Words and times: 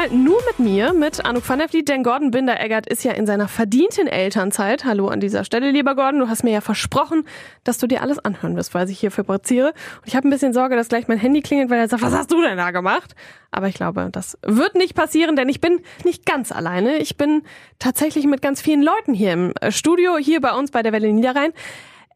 Diesmal 0.00 0.18
nur 0.18 0.40
mit 0.46 0.58
mir, 0.58 0.92
mit 0.92 1.24
Anouk 1.24 1.46
van 1.46 1.58
der 1.58 1.68
Vliet, 1.68 1.88
denn 1.88 2.02
Gordon 2.02 2.30
Binder-Eggert 2.30 2.86
ist 2.88 3.04
ja 3.04 3.12
in 3.12 3.26
seiner 3.26 3.48
verdienten 3.48 4.06
Elternzeit. 4.06 4.84
Hallo 4.84 5.08
an 5.08 5.20
dieser 5.20 5.44
Stelle, 5.44 5.70
lieber 5.70 5.94
Gordon. 5.94 6.20
Du 6.20 6.28
hast 6.28 6.42
mir 6.42 6.52
ja 6.52 6.60
versprochen, 6.60 7.24
dass 7.64 7.78
du 7.78 7.86
dir 7.86 8.00
alles 8.00 8.18
anhören 8.18 8.56
wirst, 8.56 8.72
weil 8.72 8.88
ich 8.88 8.98
hier 8.98 9.10
fabriziere. 9.10 9.68
Und 9.68 10.06
ich 10.06 10.16
habe 10.16 10.26
ein 10.26 10.30
bisschen 10.30 10.52
Sorge, 10.52 10.76
dass 10.76 10.88
gleich 10.88 11.08
mein 11.08 11.18
Handy 11.18 11.42
klingelt, 11.42 11.70
weil 11.70 11.80
er 11.80 11.88
sagt, 11.88 12.02
was 12.02 12.14
hast 12.14 12.30
du 12.30 12.40
denn 12.40 12.56
da 12.56 12.70
gemacht? 12.70 13.14
Aber 13.50 13.68
ich 13.68 13.74
glaube, 13.74 14.08
das 14.10 14.38
wird 14.42 14.74
nicht 14.74 14.94
passieren, 14.94 15.36
denn 15.36 15.48
ich 15.48 15.60
bin 15.60 15.80
nicht 16.04 16.24
ganz 16.24 16.52
alleine. 16.52 16.96
Ich 16.98 17.16
bin 17.16 17.42
tatsächlich 17.78 18.26
mit 18.26 18.40
ganz 18.40 18.62
vielen 18.62 18.82
Leuten 18.82 19.12
hier 19.12 19.32
im 19.32 19.52
Studio, 19.68 20.16
hier 20.16 20.40
bei 20.40 20.52
uns 20.52 20.70
bei 20.70 20.82
der 20.82 20.92
Welle 20.92 21.12
Niederrhein. 21.12 21.52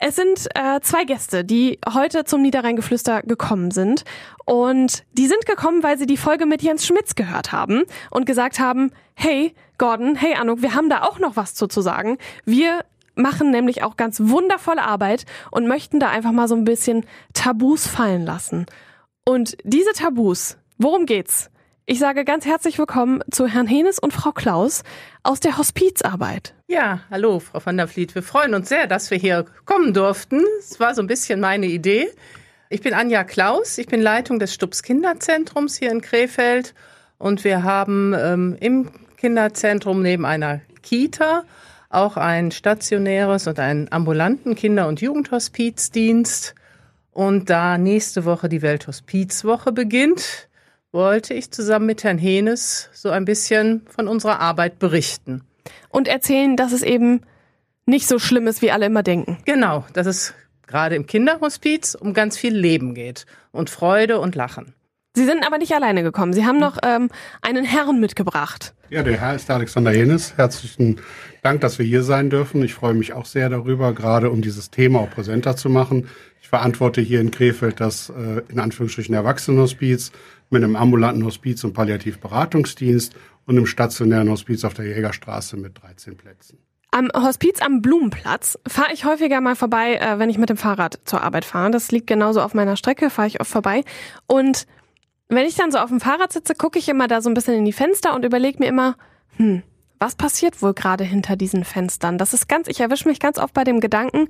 Es 0.00 0.16
sind 0.16 0.48
äh, 0.54 0.80
zwei 0.80 1.04
Gäste, 1.04 1.44
die 1.44 1.78
heute 1.92 2.24
zum 2.24 2.42
Niederrheingeflüster 2.42 3.22
gekommen 3.22 3.70
sind. 3.70 4.04
Und 4.44 5.04
die 5.12 5.26
sind 5.26 5.46
gekommen, 5.46 5.82
weil 5.82 5.98
sie 5.98 6.06
die 6.06 6.16
Folge 6.16 6.46
mit 6.46 6.62
Jens 6.62 6.86
Schmitz 6.86 7.14
gehört 7.14 7.52
haben 7.52 7.84
und 8.10 8.26
gesagt 8.26 8.58
haben, 8.58 8.90
hey 9.14 9.54
Gordon, 9.78 10.16
hey 10.16 10.34
Anuk, 10.34 10.62
wir 10.62 10.74
haben 10.74 10.90
da 10.90 11.02
auch 11.02 11.18
noch 11.18 11.36
was 11.36 11.54
zu, 11.54 11.68
zu 11.68 11.80
sagen. 11.80 12.18
Wir 12.44 12.84
machen 13.14 13.50
nämlich 13.50 13.82
auch 13.82 13.96
ganz 13.96 14.20
wundervolle 14.20 14.82
Arbeit 14.82 15.24
und 15.50 15.68
möchten 15.68 16.00
da 16.00 16.10
einfach 16.10 16.32
mal 16.32 16.48
so 16.48 16.56
ein 16.56 16.64
bisschen 16.64 17.06
Tabus 17.32 17.86
fallen 17.86 18.24
lassen. 18.24 18.66
Und 19.24 19.56
diese 19.64 19.92
Tabus, 19.92 20.58
worum 20.76 21.06
geht's? 21.06 21.50
Ich 21.86 21.98
sage 21.98 22.24
ganz 22.24 22.46
herzlich 22.46 22.78
willkommen 22.78 23.20
zu 23.30 23.46
Herrn 23.46 23.66
Henes 23.66 23.98
und 23.98 24.14
Frau 24.14 24.32
Klaus 24.32 24.84
aus 25.22 25.40
der 25.40 25.58
Hospizarbeit. 25.58 26.54
Ja, 26.66 27.00
hallo, 27.10 27.40
Frau 27.40 27.60
van 27.62 27.76
der 27.76 27.88
Vliet. 27.88 28.14
Wir 28.14 28.22
freuen 28.22 28.54
uns 28.54 28.70
sehr, 28.70 28.86
dass 28.86 29.10
wir 29.10 29.18
hier 29.18 29.44
kommen 29.66 29.92
durften. 29.92 30.40
Es 30.60 30.80
war 30.80 30.94
so 30.94 31.02
ein 31.02 31.06
bisschen 31.06 31.40
meine 31.40 31.66
Idee. 31.66 32.08
Ich 32.70 32.80
bin 32.80 32.94
Anja 32.94 33.22
Klaus. 33.22 33.76
Ich 33.76 33.86
bin 33.86 34.00
Leitung 34.00 34.38
des 34.38 34.54
Stups 34.54 34.82
Kinderzentrums 34.82 35.76
hier 35.76 35.90
in 35.90 36.00
Krefeld. 36.00 36.72
Und 37.18 37.44
wir 37.44 37.64
haben 37.64 38.14
ähm, 38.18 38.56
im 38.60 38.90
Kinderzentrum 39.18 40.00
neben 40.00 40.24
einer 40.24 40.62
Kita 40.80 41.44
auch 41.90 42.16
ein 42.16 42.50
stationäres 42.50 43.46
und 43.46 43.58
einen 43.60 43.92
ambulanten 43.92 44.54
Kinder- 44.54 44.88
und 44.88 45.02
Jugendhospizdienst. 45.02 46.54
Und 47.12 47.50
da 47.50 47.76
nächste 47.76 48.24
Woche 48.24 48.48
die 48.48 48.62
Welthospizwoche 48.62 49.70
beginnt, 49.70 50.48
wollte 50.94 51.34
ich 51.34 51.50
zusammen 51.50 51.86
mit 51.86 52.04
Herrn 52.04 52.18
Henes 52.18 52.88
so 52.92 53.10
ein 53.10 53.24
bisschen 53.24 53.82
von 53.88 54.06
unserer 54.06 54.40
Arbeit 54.40 54.78
berichten. 54.78 55.42
Und 55.90 56.06
erzählen, 56.06 56.56
dass 56.56 56.72
es 56.72 56.82
eben 56.82 57.22
nicht 57.84 58.06
so 58.06 58.18
schlimm 58.18 58.46
ist, 58.46 58.62
wie 58.62 58.70
alle 58.70 58.86
immer 58.86 59.02
denken. 59.02 59.38
Genau, 59.44 59.84
dass 59.92 60.06
es 60.06 60.34
gerade 60.66 60.94
im 60.94 61.06
Kinderhospiz 61.06 61.96
um 61.96 62.14
ganz 62.14 62.38
viel 62.38 62.54
Leben 62.54 62.94
geht 62.94 63.26
und 63.50 63.70
Freude 63.70 64.20
und 64.20 64.36
Lachen. 64.36 64.72
Sie 65.16 65.24
sind 65.24 65.44
aber 65.46 65.58
nicht 65.58 65.72
alleine 65.72 66.02
gekommen. 66.02 66.32
Sie 66.32 66.44
haben 66.44 66.58
noch 66.58 66.78
ähm, 66.84 67.08
einen 67.42 67.64
Herrn 67.64 68.00
mitgebracht. 68.00 68.74
Ja, 68.88 69.02
der 69.02 69.20
Herr 69.20 69.34
ist 69.34 69.50
Alexander 69.50 69.92
Henes. 69.92 70.36
Herzlichen 70.36 71.00
Dank, 71.42 71.60
dass 71.60 71.78
wir 71.78 71.86
hier 71.86 72.02
sein 72.02 72.30
dürfen. 72.30 72.62
Ich 72.62 72.74
freue 72.74 72.94
mich 72.94 73.12
auch 73.12 73.26
sehr 73.26 73.48
darüber, 73.48 73.92
gerade 73.92 74.30
um 74.30 74.42
dieses 74.42 74.70
Thema 74.70 75.00
auch 75.00 75.10
präsenter 75.10 75.56
zu 75.56 75.68
machen. 75.68 76.08
Ich 76.40 76.48
verantworte 76.48 77.00
hier 77.00 77.20
in 77.20 77.30
Krefeld 77.30 77.80
das 77.80 78.10
äh, 78.10 78.42
in 78.48 78.58
Anführungsstrichen 78.58 79.14
Erwachsenenhospiz 79.14 80.12
mit 80.54 80.64
einem 80.64 80.76
ambulanten 80.76 81.24
Hospiz- 81.24 81.64
und 81.64 81.74
Palliativberatungsdienst 81.74 83.14
und 83.46 83.56
einem 83.56 83.66
stationären 83.66 84.30
Hospiz 84.30 84.64
auf 84.64 84.72
der 84.72 84.86
Jägerstraße 84.86 85.56
mit 85.56 85.82
13 85.82 86.16
Plätzen. 86.16 86.58
Am 86.92 87.10
Hospiz 87.12 87.60
am 87.60 87.82
Blumenplatz 87.82 88.56
fahre 88.68 88.92
ich 88.92 89.04
häufiger 89.04 89.40
mal 89.40 89.56
vorbei, 89.56 89.96
äh, 89.96 90.18
wenn 90.20 90.30
ich 90.30 90.38
mit 90.38 90.48
dem 90.48 90.56
Fahrrad 90.56 91.00
zur 91.04 91.22
Arbeit 91.22 91.44
fahre. 91.44 91.72
Das 91.72 91.90
liegt 91.90 92.06
genauso 92.06 92.40
auf 92.40 92.54
meiner 92.54 92.76
Strecke, 92.76 93.10
fahre 93.10 93.26
ich 93.26 93.40
oft 93.40 93.50
vorbei. 93.50 93.82
Und 94.28 94.66
wenn 95.28 95.44
ich 95.44 95.56
dann 95.56 95.72
so 95.72 95.78
auf 95.78 95.88
dem 95.88 95.98
Fahrrad 95.98 96.32
sitze, 96.32 96.54
gucke 96.54 96.78
ich 96.78 96.88
immer 96.88 97.08
da 97.08 97.20
so 97.20 97.28
ein 97.28 97.34
bisschen 97.34 97.54
in 97.54 97.64
die 97.64 97.72
Fenster 97.72 98.14
und 98.14 98.24
überlege 98.24 98.60
mir 98.60 98.68
immer, 98.68 98.96
hm, 99.36 99.64
was 99.98 100.14
passiert 100.14 100.62
wohl 100.62 100.72
gerade 100.72 101.02
hinter 101.02 101.34
diesen 101.34 101.64
Fenstern? 101.64 102.16
Das 102.16 102.32
ist 102.32 102.48
ganz, 102.48 102.68
ich 102.68 102.78
erwische 102.78 103.08
mich 103.08 103.18
ganz 103.18 103.38
oft 103.38 103.54
bei 103.54 103.64
dem 103.64 103.80
Gedanken, 103.80 104.28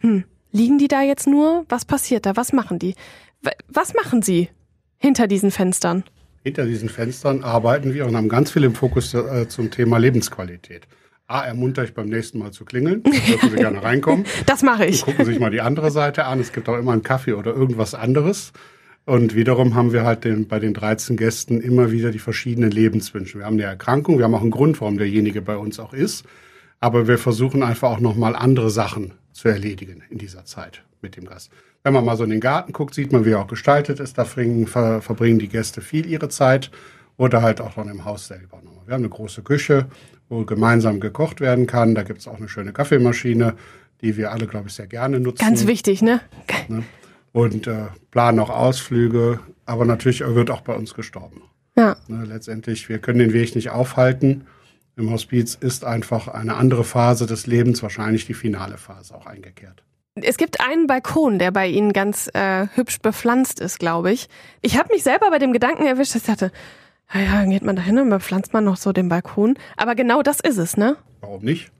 hm, 0.00 0.24
liegen 0.52 0.76
die 0.76 0.88
da 0.88 1.00
jetzt 1.00 1.26
nur? 1.26 1.64
Was 1.70 1.86
passiert 1.86 2.26
da? 2.26 2.36
Was 2.36 2.52
machen 2.52 2.78
die? 2.78 2.94
Was 3.68 3.94
machen 3.94 4.20
sie? 4.20 4.50
Hinter 4.98 5.26
diesen 5.26 5.50
Fenstern? 5.50 6.04
Hinter 6.42 6.66
diesen 6.66 6.88
Fenstern 6.88 7.42
arbeiten 7.42 7.92
wir 7.92 8.06
und 8.06 8.16
haben 8.16 8.28
ganz 8.28 8.50
viel 8.50 8.64
im 8.64 8.74
Fokus 8.74 9.12
äh, 9.14 9.48
zum 9.48 9.70
Thema 9.70 9.98
Lebensqualität. 9.98 10.86
A, 11.28 11.44
ermuntere 11.44 11.86
ich 11.86 11.94
beim 11.94 12.06
nächsten 12.06 12.38
Mal 12.38 12.52
zu 12.52 12.64
klingeln. 12.64 13.02
Da 13.02 13.10
dürfen 13.10 13.50
Sie 13.50 13.56
gerne 13.56 13.82
reinkommen. 13.82 14.26
Das 14.46 14.62
mache 14.62 14.86
ich. 14.86 15.00
Und 15.02 15.06
gucken 15.06 15.24
Sie 15.24 15.32
sich 15.32 15.40
mal 15.40 15.50
die 15.50 15.60
andere 15.60 15.90
Seite 15.90 16.24
an. 16.24 16.38
Es 16.38 16.52
gibt 16.52 16.68
auch 16.68 16.78
immer 16.78 16.92
einen 16.92 17.02
Kaffee 17.02 17.32
oder 17.32 17.52
irgendwas 17.52 17.94
anderes. 17.94 18.52
Und 19.06 19.34
wiederum 19.34 19.74
haben 19.74 19.92
wir 19.92 20.04
halt 20.04 20.24
den, 20.24 20.46
bei 20.46 20.60
den 20.60 20.74
13 20.74 21.16
Gästen 21.16 21.60
immer 21.60 21.90
wieder 21.90 22.10
die 22.12 22.18
verschiedenen 22.18 22.70
Lebenswünsche. 22.70 23.38
Wir 23.38 23.46
haben 23.46 23.54
eine 23.54 23.64
Erkrankung, 23.64 24.18
wir 24.18 24.24
haben 24.24 24.34
auch 24.34 24.42
einen 24.42 24.50
Grund, 24.50 24.80
warum 24.80 24.98
derjenige 24.98 25.42
bei 25.42 25.56
uns 25.56 25.80
auch 25.80 25.92
ist. 25.92 26.24
Aber 26.80 27.08
wir 27.08 27.18
versuchen 27.18 27.62
einfach 27.62 27.90
auch 27.90 28.00
nochmal 28.00 28.36
andere 28.36 28.70
Sachen 28.70 29.14
zu 29.32 29.48
erledigen 29.48 30.02
in 30.10 30.18
dieser 30.18 30.44
Zeit 30.44 30.82
mit 31.02 31.16
dem 31.16 31.24
Gast. 31.24 31.50
Wenn 31.86 31.92
man 31.92 32.04
mal 32.04 32.16
so 32.16 32.24
in 32.24 32.30
den 32.30 32.40
Garten 32.40 32.72
guckt, 32.72 32.94
sieht 32.94 33.12
man, 33.12 33.24
wie 33.24 33.30
er 33.30 33.38
auch 33.38 33.46
gestaltet 33.46 34.00
ist. 34.00 34.18
Da 34.18 34.24
verbringen, 34.24 34.66
ver, 34.66 35.00
verbringen 35.00 35.38
die 35.38 35.46
Gäste 35.46 35.80
viel 35.80 36.04
ihre 36.04 36.28
Zeit 36.28 36.72
oder 37.16 37.42
halt 37.42 37.60
auch 37.60 37.74
dann 37.74 37.88
im 37.88 38.04
Haus 38.04 38.26
selber. 38.26 38.60
Wir 38.86 38.94
haben 38.94 39.02
eine 39.02 39.08
große 39.08 39.42
Küche, 39.42 39.86
wo 40.28 40.44
gemeinsam 40.44 40.98
gekocht 40.98 41.40
werden 41.40 41.68
kann. 41.68 41.94
Da 41.94 42.02
gibt 42.02 42.18
es 42.18 42.26
auch 42.26 42.38
eine 42.38 42.48
schöne 42.48 42.72
Kaffeemaschine, 42.72 43.54
die 44.00 44.16
wir 44.16 44.32
alle, 44.32 44.48
glaube 44.48 44.66
ich, 44.66 44.74
sehr 44.74 44.88
gerne 44.88 45.20
nutzen. 45.20 45.44
Ganz 45.44 45.68
wichtig, 45.68 46.02
ne? 46.02 46.22
ne? 46.66 46.82
Und 47.30 47.68
äh, 47.68 47.84
planen 48.10 48.40
auch 48.40 48.50
Ausflüge, 48.50 49.38
aber 49.64 49.84
natürlich 49.84 50.26
wird 50.26 50.50
auch 50.50 50.62
bei 50.62 50.74
uns 50.74 50.92
gestorben. 50.92 51.42
Ja. 51.76 51.98
Ne, 52.08 52.24
letztendlich, 52.24 52.88
wir 52.88 52.98
können 52.98 53.20
den 53.20 53.32
Weg 53.32 53.54
nicht 53.54 53.70
aufhalten. 53.70 54.48
Im 54.96 55.12
Hospiz 55.12 55.54
ist 55.54 55.84
einfach 55.84 56.26
eine 56.26 56.56
andere 56.56 56.82
Phase 56.82 57.26
des 57.26 57.46
Lebens, 57.46 57.80
wahrscheinlich 57.84 58.26
die 58.26 58.34
finale 58.34 58.76
Phase 58.76 59.14
auch 59.14 59.26
eingekehrt. 59.26 59.84
Es 60.22 60.38
gibt 60.38 60.60
einen 60.62 60.86
Balkon, 60.86 61.38
der 61.38 61.50
bei 61.50 61.68
Ihnen 61.68 61.92
ganz 61.92 62.30
äh, 62.32 62.68
hübsch 62.74 63.00
bepflanzt 63.00 63.60
ist, 63.60 63.78
glaube 63.78 64.12
ich. 64.12 64.28
Ich 64.62 64.78
habe 64.78 64.92
mich 64.92 65.02
selber 65.02 65.28
bei 65.30 65.38
dem 65.38 65.52
Gedanken 65.52 65.86
erwischt, 65.86 66.14
dass 66.14 66.22
ich 66.22 66.28
dachte, 66.28 66.52
ja, 67.12 67.44
geht 67.44 67.62
man 67.62 67.76
da 67.76 67.82
hin 67.82 67.98
und 67.98 68.08
bepflanzt 68.08 68.54
man 68.54 68.64
noch 68.64 68.78
so 68.78 68.92
den 68.92 69.10
Balkon. 69.10 69.58
Aber 69.76 69.94
genau 69.94 70.22
das 70.22 70.40
ist 70.40 70.56
es, 70.56 70.78
ne? 70.78 70.96
Warum 71.20 71.44
nicht? 71.44 71.70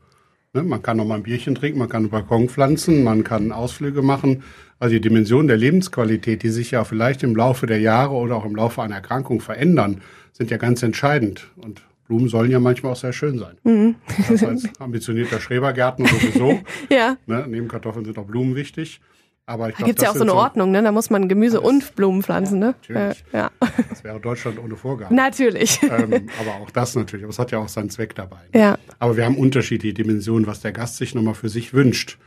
Ne, 0.53 0.63
man 0.63 0.83
kann 0.83 0.99
noch 0.99 1.07
mal 1.07 1.15
ein 1.15 1.23
Bierchen 1.23 1.55
trinken, 1.55 1.79
man 1.79 1.89
kann 1.89 2.03
einen 2.03 2.11
Balkon 2.11 2.49
pflanzen, 2.51 3.05
man 3.05 3.25
kann 3.25 3.53
Ausflüge 3.53 4.03
machen. 4.03 4.43
Also 4.79 4.95
die 4.95 5.01
Dimension 5.01 5.49
der 5.49 5.57
Lebensqualität, 5.57 6.43
die 6.43 6.51
sich 6.51 6.71
ja 6.73 6.85
vielleicht 6.85 7.23
im 7.23 7.35
Laufe 7.35 7.67
der 7.67 7.81
Jahre 7.81 8.15
oder 8.15 8.37
auch 8.37 8.45
im 8.45 8.55
Laufe 8.55 8.83
einer 8.83 8.97
Erkrankung 8.97 9.41
verändern, 9.41 10.03
sind 10.33 10.51
ja 10.51 10.59
ganz 10.59 10.83
entscheidend. 10.83 11.49
Und 11.57 11.83
Blumen 12.07 12.29
sollen 12.29 12.51
ja 12.51 12.61
manchmal 12.61 12.93
auch 12.93 12.97
sehr 12.97 13.13
schön 13.13 13.39
sein. 13.39 13.57
Mhm. 13.65 13.97
Das 14.29 14.45
als 14.45 14.69
ambitionierter 14.79 15.41
Schrebergärtner 15.41 16.07
sowieso. 16.07 16.61
ja. 16.91 17.17
Ne, 17.27 17.47
neben 17.49 17.69
Kartoffeln 17.69 18.05
sind 18.05 18.19
auch 18.19 18.27
Blumen 18.27 18.55
wichtig. 18.55 19.01
Aber 19.49 19.69
ich 19.69 19.77
da 19.77 19.85
gibt 19.85 20.01
es 20.01 20.05
ja 20.05 20.11
auch 20.11 20.17
so 20.17 20.23
eine 20.23 20.33
so 20.33 20.37
Ordnung, 20.37 20.73
ne? 20.73 20.83
Da 20.83 20.91
muss 20.91 21.09
man 21.09 21.29
Gemüse 21.29 21.61
und 21.61 21.95
Blumen 21.95 22.23
pflanzen, 22.25 22.59
ne? 22.59 22.75
Natürlich. 22.81 23.25
Ja. 23.33 23.51
Das 23.89 24.03
wäre 24.03 24.21
Deutschland 24.21 24.59
ohne 24.59 24.77
Vorgaben. 24.77 25.15
Natürlich. 25.15 25.81
Ähm, 25.83 26.29
aber 26.41 26.63
auch 26.63 26.71
das 26.71 26.95
natürlich. 26.97 27.25
Aber 27.25 27.31
es 27.31 27.39
hat 27.39 27.51
ja 27.51 27.59
auch 27.59 27.69
seinen 27.69 27.89
Zweck 27.89 28.15
dabei. 28.15 28.41
Ne? 28.53 28.61
Ja. 28.61 28.79
Aber 28.99 29.17
wir 29.17 29.25
haben 29.25 29.39
unterschiedliche 29.39 29.95
Dimensionen, 29.95 30.47
was 30.47 30.61
der 30.61 30.73
Gast 30.73 30.97
sich 30.97 31.15
nochmal 31.15 31.35
für 31.35 31.49
sich 31.49 31.73
wünscht. 31.73 32.19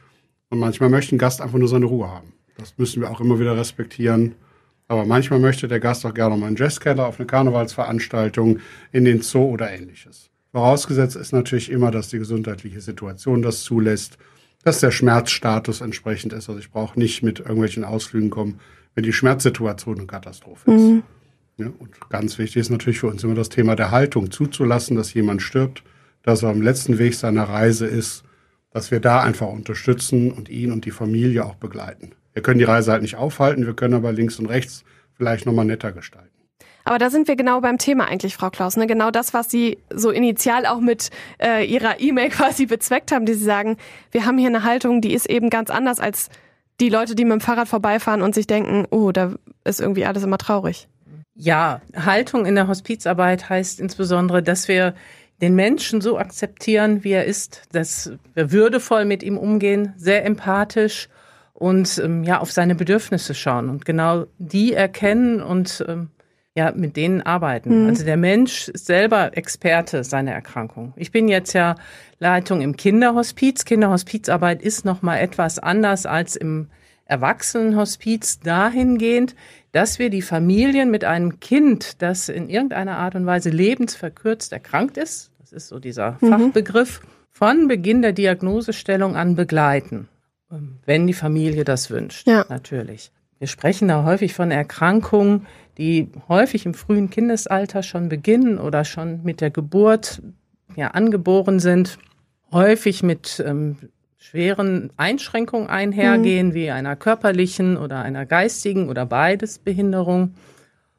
Und 0.49 0.59
manchmal 0.59 0.89
möchte 0.89 1.15
ein 1.15 1.19
Gast 1.19 1.41
einfach 1.41 1.59
nur 1.59 1.67
seine 1.67 1.85
Ruhe 1.85 2.09
haben. 2.09 2.33
Das 2.57 2.77
müssen 2.77 3.01
wir 3.01 3.11
auch 3.11 3.19
immer 3.21 3.39
wieder 3.39 3.55
respektieren. 3.55 4.35
Aber 4.89 5.05
manchmal 5.05 5.39
möchte 5.39 5.67
der 5.67 5.79
Gast 5.79 6.05
auch 6.05 6.13
gerne 6.15 6.35
mal 6.35 6.47
einen 6.47 6.55
Jazzkeller 6.55 7.05
auf 7.05 7.19
eine 7.19 7.27
Karnevalsveranstaltung, 7.27 8.59
in 8.91 9.05
den 9.05 9.21
Zoo 9.21 9.45
oder 9.45 9.71
ähnliches. 9.71 10.31
Vorausgesetzt 10.51 11.15
ist 11.15 11.31
natürlich 11.31 11.71
immer, 11.71 11.91
dass 11.91 12.09
die 12.09 12.17
gesundheitliche 12.17 12.81
Situation 12.81 13.43
das 13.43 13.61
zulässt, 13.61 14.17
dass 14.63 14.79
der 14.79 14.89
Schmerzstatus 14.89 15.81
entsprechend 15.81 16.33
ist. 16.33 16.49
Also 16.49 16.59
ich 16.59 16.71
brauche 16.71 16.99
nicht 16.99 17.21
mit 17.21 17.39
irgendwelchen 17.39 17.83
Ausflügen 17.83 18.31
kommen, 18.31 18.59
wenn 18.95 19.03
die 19.03 19.13
Schmerzsituation 19.13 19.99
eine 19.99 20.07
Katastrophe 20.07 20.71
ist. 20.73 20.81
Mhm. 20.81 21.03
Ja, 21.57 21.67
und 21.77 22.09
ganz 22.09 22.39
wichtig 22.39 22.61
ist 22.61 22.71
natürlich 22.71 22.99
für 22.99 23.07
uns 23.07 23.23
immer 23.23 23.35
das 23.35 23.49
Thema 23.49 23.75
der 23.75 23.91
Haltung, 23.91 24.31
zuzulassen, 24.31 24.95
dass 24.95 25.13
jemand 25.13 25.43
stirbt, 25.43 25.83
dass 26.23 26.41
er 26.41 26.49
am 26.49 26.63
letzten 26.63 26.97
Weg 26.97 27.13
seiner 27.13 27.43
Reise 27.43 27.85
ist, 27.85 28.23
dass 28.71 28.89
wir 28.89 28.99
da 28.99 29.21
einfach 29.21 29.47
unterstützen 29.47 30.31
und 30.31 30.49
ihn 30.49 30.71
und 30.71 30.85
die 30.85 30.91
Familie 30.91 31.45
auch 31.45 31.55
begleiten. 31.55 32.13
Wir 32.33 32.41
können 32.41 32.59
die 32.59 32.65
Reise 32.65 32.91
halt 32.91 33.01
nicht 33.01 33.15
aufhalten, 33.15 33.65
wir 33.65 33.75
können 33.75 33.93
aber 33.93 34.11
links 34.11 34.39
und 34.39 34.45
rechts 34.45 34.83
vielleicht 35.13 35.45
nochmal 35.45 35.65
netter 35.65 35.91
gestalten. 35.91 36.29
Aber 36.85 36.97
da 36.97 37.09
sind 37.09 37.27
wir 37.27 37.35
genau 37.35 37.61
beim 37.61 37.77
Thema 37.77 38.07
eigentlich, 38.07 38.35
Frau 38.35 38.49
Klaus. 38.49 38.77
Ne? 38.77 38.87
Genau 38.87 39.11
das, 39.11 39.33
was 39.33 39.51
Sie 39.51 39.77
so 39.93 40.09
initial 40.09 40.65
auch 40.65 40.79
mit 40.79 41.09
äh, 41.37 41.63
Ihrer 41.65 41.99
E-Mail 41.99 42.29
quasi 42.31 42.65
bezweckt 42.65 43.11
haben, 43.11 43.25
die 43.25 43.33
Sie 43.33 43.43
sagen, 43.43 43.77
wir 44.11 44.25
haben 44.25 44.37
hier 44.37 44.47
eine 44.47 44.63
Haltung, 44.63 45.01
die 45.01 45.13
ist 45.13 45.29
eben 45.29 45.49
ganz 45.49 45.69
anders 45.69 45.99
als 45.99 46.29
die 46.79 46.89
Leute, 46.89 47.13
die 47.13 47.25
mit 47.25 47.33
dem 47.33 47.41
Fahrrad 47.41 47.67
vorbeifahren 47.67 48.21
und 48.21 48.33
sich 48.33 48.47
denken, 48.47 48.87
oh, 48.89 49.11
da 49.11 49.33
ist 49.65 49.81
irgendwie 49.81 50.05
alles 50.05 50.23
immer 50.23 50.37
traurig. 50.37 50.87
Ja, 51.35 51.81
Haltung 51.95 52.45
in 52.45 52.55
der 52.55 52.67
Hospizarbeit 52.67 53.49
heißt 53.49 53.79
insbesondere, 53.79 54.41
dass 54.41 54.67
wir 54.67 54.93
den 55.41 55.55
Menschen 55.55 56.01
so 56.01 56.17
akzeptieren, 56.17 57.03
wie 57.03 57.11
er 57.11 57.25
ist, 57.25 57.63
dass 57.71 58.11
wir 58.33 58.51
würdevoll 58.51 59.05
mit 59.05 59.23
ihm 59.23 59.37
umgehen, 59.37 59.93
sehr 59.95 60.25
empathisch 60.25 61.07
und 61.59 62.01
ähm, 62.03 62.23
ja 62.23 62.39
auf 62.39 62.51
seine 62.51 62.75
Bedürfnisse 62.75 63.35
schauen 63.35 63.69
und 63.69 63.85
genau 63.85 64.25
die 64.37 64.73
erkennen 64.73 65.41
und 65.41 65.83
ähm, 65.87 66.09
ja 66.55 66.71
mit 66.75 66.95
denen 66.95 67.21
arbeiten. 67.21 67.83
Mhm. 67.83 67.89
Also 67.89 68.05
der 68.05 68.17
Mensch 68.17 68.69
ist 68.69 68.85
selber 68.85 69.37
Experte 69.37 70.03
seiner 70.03 70.31
Erkrankung. 70.31 70.93
Ich 70.95 71.11
bin 71.11 71.27
jetzt 71.27 71.53
ja 71.53 71.75
Leitung 72.19 72.61
im 72.61 72.75
Kinderhospiz. 72.75 73.65
Kinderhospizarbeit 73.65 74.61
ist 74.61 74.85
noch 74.85 75.01
mal 75.01 75.17
etwas 75.17 75.59
anders 75.59 76.05
als 76.05 76.35
im 76.35 76.67
Erwachsenenhospiz 77.05 78.39
dahingehend, 78.39 79.35
dass 79.71 79.99
wir 79.99 80.09
die 80.09 80.21
Familien 80.21 80.91
mit 80.91 81.03
einem 81.03 81.39
Kind, 81.39 82.01
das 82.01 82.29
in 82.29 82.49
irgendeiner 82.49 82.97
Art 82.97 83.15
und 83.15 83.25
Weise 83.25 83.49
lebensverkürzt 83.49 84.53
erkrankt 84.53 84.97
ist, 84.97 85.31
das 85.39 85.51
ist 85.51 85.67
so 85.69 85.79
dieser 85.79 86.17
mhm. 86.21 86.29
Fachbegriff, 86.29 87.01
von 87.31 87.67
Beginn 87.67 88.01
der 88.01 88.11
Diagnosestellung 88.11 89.15
an 89.15 89.35
begleiten, 89.35 90.07
wenn 90.85 91.07
die 91.07 91.13
Familie 91.13 91.63
das 91.63 91.89
wünscht, 91.89 92.27
ja. 92.27 92.45
natürlich. 92.49 93.11
Wir 93.37 93.47
sprechen 93.47 93.87
da 93.87 94.03
häufig 94.03 94.33
von 94.33 94.51
Erkrankungen, 94.51 95.47
die 95.77 96.09
häufig 96.27 96.65
im 96.65 96.73
frühen 96.73 97.09
Kindesalter 97.09 97.83
schon 97.83 98.09
beginnen 98.09 98.57
oder 98.57 98.83
schon 98.83 99.23
mit 99.23 99.39
der 99.39 99.49
Geburt 99.49 100.21
ja, 100.75 100.89
angeboren 100.89 101.59
sind, 101.59 101.99
häufig 102.51 103.01
mit 103.01 103.41
ähm, 103.45 103.77
schweren 104.17 104.91
Einschränkungen 104.97 105.69
einhergehen, 105.69 106.49
mhm. 106.49 106.53
wie 106.53 106.69
einer 106.69 106.95
körperlichen 106.95 107.77
oder 107.77 108.01
einer 108.01 108.25
geistigen 108.25 108.89
oder 108.89 109.05
beides 109.05 109.59
Behinderung. 109.59 110.35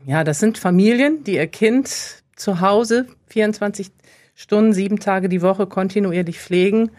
Ja, 0.06 0.24
das 0.24 0.38
sind 0.38 0.56
Familien, 0.56 1.24
die 1.24 1.34
ihr 1.34 1.46
Kind 1.46 2.22
zu 2.34 2.60
Hause 2.60 3.06
24 3.26 3.90
Stunden, 4.34 4.72
sieben 4.72 4.98
Tage 4.98 5.28
die 5.28 5.42
Woche 5.42 5.66
kontinuierlich 5.66 6.40
pflegen, 6.40 6.90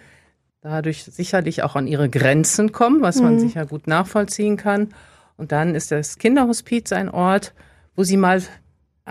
dadurch 0.61 1.03
sicherlich 1.03 1.63
auch 1.63 1.75
an 1.75 1.87
ihre 1.87 2.09
Grenzen 2.09 2.71
kommen, 2.71 3.01
was 3.01 3.21
man 3.21 3.35
mhm. 3.35 3.39
sicher 3.39 3.65
gut 3.65 3.87
nachvollziehen 3.87 4.57
kann. 4.57 4.93
Und 5.37 5.51
dann 5.51 5.75
ist 5.75 5.91
das 5.91 6.17
Kinderhospiz 6.17 6.91
ein 6.93 7.09
Ort, 7.09 7.53
wo 7.95 8.03
sie 8.03 8.17
mal 8.17 8.41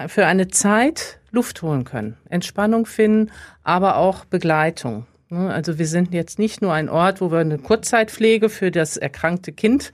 für 0.06 0.26
eine 0.26 0.48
Zeit 0.48 1.18
Luft 1.32 1.62
holen 1.62 1.84
können, 1.84 2.16
Entspannung 2.28 2.86
finden, 2.86 3.30
aber 3.62 3.96
auch 3.96 4.24
Begleitung. 4.24 5.06
Ne, 5.28 5.52
also 5.52 5.78
wir 5.78 5.86
sind 5.86 6.12
jetzt 6.12 6.38
nicht 6.38 6.62
nur 6.62 6.72
ein 6.72 6.88
Ort, 6.88 7.20
wo 7.20 7.30
wir 7.30 7.38
eine 7.38 7.58
Kurzzeitpflege 7.58 8.48
für 8.48 8.70
das 8.70 8.96
erkrankte 8.96 9.52
Kind 9.52 9.92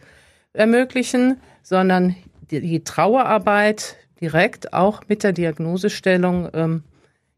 ermöglichen, 0.52 1.40
sondern 1.62 2.16
die, 2.50 2.84
Trauerarbeit 2.84 3.96
direkt 4.20 4.72
auch 4.72 5.02
mit 5.08 5.22
der 5.24 5.32
Diagnosestellung 5.32 6.48
ähm, 6.54 6.84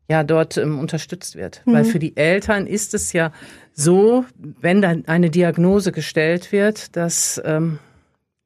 ja 0.08 0.24
dort 0.24 0.56
ähm, 0.56 0.78
unterstützt 0.78 1.36
wird. 1.36 1.62
Mhm. 1.64 1.72
Weil 1.72 1.84
für 1.84 1.98
die 1.98 2.16
Eltern 2.16 2.66
ist 2.66 2.94
es 2.94 3.12
ja 3.12 3.32
so, 3.72 4.24
wenn 4.36 4.82
dann 4.82 5.04
eine 5.06 5.30
Diagnose 5.30 5.92
gestellt 5.92 6.50
wird, 6.50 6.96
dass 6.96 7.40
ähm, 7.44 7.78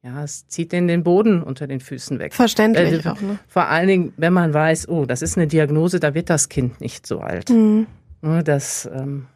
ja, 0.04 0.24
es 0.24 0.48
zieht 0.48 0.72
den 0.72 0.88
den 0.88 1.04
Boden 1.04 1.42
unter 1.42 1.68
den 1.68 1.78
Füßen 1.78 2.18
weg. 2.18 2.34
Verständlich 2.34 3.04
äh, 3.04 3.08
auch, 3.08 3.20
ne? 3.20 3.38
Vor 3.46 3.68
allen 3.68 3.86
Dingen, 3.86 4.12
wenn 4.16 4.32
man 4.32 4.52
weiß, 4.52 4.88
oh, 4.88 5.06
das 5.06 5.22
ist 5.22 5.38
eine 5.38 5.46
Diagnose, 5.46 6.00
da 6.00 6.14
wird 6.14 6.28
das 6.28 6.48
Kind 6.48 6.80
nicht 6.80 7.06
so 7.06 7.20
alt. 7.20 7.50
Mhm. 7.50 7.86
Ne, 8.20 8.42
das 8.42 8.88
ähm, 8.92 9.26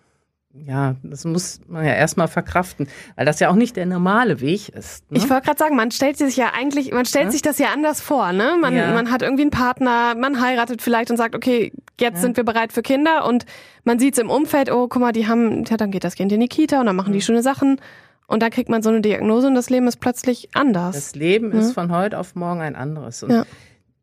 ja, 0.64 0.96
das 1.02 1.24
muss 1.24 1.60
man 1.68 1.84
ja 1.84 1.92
erstmal 1.92 2.28
verkraften, 2.28 2.88
weil 3.16 3.26
das 3.26 3.40
ja 3.40 3.50
auch 3.50 3.54
nicht 3.54 3.76
der 3.76 3.86
normale 3.86 4.40
Weg 4.40 4.68
ist. 4.70 5.10
Ne? 5.10 5.18
Ich 5.18 5.28
wollte 5.28 5.46
gerade 5.46 5.58
sagen, 5.58 5.76
man 5.76 5.90
stellt 5.90 6.16
sich 6.16 6.36
ja 6.36 6.52
eigentlich, 6.54 6.92
man 6.92 7.04
stellt 7.04 7.26
ja? 7.26 7.30
sich 7.30 7.42
das 7.42 7.58
ja 7.58 7.68
anders 7.72 8.00
vor, 8.00 8.32
ne? 8.32 8.56
Man, 8.60 8.74
ja. 8.74 8.92
man 8.92 9.10
hat 9.10 9.22
irgendwie 9.22 9.42
einen 9.42 9.50
Partner, 9.50 10.14
man 10.16 10.40
heiratet 10.40 10.82
vielleicht 10.82 11.10
und 11.10 11.16
sagt, 11.16 11.34
okay, 11.34 11.72
jetzt 12.00 12.16
ja. 12.16 12.20
sind 12.20 12.36
wir 12.36 12.44
bereit 12.44 12.72
für 12.72 12.82
Kinder 12.82 13.26
und 13.26 13.46
man 13.84 13.98
sieht 13.98 14.14
es 14.14 14.18
im 14.18 14.30
Umfeld, 14.30 14.70
oh, 14.70 14.88
guck 14.88 15.00
mal, 15.00 15.12
die 15.12 15.28
haben, 15.28 15.64
ja, 15.64 15.76
dann 15.76 15.90
geht 15.90 16.04
das 16.04 16.14
Kind 16.14 16.32
in 16.32 16.40
die 16.40 16.48
Kita 16.48 16.80
und 16.80 16.86
dann 16.86 16.96
machen 16.96 17.12
die 17.12 17.22
schöne 17.22 17.42
Sachen. 17.42 17.80
Und 18.28 18.42
dann 18.42 18.50
kriegt 18.50 18.68
man 18.68 18.82
so 18.82 18.90
eine 18.90 19.02
Diagnose 19.02 19.46
und 19.46 19.54
das 19.54 19.70
Leben 19.70 19.86
ist 19.86 19.98
plötzlich 19.98 20.48
anders. 20.52 20.96
Das 20.96 21.14
Leben 21.14 21.52
ist 21.52 21.74
von 21.74 21.92
heute 21.92 22.18
auf 22.18 22.34
morgen 22.34 22.60
ein 22.60 22.74
anderes. 22.74 23.22
Und 23.22 23.30
ja 23.30 23.44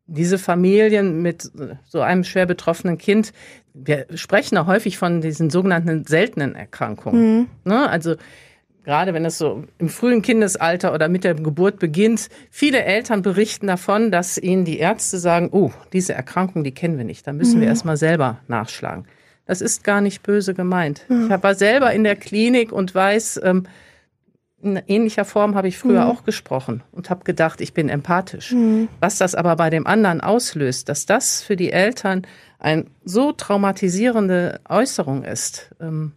diese 0.06 0.38
Familien 0.38 1.22
mit 1.22 1.50
so 1.86 2.00
einem 2.00 2.24
schwer 2.24 2.46
betroffenen 2.46 2.98
Kind, 2.98 3.32
wir 3.72 4.06
sprechen 4.14 4.56
auch 4.58 4.66
häufig 4.66 4.98
von 4.98 5.20
diesen 5.20 5.50
sogenannten 5.50 6.04
seltenen 6.04 6.54
Erkrankungen. 6.54 7.38
Mhm. 7.38 7.48
Ne? 7.64 7.88
Also 7.88 8.16
gerade 8.84 9.14
wenn 9.14 9.24
es 9.24 9.38
so 9.38 9.64
im 9.78 9.88
frühen 9.88 10.22
Kindesalter 10.22 10.94
oder 10.94 11.08
mit 11.08 11.24
der 11.24 11.34
Geburt 11.34 11.78
beginnt, 11.78 12.28
viele 12.50 12.84
Eltern 12.84 13.22
berichten 13.22 13.66
davon, 13.66 14.10
dass 14.10 14.38
ihnen 14.38 14.64
die 14.64 14.78
Ärzte 14.78 15.18
sagen, 15.18 15.48
oh, 15.50 15.72
diese 15.92 16.14
Erkrankung, 16.14 16.64
die 16.64 16.72
kennen 16.72 16.98
wir 16.98 17.04
nicht, 17.04 17.26
da 17.26 17.32
müssen 17.32 17.56
mhm. 17.56 17.62
wir 17.62 17.68
erstmal 17.68 17.96
selber 17.96 18.40
nachschlagen. 18.46 19.06
Das 19.46 19.60
ist 19.60 19.84
gar 19.84 20.00
nicht 20.00 20.22
böse 20.22 20.54
gemeint. 20.54 21.04
Mhm. 21.08 21.30
Ich 21.30 21.42
war 21.42 21.54
selber 21.54 21.92
in 21.92 22.04
der 22.04 22.16
Klinik 22.16 22.72
und 22.72 22.94
weiß, 22.94 23.40
ähm, 23.42 23.64
in 24.64 24.82
ähnlicher 24.86 25.24
Form 25.24 25.54
habe 25.54 25.68
ich 25.68 25.78
früher 25.78 26.04
mhm. 26.04 26.10
auch 26.10 26.24
gesprochen 26.24 26.82
und 26.92 27.10
habe 27.10 27.24
gedacht, 27.24 27.60
ich 27.60 27.74
bin 27.74 27.88
empathisch. 27.88 28.52
Mhm. 28.52 28.88
Was 29.00 29.18
das 29.18 29.34
aber 29.34 29.56
bei 29.56 29.70
dem 29.70 29.86
anderen 29.86 30.20
auslöst, 30.20 30.88
dass 30.88 31.06
das 31.06 31.42
für 31.42 31.56
die 31.56 31.72
Eltern 31.72 32.22
ein 32.58 32.90
so 33.04 33.32
traumatisierende 33.32 34.60
Äußerung 34.68 35.24
ist, 35.24 35.70
ähm, 35.80 36.12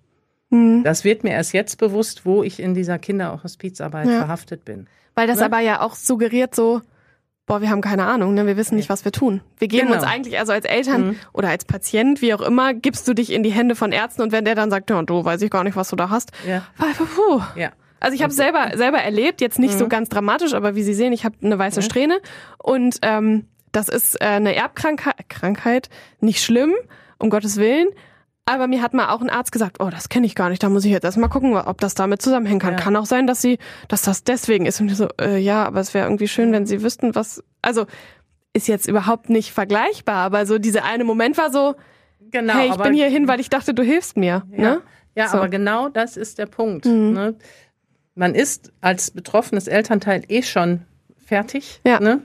mhm. 0.50 0.84
das 0.84 1.04
wird 1.04 1.24
mir 1.24 1.32
erst 1.32 1.54
jetzt 1.54 1.78
bewusst, 1.78 2.26
wo 2.26 2.42
ich 2.44 2.60
in 2.60 2.74
dieser 2.74 2.98
Kinderhospizarbeit 2.98 4.08
ja. 4.08 4.20
verhaftet 4.20 4.64
bin. 4.64 4.88
Weil 5.14 5.28
das 5.28 5.40
ne? 5.40 5.46
aber 5.46 5.60
ja 5.60 5.82
auch 5.82 5.96
suggeriert 5.96 6.56
so, 6.56 6.82
boah, 7.48 7.62
wir 7.62 7.70
haben 7.70 7.82
keine 7.82 8.06
Ahnung, 8.06 8.34
ne? 8.34 8.46
wir 8.46 8.58
wissen 8.58 8.76
nicht, 8.76 8.90
was 8.90 9.04
wir 9.04 9.12
tun. 9.12 9.42
Wir 9.58 9.68
geben 9.68 9.88
genau. 9.88 10.00
uns 10.00 10.08
eigentlich, 10.08 10.38
also 10.38 10.54
als 10.54 10.66
Eltern 10.66 11.08
mhm. 11.08 11.16
oder 11.34 11.50
als 11.50 11.66
Patient, 11.66 12.22
wie 12.22 12.34
auch 12.34 12.42
immer, 12.42 12.74
gibst 12.74 13.08
du 13.08 13.14
dich 13.14 13.32
in 13.32 13.42
die 13.42 13.52
Hände 13.52 13.76
von 13.76 13.92
Ärzten 13.92 14.22
und 14.22 14.32
wenn 14.32 14.46
der 14.46 14.56
dann 14.56 14.70
sagt, 14.70 14.90
ja, 14.90 15.02
du 15.02 15.26
weiß 15.26 15.42
ich 15.42 15.50
gar 15.50 15.64
nicht, 15.64 15.76
was 15.76 15.90
du 15.90 15.96
da 15.96 16.10
hast, 16.10 16.32
ja. 16.48 16.64
Puh. 16.78 17.42
ja. 17.56 17.72
Also 18.00 18.16
ich 18.16 18.24
habe 18.24 18.34
selber 18.34 18.72
selber 18.76 19.00
erlebt, 19.00 19.42
jetzt 19.42 19.60
nicht 19.60 19.74
mhm. 19.76 19.80
so 19.80 19.88
ganz 19.88 20.10
dramatisch, 20.10 20.54
aber 20.54 20.76
wie 20.76 20.84
Sie 20.84 20.94
sehen, 20.94 21.14
ich 21.14 21.26
habe 21.26 21.36
eine 21.42 21.58
weiße 21.58 21.82
Strähne 21.82 22.20
und 22.58 23.00
ähm, 23.02 23.48
das 23.72 23.90
ist 23.90 24.20
äh, 24.22 24.26
eine 24.26 24.56
Erbkrankheit, 24.56 25.30
Krankheit, 25.30 25.90
nicht 26.20 26.44
schlimm, 26.44 26.74
um 27.20 27.30
Gottes 27.30 27.58
Willen. 27.58 27.88
Aber 28.50 28.68
mir 28.68 28.82
hat 28.82 28.94
mal 28.94 29.10
auch 29.10 29.22
ein 29.22 29.30
Arzt 29.30 29.52
gesagt, 29.52 29.82
oh, 29.82 29.90
das 29.90 30.08
kenne 30.08 30.26
ich 30.26 30.34
gar 30.34 30.50
nicht, 30.50 30.64
da 30.64 30.70
muss 30.70 30.86
ich 30.86 30.92
jetzt 30.92 31.04
erstmal 31.04 31.30
gucken, 31.30 31.58
ob 31.58 31.82
das 31.82 31.96
damit 31.96 32.22
zusammenhängen 32.22 32.62
kann. 32.62 32.76
Ja. 32.76 32.80
Kann 32.80 32.96
auch 32.96 33.06
sein, 33.06 33.28
dass 33.28 33.42
sie, 33.42 33.60
dass 33.90 34.04
das 34.04 34.24
deswegen 34.24 34.66
ist. 34.66 34.80
Und 34.80 34.90
ich 34.90 34.96
so, 34.96 35.10
äh, 35.20 35.38
ja, 35.38 35.66
aber 35.66 35.82
es 35.82 35.94
wäre 35.94 36.06
irgendwie 36.06 36.30
schön, 36.30 36.54
wenn 36.54 36.66
sie 36.66 36.82
wüssten, 36.82 37.14
was. 37.14 37.44
Also 37.62 37.88
ist 38.54 38.70
jetzt 38.70 38.88
überhaupt 38.88 39.30
nicht 39.30 39.52
vergleichbar, 39.52 40.26
aber 40.26 40.46
so 40.46 40.60
dieser 40.60 40.86
eine 40.86 41.04
Moment 41.04 41.38
war 41.38 41.52
so, 41.52 41.76
genau, 42.32 42.54
hey, 42.54 42.70
ich 42.70 42.78
bin 42.78 42.94
hier 42.94 43.10
hin, 43.10 43.28
weil 43.28 43.42
ich 43.42 43.50
dachte, 43.50 43.74
du 43.74 43.84
hilfst 43.84 44.16
mir. 44.16 44.44
Ja, 44.52 44.58
ne? 44.58 44.82
ja 45.14 45.28
so. 45.28 45.38
aber 45.38 45.50
genau 45.50 45.90
das 45.90 46.16
ist 46.16 46.40
der 46.40 46.46
Punkt. 46.46 46.86
Mhm. 46.86 47.12
Ne? 47.12 47.36
Man 48.18 48.36
ist 48.36 48.72
als 48.82 49.12
betroffenes 49.12 49.68
Elternteil 49.68 50.24
eh 50.28 50.42
schon 50.42 50.82
fertig, 51.26 51.82
ja. 51.86 52.00
ne? 52.00 52.22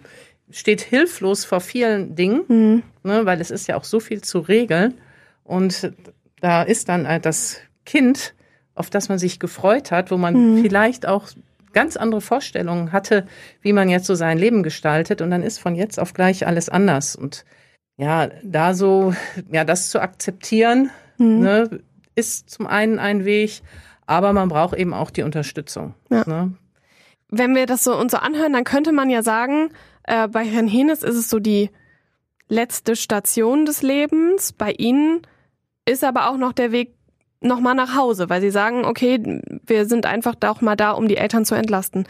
steht 0.51 0.81
hilflos 0.81 1.45
vor 1.45 1.61
vielen 1.61 2.15
Dingen, 2.15 2.43
mhm. 2.49 2.83
ne? 3.05 3.25
weil 3.25 3.41
es 3.41 3.51
ist 3.51 3.69
ja 3.69 3.77
auch 3.77 3.85
so 3.85 4.01
viel 4.01 4.23
zu 4.23 4.41
regeln. 4.41 4.95
Und 5.45 5.93
da 6.41 6.63
ist 6.63 6.89
dann 6.89 7.07
halt 7.07 7.27
das 7.27 7.59
Kind, 7.85 8.35
auf 8.75 8.91
das 8.91 9.09
man 9.09 9.19
sich 9.19 9.39
gefreut 9.39 9.91
hat, 9.91 10.11
wo 10.11 10.17
man 10.17 10.57
mhm. 10.57 10.63
vielleicht 10.63 11.07
auch 11.07 11.29
ganz 11.73 11.97
andere 11.97 12.21
Vorstellungen 12.21 12.93
hatte, 12.93 13.27
wie 13.61 13.73
man 13.73 13.89
jetzt 13.89 14.07
so 14.07 14.15
sein 14.15 14.39
Leben 14.39 14.63
gestaltet. 14.63 15.21
Und 15.21 15.31
dann 15.31 15.43
ist 15.43 15.59
von 15.59 15.75
jetzt 15.75 15.99
auf 15.99 16.15
gleich 16.15 16.47
alles 16.47 16.69
anders. 16.69 17.17
Und 17.17 17.45
ja, 17.97 18.29
da 18.43 18.75
so, 18.75 19.15
ja, 19.51 19.65
das 19.65 19.91
zu 19.91 20.01
akzeptieren, 20.01 20.91
mhm. 21.19 21.41
ne, 21.41 21.81
ist 22.15 22.51
zum 22.51 22.67
einen 22.67 22.99
ein 22.99 23.25
Weg, 23.25 23.63
aber 24.13 24.33
man 24.35 24.49
braucht 24.49 24.77
eben 24.77 24.93
auch 24.93 25.11
die 25.11 25.23
Unterstützung. 25.23 25.95
Ja. 26.11 26.25
Ne? 26.27 26.53
Wenn 27.29 27.55
wir 27.55 27.65
das 27.65 27.83
so 27.83 27.97
uns 27.97 28.13
so 28.13 28.19
anhören, 28.19 28.53
dann 28.53 28.65
könnte 28.65 28.93
man 28.93 29.09
ja 29.09 29.23
sagen, 29.23 29.71
äh, 30.05 30.29
bei 30.29 30.45
Herrn 30.45 30.69
Henes 30.69 31.03
ist 31.03 31.17
es 31.17 31.31
so 31.31 31.39
die 31.39 31.71
letzte 32.49 32.95
Station 32.95 33.65
des 33.65 33.81
Lebens. 33.83 34.53
Bei 34.53 34.73
Ihnen 34.73 35.23
ist 35.87 36.05
aber 36.05 36.29
auch 36.29 36.37
noch 36.37 36.53
der 36.53 36.73
Weg 36.73 36.95
nochmal 37.41 37.75
nach 37.75 37.97
Hause, 37.97 38.29
weil 38.29 38.43
Sie 38.43 38.51
sagen, 38.51 38.85
okay, 38.85 39.41
wir 39.67 39.87
sind 39.87 40.05
einfach 40.05 40.35
auch 40.45 40.61
mal 40.61 40.77
da, 40.77 40.91
um 40.91 41.09
die 41.09 41.17
Eltern 41.17 41.47
zu 41.47 41.55
entlasten. 41.55 42.07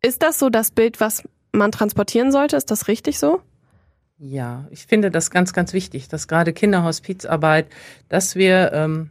Ist 0.00 0.22
das 0.22 0.38
so 0.38 0.48
das 0.48 0.70
Bild, 0.70 1.00
was 1.00 1.22
man 1.52 1.70
transportieren 1.70 2.32
sollte? 2.32 2.56
Ist 2.56 2.70
das 2.70 2.88
richtig 2.88 3.18
so? 3.18 3.42
Ja, 4.18 4.66
ich 4.70 4.86
finde 4.86 5.10
das 5.10 5.30
ganz, 5.30 5.52
ganz 5.52 5.74
wichtig, 5.74 6.08
dass 6.08 6.28
gerade 6.28 6.54
Kinderhospizarbeit, 6.54 7.66
dass 8.08 8.36
wir 8.36 8.72
ähm, 8.72 9.10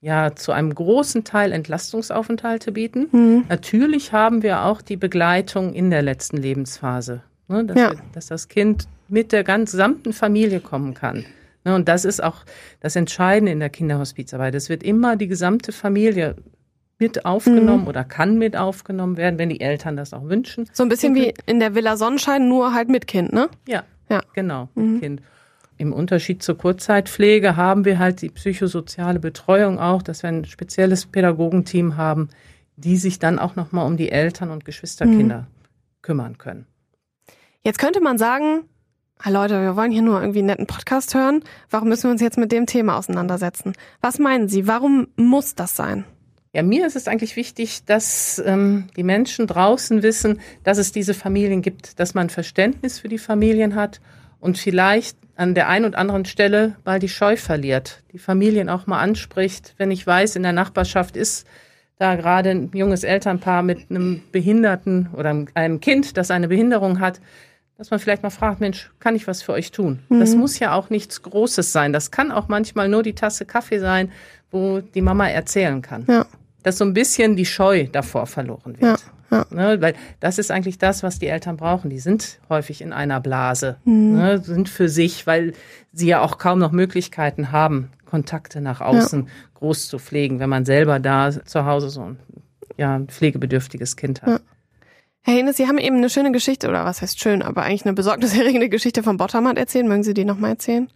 ja 0.00 0.34
zu 0.34 0.52
einem 0.52 0.74
großen 0.74 1.24
Teil 1.24 1.52
Entlastungsaufenthalte 1.52 2.72
bieten. 2.72 3.08
Mhm. 3.12 3.44
Natürlich 3.48 4.12
haben 4.12 4.42
wir 4.42 4.62
auch 4.64 4.82
die 4.82 4.96
Begleitung 4.96 5.72
in 5.72 5.90
der 5.90 6.02
letzten 6.02 6.36
Lebensphase, 6.36 7.22
ne, 7.48 7.64
dass, 7.64 7.78
ja. 7.78 7.90
wir, 7.90 7.98
dass, 8.12 8.26
das 8.26 8.48
Kind 8.48 8.86
mit 9.08 9.32
der 9.32 9.44
gesamten 9.44 10.12
Familie 10.12 10.60
kommen 10.60 10.94
kann. 10.94 11.24
Ne, 11.64 11.74
und 11.74 11.88
das 11.88 12.04
ist 12.04 12.22
auch 12.22 12.44
das 12.80 12.96
Entscheidende 12.96 13.52
in 13.52 13.60
der 13.60 13.70
Kinderhospizarbeit. 13.70 14.54
Es 14.54 14.68
wird 14.68 14.82
immer 14.82 15.16
die 15.16 15.28
gesamte 15.28 15.72
Familie 15.72 16.36
mit 16.98 17.26
aufgenommen 17.26 17.82
mhm. 17.82 17.88
oder 17.88 18.04
kann 18.04 18.38
mit 18.38 18.56
aufgenommen 18.56 19.16
werden, 19.16 19.38
wenn 19.38 19.50
die 19.50 19.60
Eltern 19.60 19.96
das 19.96 20.12
auch 20.12 20.28
wünschen. 20.28 20.68
So 20.72 20.82
ein 20.82 20.88
bisschen 20.88 21.14
wie 21.14 21.34
in 21.44 21.60
der 21.60 21.74
Villa 21.74 21.96
Sonnenschein, 21.96 22.48
nur 22.48 22.72
halt 22.72 22.88
mit 22.88 23.06
Kind, 23.06 23.32
ne? 23.32 23.48
Ja, 23.68 23.84
ja. 24.08 24.22
genau, 24.34 24.68
mit 24.74 24.86
mhm. 24.86 25.00
Kind. 25.00 25.22
Im 25.78 25.92
Unterschied 25.92 26.42
zur 26.42 26.56
Kurzzeitpflege 26.56 27.56
haben 27.56 27.84
wir 27.84 27.98
halt 27.98 28.22
die 28.22 28.30
psychosoziale 28.30 29.20
Betreuung 29.20 29.78
auch, 29.78 30.02
dass 30.02 30.22
wir 30.22 30.28
ein 30.28 30.44
spezielles 30.46 31.06
Pädagogenteam 31.06 31.96
haben, 31.96 32.30
die 32.76 32.96
sich 32.96 33.18
dann 33.18 33.38
auch 33.38 33.56
nochmal 33.56 33.86
um 33.86 33.96
die 33.96 34.10
Eltern 34.10 34.50
und 34.50 34.64
Geschwisterkinder 34.64 35.42
mhm. 35.42 35.46
kümmern 36.02 36.38
können. 36.38 36.66
Jetzt 37.62 37.78
könnte 37.78 38.00
man 38.00 38.16
sagen, 38.16 38.64
Leute, 39.24 39.60
wir 39.60 39.76
wollen 39.76 39.90
hier 39.90 40.02
nur 40.02 40.20
irgendwie 40.20 40.38
einen 40.40 40.46
netten 40.46 40.66
Podcast 40.66 41.14
hören. 41.14 41.42
Warum 41.70 41.88
müssen 41.88 42.04
wir 42.04 42.10
uns 42.12 42.20
jetzt 42.20 42.38
mit 42.38 42.52
dem 42.52 42.66
Thema 42.66 42.96
auseinandersetzen? 42.96 43.72
Was 44.00 44.18
meinen 44.18 44.48
Sie? 44.48 44.66
Warum 44.66 45.08
muss 45.16 45.54
das 45.54 45.74
sein? 45.74 46.04
Ja, 46.52 46.62
mir 46.62 46.86
ist 46.86 46.96
es 46.96 47.08
eigentlich 47.08 47.36
wichtig, 47.36 47.84
dass 47.84 48.42
ähm, 48.44 48.88
die 48.96 49.02
Menschen 49.02 49.46
draußen 49.46 50.02
wissen, 50.02 50.40
dass 50.64 50.78
es 50.78 50.92
diese 50.92 51.12
Familien 51.12 51.60
gibt, 51.60 51.98
dass 51.98 52.14
man 52.14 52.30
Verständnis 52.30 52.98
für 52.98 53.08
die 53.08 53.18
Familien 53.18 53.74
hat 53.74 54.00
und 54.40 54.56
vielleicht 54.56 55.18
an 55.36 55.54
der 55.54 55.68
einen 55.68 55.84
und 55.84 55.94
anderen 55.94 56.24
Stelle 56.24 56.76
mal 56.84 56.98
die 56.98 57.08
Scheu 57.08 57.36
verliert, 57.36 58.02
die 58.12 58.18
Familien 58.18 58.68
auch 58.68 58.86
mal 58.86 59.00
anspricht. 59.00 59.74
Wenn 59.76 59.90
ich 59.90 60.06
weiß, 60.06 60.36
in 60.36 60.42
der 60.42 60.52
Nachbarschaft 60.52 61.16
ist 61.16 61.46
da 61.98 62.14
gerade 62.16 62.50
ein 62.50 62.70
junges 62.74 63.04
Elternpaar 63.04 63.62
mit 63.62 63.90
einem 63.90 64.22
Behinderten 64.32 65.08
oder 65.14 65.46
einem 65.54 65.80
Kind, 65.80 66.16
das 66.16 66.30
eine 66.30 66.48
Behinderung 66.48 67.00
hat, 67.00 67.20
dass 67.78 67.90
man 67.90 68.00
vielleicht 68.00 68.22
mal 68.22 68.30
fragt, 68.30 68.60
Mensch, 68.60 68.90
kann 69.00 69.16
ich 69.16 69.26
was 69.26 69.42
für 69.42 69.52
euch 69.52 69.70
tun? 69.70 70.00
Mhm. 70.08 70.20
Das 70.20 70.34
muss 70.34 70.58
ja 70.58 70.74
auch 70.74 70.90
nichts 70.90 71.22
Großes 71.22 71.72
sein. 71.72 71.92
Das 71.92 72.10
kann 72.10 72.32
auch 72.32 72.48
manchmal 72.48 72.88
nur 72.88 73.02
die 73.02 73.14
Tasse 73.14 73.44
Kaffee 73.44 73.78
sein, 73.78 74.10
wo 74.50 74.80
die 74.80 75.02
Mama 75.02 75.28
erzählen 75.28 75.82
kann. 75.82 76.04
Ja 76.08 76.26
dass 76.66 76.78
so 76.78 76.84
ein 76.84 76.94
bisschen 76.94 77.36
die 77.36 77.46
Scheu 77.46 77.86
davor 77.86 78.26
verloren 78.26 78.80
wird. 78.80 79.00
Ja, 79.00 79.06
ja. 79.30 79.46
Ne, 79.50 79.80
weil 79.80 79.94
das 80.20 80.38
ist 80.38 80.50
eigentlich 80.50 80.78
das, 80.78 81.02
was 81.02 81.18
die 81.18 81.26
Eltern 81.26 81.56
brauchen. 81.56 81.90
Die 81.90 81.98
sind 81.98 82.38
häufig 82.48 82.80
in 82.80 82.92
einer 82.92 83.20
Blase, 83.20 83.76
mhm. 83.84 84.16
ne, 84.16 84.38
sind 84.38 84.68
für 84.68 84.88
sich, 84.88 85.26
weil 85.26 85.52
sie 85.92 86.06
ja 86.06 86.20
auch 86.20 86.38
kaum 86.38 86.58
noch 86.58 86.72
Möglichkeiten 86.72 87.52
haben, 87.52 87.90
Kontakte 88.04 88.60
nach 88.60 88.80
außen 88.80 89.24
ja. 89.24 89.30
groß 89.54 89.88
zu 89.88 89.98
pflegen, 89.98 90.38
wenn 90.38 90.50
man 90.50 90.64
selber 90.64 91.00
da 91.00 91.30
zu 91.30 91.64
Hause 91.64 91.90
so 91.90 92.02
ein, 92.02 92.18
ja, 92.76 92.94
ein 92.94 93.08
pflegebedürftiges 93.08 93.96
Kind 93.96 94.22
hat. 94.22 94.42
Herr 95.22 95.34
Henes, 95.34 95.56
Sie 95.56 95.66
haben 95.66 95.78
eben 95.78 95.96
eine 95.96 96.08
schöne 96.08 96.30
Geschichte, 96.30 96.68
oder 96.68 96.84
was 96.84 97.02
heißt 97.02 97.18
schön, 97.18 97.42
aber 97.42 97.64
eigentlich 97.64 97.84
eine 97.84 97.94
besorgniserregende 97.94 98.68
Geschichte 98.68 99.02
von 99.02 99.16
Bottermann 99.16 99.56
erzählen. 99.56 99.88
Mögen 99.88 100.04
Sie 100.04 100.14
die 100.14 100.24
nochmal 100.24 100.50
erzählen? 100.50 100.88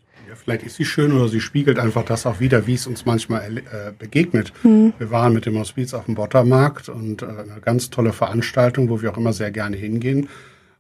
Vielleicht 0.43 0.63
ist 0.63 0.77
sie 0.77 0.85
schön 0.85 1.13
oder 1.13 1.29
sie 1.29 1.41
spiegelt 1.41 1.79
einfach 1.79 2.05
das 2.05 2.27
auch 2.27 2.41
wieder, 2.41 2.67
wie 2.67 2.75
es 2.75 2.87
uns 2.87 3.05
manchmal 3.05 3.59
äh, 3.59 3.63
begegnet. 3.99 4.53
Mhm. 4.63 4.93
Wir 4.99 5.11
waren 5.11 5.33
mit 5.33 5.47
dem 5.47 5.59
Hospiz 5.59 5.93
auf 5.95 6.07
dem 6.07 6.15
Bottermarkt 6.15 6.89
und 6.89 7.23
äh, 7.23 7.27
eine 7.27 7.61
ganz 7.61 7.91
tolle 7.91 8.13
Veranstaltung, 8.13 8.89
wo 8.89 9.03
wir 9.03 9.13
auch 9.13 9.19
immer 9.19 9.33
sehr 9.33 9.51
gerne 9.51 9.77
hingehen. 9.77 10.29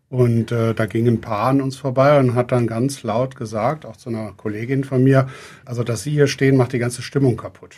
Und 0.09 0.51
äh, 0.51 0.75
da 0.75 0.87
ging 0.87 1.07
ein 1.07 1.21
Paar 1.21 1.49
an 1.49 1.61
uns 1.61 1.77
vorbei 1.77 2.19
und 2.19 2.35
hat 2.35 2.51
dann 2.51 2.67
ganz 2.67 3.05
laut 3.05 3.37
gesagt, 3.37 3.87
auch 3.87 3.97
zu 3.97 4.09
einer 4.09 4.33
Kollegin 4.37 4.83
von 4.83 5.05
mir, 5.05 5.29
also 5.65 5.85
dass 5.85 6.03
Sie 6.03 6.11
hier 6.11 6.27
stehen, 6.27 6.57
macht 6.57 6.73
die 6.73 6.81
ganze 6.81 7.03
Stimmung 7.03 7.37
kaputt. 7.37 7.77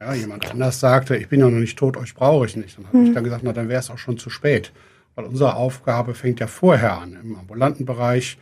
Ja, 0.00 0.14
jemand 0.14 0.50
anders 0.50 0.80
sagte, 0.80 1.16
ich 1.16 1.28
bin 1.28 1.40
ja 1.40 1.50
noch 1.50 1.58
nicht 1.58 1.78
tot, 1.78 1.98
euch 1.98 2.14
brauche 2.14 2.46
ich 2.46 2.56
nicht. 2.56 2.78
Dann 2.78 2.86
habe 2.86 2.96
mhm. 2.96 3.06
ich 3.06 3.14
dann 3.14 3.24
gesagt, 3.24 3.42
na 3.44 3.52
dann 3.52 3.68
wäre 3.68 3.80
es 3.80 3.90
auch 3.90 3.98
schon 3.98 4.16
zu 4.16 4.30
spät. 4.30 4.72
Weil 5.14 5.26
unsere 5.26 5.56
Aufgabe 5.56 6.14
fängt 6.14 6.40
ja 6.40 6.46
vorher 6.46 6.98
an, 6.98 7.18
im 7.22 7.36
ambulanten 7.36 7.84
Bereich, 7.84 8.38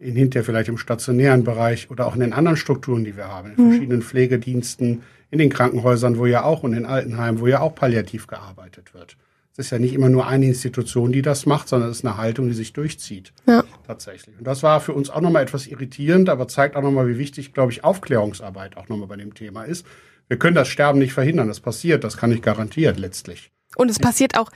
in 0.00 0.16
hinterher 0.16 0.44
vielleicht 0.44 0.68
im 0.68 0.78
stationären 0.78 1.44
Bereich 1.44 1.90
oder 1.90 2.06
auch 2.06 2.14
in 2.14 2.20
den 2.20 2.32
anderen 2.32 2.56
Strukturen, 2.56 3.04
die 3.04 3.16
wir 3.16 3.28
haben, 3.28 3.52
in 3.52 3.64
mhm. 3.64 3.70
verschiedenen 3.70 4.02
Pflegediensten, 4.02 5.02
in 5.30 5.38
den 5.38 5.50
Krankenhäusern, 5.50 6.18
wo 6.18 6.26
ja 6.26 6.42
auch 6.42 6.62
und 6.62 6.72
in 6.72 6.86
Altenheimen, 6.86 7.40
wo 7.40 7.46
ja 7.46 7.60
auch 7.60 7.74
palliativ 7.74 8.26
gearbeitet 8.26 8.94
wird. 8.94 9.16
Es 9.52 9.66
ist 9.66 9.70
ja 9.70 9.78
nicht 9.78 9.94
immer 9.94 10.08
nur 10.08 10.26
eine 10.26 10.46
Institution, 10.46 11.12
die 11.12 11.22
das 11.22 11.44
macht, 11.44 11.68
sondern 11.68 11.90
es 11.90 11.98
ist 11.98 12.04
eine 12.04 12.16
Haltung, 12.16 12.48
die 12.48 12.54
sich 12.54 12.72
durchzieht. 12.72 13.32
Ja. 13.46 13.64
Tatsächlich. 13.86 14.38
Und 14.38 14.46
das 14.46 14.62
war 14.62 14.80
für 14.80 14.92
uns 14.92 15.10
auch 15.10 15.20
nochmal 15.20 15.42
etwas 15.42 15.66
irritierend, 15.66 16.28
aber 16.28 16.48
zeigt 16.48 16.76
auch 16.76 16.82
nochmal, 16.82 17.08
wie 17.08 17.18
wichtig, 17.18 17.52
glaube 17.52 17.72
ich, 17.72 17.84
Aufklärungsarbeit 17.84 18.76
auch 18.76 18.88
nochmal 18.88 19.08
bei 19.08 19.16
dem 19.16 19.34
Thema 19.34 19.64
ist. 19.64 19.84
Wir 20.28 20.38
können 20.38 20.54
das 20.54 20.68
Sterben 20.68 21.00
nicht 21.00 21.12
verhindern. 21.12 21.48
Das 21.48 21.60
passiert, 21.60 22.04
das 22.04 22.16
kann 22.16 22.30
ich 22.32 22.40
garantiert 22.40 22.98
letztlich. 22.98 23.50
Und 23.76 23.90
es 23.90 23.98
passiert 23.98 24.38
auch 24.38 24.50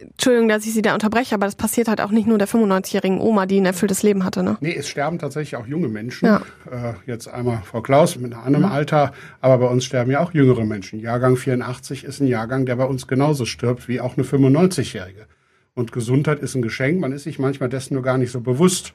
Entschuldigung, 0.00 0.48
dass 0.48 0.64
ich 0.64 0.72
Sie 0.72 0.82
da 0.82 0.94
unterbreche, 0.94 1.34
aber 1.34 1.46
das 1.46 1.54
passiert 1.54 1.88
halt 1.88 2.00
auch 2.00 2.10
nicht 2.10 2.26
nur 2.26 2.38
der 2.38 2.48
95-jährigen 2.48 3.20
Oma, 3.20 3.46
die 3.46 3.60
ein 3.60 3.66
erfülltes 3.66 4.02
Leben 4.02 4.24
hatte, 4.24 4.42
ne? 4.42 4.56
Nee, 4.60 4.74
es 4.74 4.88
sterben 4.88 5.18
tatsächlich 5.18 5.56
auch 5.56 5.66
junge 5.66 5.88
Menschen. 5.88 6.26
Ja. 6.26 6.42
Äh, 6.70 6.94
jetzt 7.06 7.28
einmal 7.28 7.62
Frau 7.64 7.82
Klaus 7.82 8.16
mit 8.16 8.32
einem 8.32 8.42
anderen 8.42 8.66
mhm. 8.66 8.72
Alter, 8.72 9.12
aber 9.40 9.58
bei 9.58 9.66
uns 9.66 9.84
sterben 9.84 10.10
ja 10.10 10.20
auch 10.20 10.32
jüngere 10.32 10.64
Menschen. 10.64 11.00
Jahrgang 11.00 11.36
84 11.36 12.04
ist 12.04 12.20
ein 12.20 12.26
Jahrgang, 12.26 12.66
der 12.66 12.76
bei 12.76 12.84
uns 12.84 13.06
genauso 13.06 13.44
stirbt 13.44 13.88
wie 13.88 14.00
auch 14.00 14.16
eine 14.16 14.26
95-jährige. 14.26 15.26
Und 15.74 15.92
Gesundheit 15.92 16.40
ist 16.40 16.54
ein 16.54 16.62
Geschenk, 16.62 17.00
man 17.00 17.12
ist 17.12 17.24
sich 17.24 17.38
manchmal 17.38 17.68
dessen 17.68 17.94
nur 17.94 18.02
gar 18.02 18.18
nicht 18.18 18.32
so 18.32 18.40
bewusst. 18.40 18.92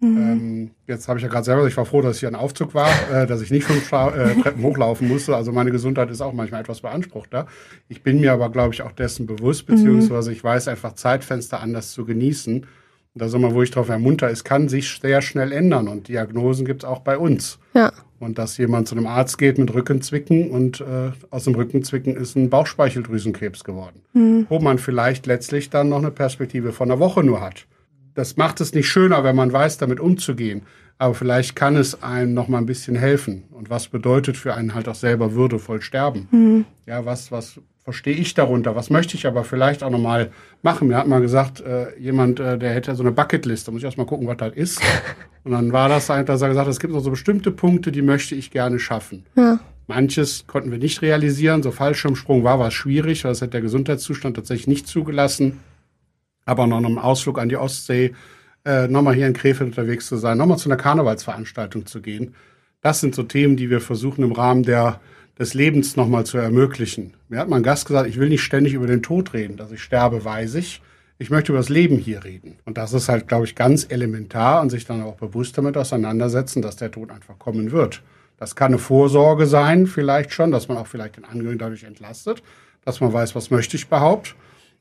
Mhm. 0.00 0.16
Ähm, 0.16 0.70
jetzt 0.86 1.08
habe 1.08 1.18
ich 1.18 1.22
ja 1.22 1.28
gerade 1.30 1.44
selber, 1.44 1.66
ich 1.66 1.76
war 1.76 1.86
froh, 1.86 2.02
dass 2.02 2.18
ich 2.18 2.26
ein 2.26 2.34
Aufzug 2.34 2.74
war, 2.74 2.90
äh, 3.12 3.26
dass 3.26 3.40
ich 3.40 3.50
nicht 3.50 3.64
fünf 3.64 3.90
äh, 3.92 4.34
Treppen 4.42 4.62
hochlaufen 4.62 5.08
musste. 5.08 5.34
Also 5.34 5.52
meine 5.52 5.70
Gesundheit 5.70 6.10
ist 6.10 6.20
auch 6.20 6.34
manchmal 6.34 6.60
etwas 6.60 6.82
beanspruchter. 6.82 7.46
Ich 7.88 8.02
bin 8.02 8.20
mir 8.20 8.32
aber, 8.32 8.50
glaube 8.50 8.74
ich, 8.74 8.82
auch 8.82 8.92
dessen 8.92 9.26
bewusst, 9.26 9.66
beziehungsweise 9.66 10.32
ich 10.32 10.44
weiß 10.44 10.68
einfach 10.68 10.92
Zeitfenster 10.92 11.60
anders 11.60 11.92
zu 11.92 12.04
genießen. 12.04 12.60
Und 12.60 13.22
da 13.22 13.28
sind 13.28 13.40
wir, 13.40 13.54
wo 13.54 13.62
ich 13.62 13.70
darauf 13.70 13.88
ermunter, 13.88 14.28
es 14.28 14.44
kann 14.44 14.68
sich 14.68 14.98
sehr 15.00 15.22
schnell 15.22 15.50
ändern 15.50 15.88
und 15.88 16.08
Diagnosen 16.08 16.66
gibt 16.66 16.82
es 16.82 16.88
auch 16.88 17.00
bei 17.00 17.16
uns. 17.16 17.58
Ja. 17.72 17.90
Und 18.18 18.36
dass 18.38 18.58
jemand 18.58 18.88
zu 18.88 18.94
einem 18.94 19.06
Arzt 19.06 19.38
geht 19.38 19.56
mit 19.56 19.72
Rückenzwicken 19.72 20.50
und 20.50 20.80
äh, 20.82 21.12
aus 21.30 21.44
dem 21.44 21.54
Rückenzwicken 21.54 22.16
ist 22.16 22.36
ein 22.36 22.50
Bauchspeicheldrüsenkrebs 22.50 23.64
geworden. 23.64 24.02
Mhm. 24.12 24.46
Wo 24.50 24.58
man 24.58 24.76
vielleicht 24.76 25.26
letztlich 25.26 25.70
dann 25.70 25.88
noch 25.88 25.98
eine 25.98 26.10
Perspektive 26.10 26.72
von 26.72 26.90
einer 26.90 27.00
Woche 27.00 27.24
nur 27.24 27.40
hat 27.40 27.66
das 28.16 28.36
macht 28.36 28.60
es 28.60 28.74
nicht 28.74 28.88
schöner, 28.88 29.22
wenn 29.22 29.36
man 29.36 29.52
weiß, 29.52 29.78
damit 29.78 30.00
umzugehen. 30.00 30.62
Aber 30.98 31.14
vielleicht 31.14 31.54
kann 31.54 31.76
es 31.76 32.02
einem 32.02 32.32
noch 32.32 32.48
mal 32.48 32.58
ein 32.58 32.66
bisschen 32.66 32.96
helfen. 32.96 33.44
Und 33.52 33.68
was 33.68 33.88
bedeutet 33.88 34.38
für 34.38 34.54
einen 34.54 34.74
halt 34.74 34.88
auch 34.88 34.94
selber 34.94 35.34
würdevoll 35.34 35.82
sterben? 35.82 36.26
Mhm. 36.30 36.64
Ja, 36.86 37.04
was, 37.04 37.30
was 37.30 37.60
verstehe 37.84 38.14
ich 38.14 38.32
darunter? 38.32 38.74
Was 38.74 38.88
möchte 38.88 39.16
ich 39.16 39.26
aber 39.26 39.44
vielleicht 39.44 39.82
auch 39.82 39.90
noch 39.90 39.98
mal 39.98 40.30
machen? 40.62 40.88
Mir 40.88 40.96
hat 40.96 41.06
mal 41.06 41.20
gesagt, 41.20 41.60
äh, 41.60 41.96
jemand, 41.98 42.40
äh, 42.40 42.58
der 42.58 42.72
hätte 42.72 42.94
so 42.94 43.02
eine 43.02 43.12
Bucketlist. 43.12 43.68
Da 43.68 43.72
muss 43.72 43.82
ich 43.82 43.84
erst 43.84 43.98
mal 43.98 44.06
gucken, 44.06 44.26
was 44.26 44.38
das 44.38 44.54
ist. 44.54 44.80
Und 45.44 45.52
dann 45.52 45.72
war 45.72 45.90
das 45.90 46.08
halt, 46.08 46.30
dass 46.30 46.40
er 46.40 46.48
gesagt 46.48 46.66
hat, 46.66 46.72
es 46.72 46.80
gibt 46.80 46.94
noch 46.94 47.00
so 47.00 47.10
bestimmte 47.10 47.50
Punkte, 47.50 47.92
die 47.92 48.02
möchte 48.02 48.34
ich 48.34 48.50
gerne 48.50 48.78
schaffen. 48.78 49.26
Ja. 49.36 49.60
Manches 49.88 50.46
konnten 50.46 50.70
wir 50.70 50.78
nicht 50.78 51.02
realisieren. 51.02 51.62
So 51.62 51.70
Fallschirmsprung 51.70 52.42
war 52.42 52.58
was 52.58 52.72
schwierig, 52.72 53.24
weil 53.24 53.32
das 53.32 53.42
hat 53.42 53.52
der 53.52 53.60
Gesundheitszustand 53.60 54.36
tatsächlich 54.36 54.66
nicht 54.66 54.86
zugelassen 54.88 55.60
aber 56.46 56.66
noch 56.66 56.78
einem 56.78 56.96
Ausflug 56.96 57.38
an 57.38 57.50
die 57.50 57.58
Ostsee, 57.58 58.14
äh, 58.64 58.88
nochmal 58.88 59.14
hier 59.14 59.26
in 59.26 59.34
Krefeld 59.34 59.70
unterwegs 59.70 60.06
zu 60.06 60.16
sein, 60.16 60.38
nochmal 60.38 60.58
zu 60.58 60.68
einer 60.68 60.76
Karnevalsveranstaltung 60.76 61.86
zu 61.86 62.00
gehen. 62.00 62.34
Das 62.80 63.00
sind 63.00 63.14
so 63.14 63.22
Themen, 63.22 63.56
die 63.56 63.68
wir 63.68 63.80
versuchen 63.80 64.24
im 64.24 64.32
Rahmen 64.32 64.62
der, 64.62 65.00
des 65.38 65.54
Lebens 65.54 65.96
nochmal 65.96 66.24
zu 66.24 66.38
ermöglichen. 66.38 67.14
Mir 67.28 67.40
hat 67.40 67.48
mein 67.48 67.62
Gast 67.62 67.86
gesagt, 67.86 68.08
ich 68.08 68.18
will 68.18 68.28
nicht 68.28 68.42
ständig 68.42 68.74
über 68.74 68.86
den 68.86 69.02
Tod 69.02 69.34
reden, 69.34 69.56
dass 69.56 69.72
ich 69.72 69.82
sterbe, 69.82 70.24
weiß 70.24 70.54
ich. 70.54 70.80
Ich 71.18 71.30
möchte 71.30 71.52
über 71.52 71.58
das 71.58 71.68
Leben 71.68 71.96
hier 71.96 72.24
reden. 72.24 72.58
Und 72.64 72.76
das 72.76 72.92
ist 72.92 73.08
halt, 73.08 73.26
glaube 73.26 73.46
ich, 73.46 73.54
ganz 73.54 73.86
elementar 73.88 74.60
und 74.60 74.70
sich 74.70 74.84
dann 74.84 75.02
auch 75.02 75.16
bewusst 75.16 75.56
damit 75.56 75.76
auseinandersetzen, 75.76 76.60
dass 76.60 76.76
der 76.76 76.90
Tod 76.90 77.10
einfach 77.10 77.38
kommen 77.38 77.72
wird. 77.72 78.02
Das 78.36 78.54
kann 78.54 78.68
eine 78.68 78.78
Vorsorge 78.78 79.46
sein, 79.46 79.86
vielleicht 79.86 80.32
schon, 80.32 80.50
dass 80.50 80.68
man 80.68 80.76
auch 80.76 80.86
vielleicht 80.86 81.16
den 81.16 81.24
Angehörigen 81.24 81.58
dadurch 81.58 81.84
entlastet, 81.84 82.42
dass 82.84 83.00
man 83.00 83.12
weiß, 83.12 83.34
was 83.34 83.50
möchte 83.50 83.76
ich 83.76 83.86
überhaupt. 83.86 84.36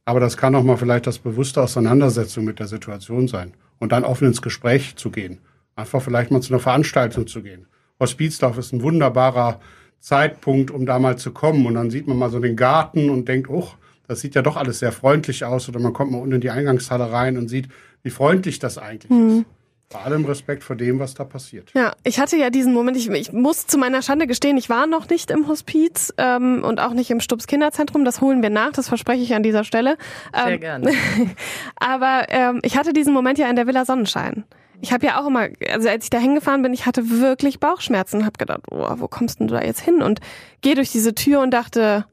Aber 0.05 0.19
das 0.19 0.37
kann 0.37 0.55
auch 0.55 0.63
mal 0.63 0.77
vielleicht 0.77 1.07
das 1.07 1.17
bewusste 1.17 1.61
Auseinandersetzung 1.61 2.45
mit 2.45 2.59
der 2.59 2.67
Situation 2.67 3.27
sein 3.27 3.53
und 3.79 3.91
dann 3.91 4.03
offen 4.03 4.27
ins 4.27 4.41
Gespräch 4.41 4.95
zu 4.95 5.09
gehen. 5.09 5.39
Einfach 5.75 6.01
vielleicht 6.01 6.31
mal 6.31 6.41
zu 6.41 6.53
einer 6.53 6.61
Veranstaltung 6.61 7.27
zu 7.27 7.41
gehen. 7.41 7.65
Hospizdorf 7.99 8.57
ist 8.57 8.71
ein 8.71 8.81
wunderbarer 8.81 9.59
Zeitpunkt, 9.99 10.69
um 10.71 10.85
da 10.85 10.99
mal 10.99 11.17
zu 11.17 11.31
kommen. 11.31 11.65
Und 11.65 11.73
dann 11.73 11.89
sieht 11.89 12.07
man 12.07 12.17
mal 12.17 12.29
so 12.29 12.39
den 12.39 12.55
Garten 12.55 13.09
und 13.09 13.27
denkt, 13.27 13.49
oh, 13.49 13.67
das 14.07 14.21
sieht 14.21 14.35
ja 14.35 14.41
doch 14.41 14.55
alles 14.55 14.79
sehr 14.79 14.91
freundlich 14.91 15.43
aus. 15.43 15.67
Oder 15.67 15.79
man 15.79 15.93
kommt 15.93 16.11
mal 16.11 16.19
unten 16.19 16.35
in 16.35 16.41
die 16.41 16.51
Eingangshalle 16.51 17.11
rein 17.11 17.37
und 17.37 17.47
sieht, 17.47 17.67
wie 18.03 18.11
freundlich 18.11 18.59
das 18.59 18.77
eigentlich 18.77 19.09
mhm. 19.09 19.29
ist. 19.29 19.45
Bei 19.89 19.99
allem 19.99 20.25
Respekt 20.25 20.63
vor 20.63 20.75
dem, 20.75 20.99
was 20.99 21.13
da 21.13 21.23
passiert. 21.23 21.71
Ja, 21.75 21.93
ich 22.03 22.19
hatte 22.19 22.37
ja 22.37 22.49
diesen 22.49 22.73
Moment, 22.73 22.97
ich, 22.97 23.07
ich 23.09 23.31
muss 23.31 23.67
zu 23.67 23.77
meiner 23.77 24.01
Schande 24.01 24.25
gestehen, 24.25 24.57
ich 24.57 24.67
war 24.67 24.87
noch 24.87 25.07
nicht 25.09 25.29
im 25.29 25.47
Hospiz 25.47 26.11
ähm, 26.17 26.63
und 26.63 26.79
auch 26.79 26.93
nicht 26.93 27.11
im 27.11 27.19
Stubbs 27.19 27.45
Kinderzentrum. 27.45 28.03
Das 28.03 28.19
holen 28.19 28.41
wir 28.41 28.49
nach, 28.49 28.71
das 28.71 28.87
verspreche 28.87 29.21
ich 29.21 29.35
an 29.35 29.43
dieser 29.43 29.63
Stelle. 29.63 29.97
Sehr 30.33 30.53
ähm, 30.53 30.59
gerne. 30.59 30.91
aber 31.75 32.25
ähm, 32.29 32.61
ich 32.63 32.77
hatte 32.77 32.93
diesen 32.93 33.13
Moment 33.13 33.37
ja 33.37 33.47
in 33.47 33.55
der 33.55 33.67
Villa 33.67 33.85
Sonnenschein. 33.85 34.43
Ich 34.81 34.91
habe 34.91 35.05
ja 35.05 35.21
auch 35.21 35.27
immer, 35.27 35.47
also 35.71 35.87
als 35.87 36.05
ich 36.05 36.09
da 36.09 36.17
hingefahren 36.17 36.61
bin, 36.61 36.73
ich 36.73 36.85
hatte 36.85 37.09
wirklich 37.09 37.59
Bauchschmerzen 37.59 38.17
und 38.17 38.25
habe 38.25 38.37
gedacht, 38.37 38.61
oh, 38.71 38.87
wo 38.97 39.07
kommst 39.07 39.39
denn 39.39 39.47
du 39.47 39.53
da 39.53 39.61
jetzt 39.61 39.81
hin? 39.81 40.01
Und 40.01 40.19
gehe 40.61 40.75
durch 40.75 40.91
diese 40.91 41.13
Tür 41.13 41.41
und 41.41 41.51
dachte, 41.51 42.05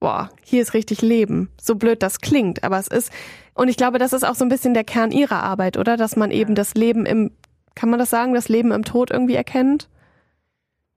boah, 0.00 0.30
hier 0.44 0.62
ist 0.62 0.74
richtig 0.74 1.02
Leben. 1.02 1.48
So 1.60 1.74
blöd 1.74 2.02
das 2.02 2.20
klingt, 2.20 2.62
aber 2.64 2.78
es 2.78 2.88
ist, 2.88 3.12
und 3.54 3.68
ich 3.68 3.76
glaube, 3.76 3.98
das 3.98 4.12
ist 4.12 4.24
auch 4.24 4.34
so 4.34 4.44
ein 4.44 4.48
bisschen 4.48 4.74
der 4.74 4.84
Kern 4.84 5.10
ihrer 5.10 5.42
Arbeit, 5.42 5.76
oder? 5.76 5.96
Dass 5.96 6.16
man 6.16 6.30
eben 6.30 6.54
das 6.54 6.74
Leben 6.74 7.06
im 7.06 7.30
Kann 7.74 7.90
man 7.90 7.98
das 8.00 8.10
sagen, 8.10 8.34
das 8.34 8.48
Leben 8.48 8.72
im 8.72 8.84
Tod 8.84 9.10
irgendwie 9.10 9.34
erkennt? 9.36 9.88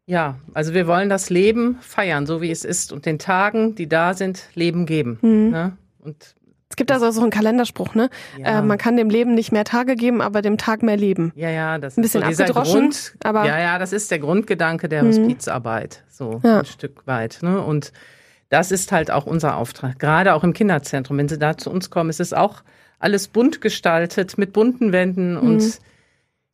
Ja, 0.07 0.35
also 0.53 0.73
wir 0.73 0.87
wollen 0.87 1.09
das 1.09 1.29
Leben 1.29 1.77
feiern, 1.81 2.25
so 2.25 2.41
wie 2.41 2.49
es 2.51 2.65
ist 2.65 2.91
und 2.91 3.05
den 3.05 3.19
Tagen, 3.19 3.75
die 3.75 3.87
da 3.87 4.13
sind, 4.13 4.43
Leben 4.55 4.85
geben. 4.85 5.19
Mhm. 5.21 5.49
Ne? 5.51 5.77
Und 5.99 6.35
Es 6.69 6.75
gibt 6.75 6.91
also 6.91 7.11
so 7.11 7.21
einen 7.21 7.29
Kalenderspruch, 7.29 7.93
ne? 7.95 8.09
Ja. 8.39 8.59
Äh, 8.59 8.61
man 8.63 8.77
kann 8.79 8.97
dem 8.97 9.09
Leben 9.09 9.35
nicht 9.35 9.51
mehr 9.51 9.63
Tage 9.63 9.95
geben, 9.95 10.21
aber 10.21 10.41
dem 10.41 10.57
Tag 10.57 10.81
mehr 10.83 10.97
Leben. 10.97 11.31
ja, 11.35 11.49
ja, 11.49 11.77
das 11.77 11.97
Ein 11.97 12.01
bisschen 12.01 12.23
ist 12.23 12.37
so 12.37 12.43
abgedroschen, 12.43 12.79
Grund, 12.81 13.13
aber- 13.23 13.45
ja, 13.45 13.59
ja, 13.59 13.77
das 13.77 13.93
ist 13.93 14.09
der 14.09 14.19
Grundgedanke 14.19 14.89
der 14.89 15.03
Mhm. 15.03 15.07
Hospizarbeit, 15.09 16.03
so 16.09 16.41
Ja. 16.43 16.59
ein 16.59 16.65
Stück 16.65 17.05
weit. 17.05 17.39
Ne? 17.43 17.61
Und 17.61 17.93
das 18.51 18.71
ist 18.71 18.91
halt 18.91 19.09
auch 19.09 19.25
unser 19.25 19.55
Auftrag, 19.57 19.97
gerade 19.97 20.35
auch 20.35 20.43
im 20.43 20.51
Kinderzentrum. 20.53 21.17
Wenn 21.17 21.29
Sie 21.29 21.39
da 21.39 21.57
zu 21.57 21.71
uns 21.71 21.89
kommen, 21.89 22.09
ist 22.09 22.19
es 22.19 22.33
auch 22.33 22.61
alles 22.99 23.29
bunt 23.29 23.61
gestaltet 23.61 24.37
mit 24.37 24.53
bunten 24.53 24.91
Wänden 24.91 25.33
Mhm. 25.33 25.39
und 25.39 25.79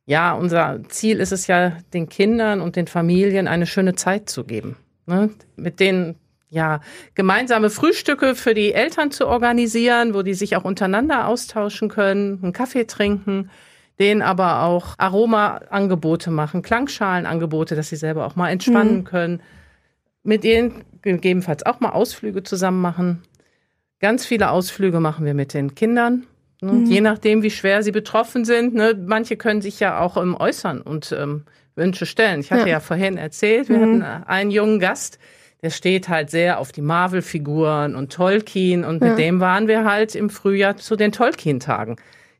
ja, 0.06 0.32
unser 0.32 0.80
Ziel 0.88 1.20
ist 1.20 1.32
es 1.32 1.48
ja, 1.48 1.72
den 1.92 2.08
Kindern 2.08 2.62
und 2.62 2.76
den 2.76 2.86
Familien 2.86 3.46
eine 3.46 3.66
schöne 3.66 3.94
Zeit 3.94 4.30
zu 4.30 4.44
geben. 4.44 4.76
Ne? 5.04 5.30
Mit 5.56 5.80
denen 5.80 6.14
ja 6.48 6.80
gemeinsame 7.14 7.68
Frühstücke 7.68 8.34
für 8.34 8.54
die 8.54 8.72
Eltern 8.72 9.10
zu 9.10 9.26
organisieren, 9.26 10.14
wo 10.14 10.22
die 10.22 10.32
sich 10.32 10.56
auch 10.56 10.64
untereinander 10.64 11.26
austauschen 11.26 11.90
können, 11.90 12.38
einen 12.42 12.52
Kaffee 12.54 12.86
trinken, 12.86 13.50
denen 13.98 14.22
aber 14.22 14.62
auch 14.62 14.94
Aromaangebote 14.96 16.30
machen, 16.30 16.62
Klangschalenangebote, 16.62 17.74
dass 17.76 17.88
sie 17.90 17.96
selber 17.96 18.24
auch 18.24 18.36
mal 18.36 18.48
entspannen 18.50 19.04
können. 19.04 19.42
Mit 20.22 20.44
denen 20.44 20.84
gegebenenfalls 21.02 21.64
auch 21.66 21.80
mal 21.80 21.90
Ausflüge 21.90 22.42
zusammen 22.42 22.80
machen. 22.80 23.22
Ganz 24.00 24.24
viele 24.26 24.50
Ausflüge 24.50 25.00
machen 25.00 25.24
wir 25.26 25.34
mit 25.34 25.54
den 25.54 25.74
Kindern. 25.74 26.24
Ne? 26.60 26.84
Je 26.86 27.00
nachdem, 27.00 27.42
wie 27.42 27.50
schwer 27.50 27.82
sie 27.82 27.92
betroffen 27.92 28.44
sind. 28.44 28.74
Ne? 28.74 28.94
Manche 29.06 29.36
können 29.36 29.60
sich 29.60 29.80
ja 29.80 30.00
auch 30.00 30.16
ähm, 30.16 30.36
äußern 30.38 30.80
und 30.80 31.12
ähm, 31.18 31.44
Wünsche 31.76 32.06
stellen. 32.06 32.40
Ich 32.40 32.50
hatte 32.50 32.62
Ja. 32.62 32.74
ja, 32.74 32.80
vorhin 32.80 33.16
erzählt, 33.16 33.68
wir 33.68 33.76
hatten 33.80 34.02
äh, 34.02 34.20
einen 34.26 34.50
jungen 34.50 34.80
Gast, 34.80 35.18
der 35.62 35.70
steht 35.70 36.08
halt 36.08 36.30
sehr 36.30 36.58
auf 36.60 36.70
die 36.72 36.82
Marvel-Figuren 36.82 37.94
und 37.96 38.12
Tolkien. 38.12 38.84
Und 38.84 39.00
mit 39.00 39.10
Ja. 39.10 39.16
dem 39.16 39.40
waren 39.40 39.66
wir 39.68 39.84
halt 39.84 40.14
im 40.14 40.30
Frühjahr 40.30 40.76
zu 40.76 40.96
den 40.96 41.12
Tolkien-Tagen 41.12 41.96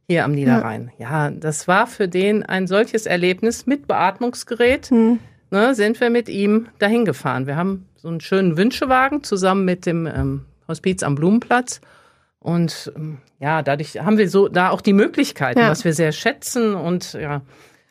hier 0.06 0.24
am 0.24 0.32
Niederrhein. 0.32 0.90
Ja. 0.98 1.30
das 1.30 1.68
war 1.68 1.86
für 1.86 2.08
den 2.08 2.42
ein 2.44 2.66
solches 2.66 3.06
Erlebnis 3.06 3.66
mit 3.66 3.86
Beatmungsgerät. 3.88 4.90
Mhm. 4.90 5.18
Ne, 5.50 5.74
sind 5.74 5.98
wir 6.00 6.10
mit 6.10 6.28
ihm 6.28 6.68
dahin 6.78 7.04
gefahren. 7.04 7.46
Wir 7.46 7.56
haben 7.56 7.86
so 7.96 8.08
einen 8.08 8.20
schönen 8.20 8.56
Wünschewagen 8.56 9.24
zusammen 9.24 9.64
mit 9.64 9.86
dem 9.86 10.06
ähm, 10.06 10.44
Hospiz 10.68 11.02
am 11.02 11.14
Blumenplatz. 11.14 11.80
Und 12.38 12.92
ähm, 12.96 13.18
ja, 13.40 13.62
dadurch 13.62 13.98
haben 13.98 14.18
wir 14.18 14.28
so 14.28 14.48
da 14.48 14.70
auch 14.70 14.80
die 14.80 14.92
Möglichkeiten, 14.92 15.58
Ja. 15.60 15.70
was 15.70 15.84
wir 15.84 15.92
sehr 15.94 16.12
schätzen 16.12 16.74
und 16.74 17.14
ja, 17.14 17.40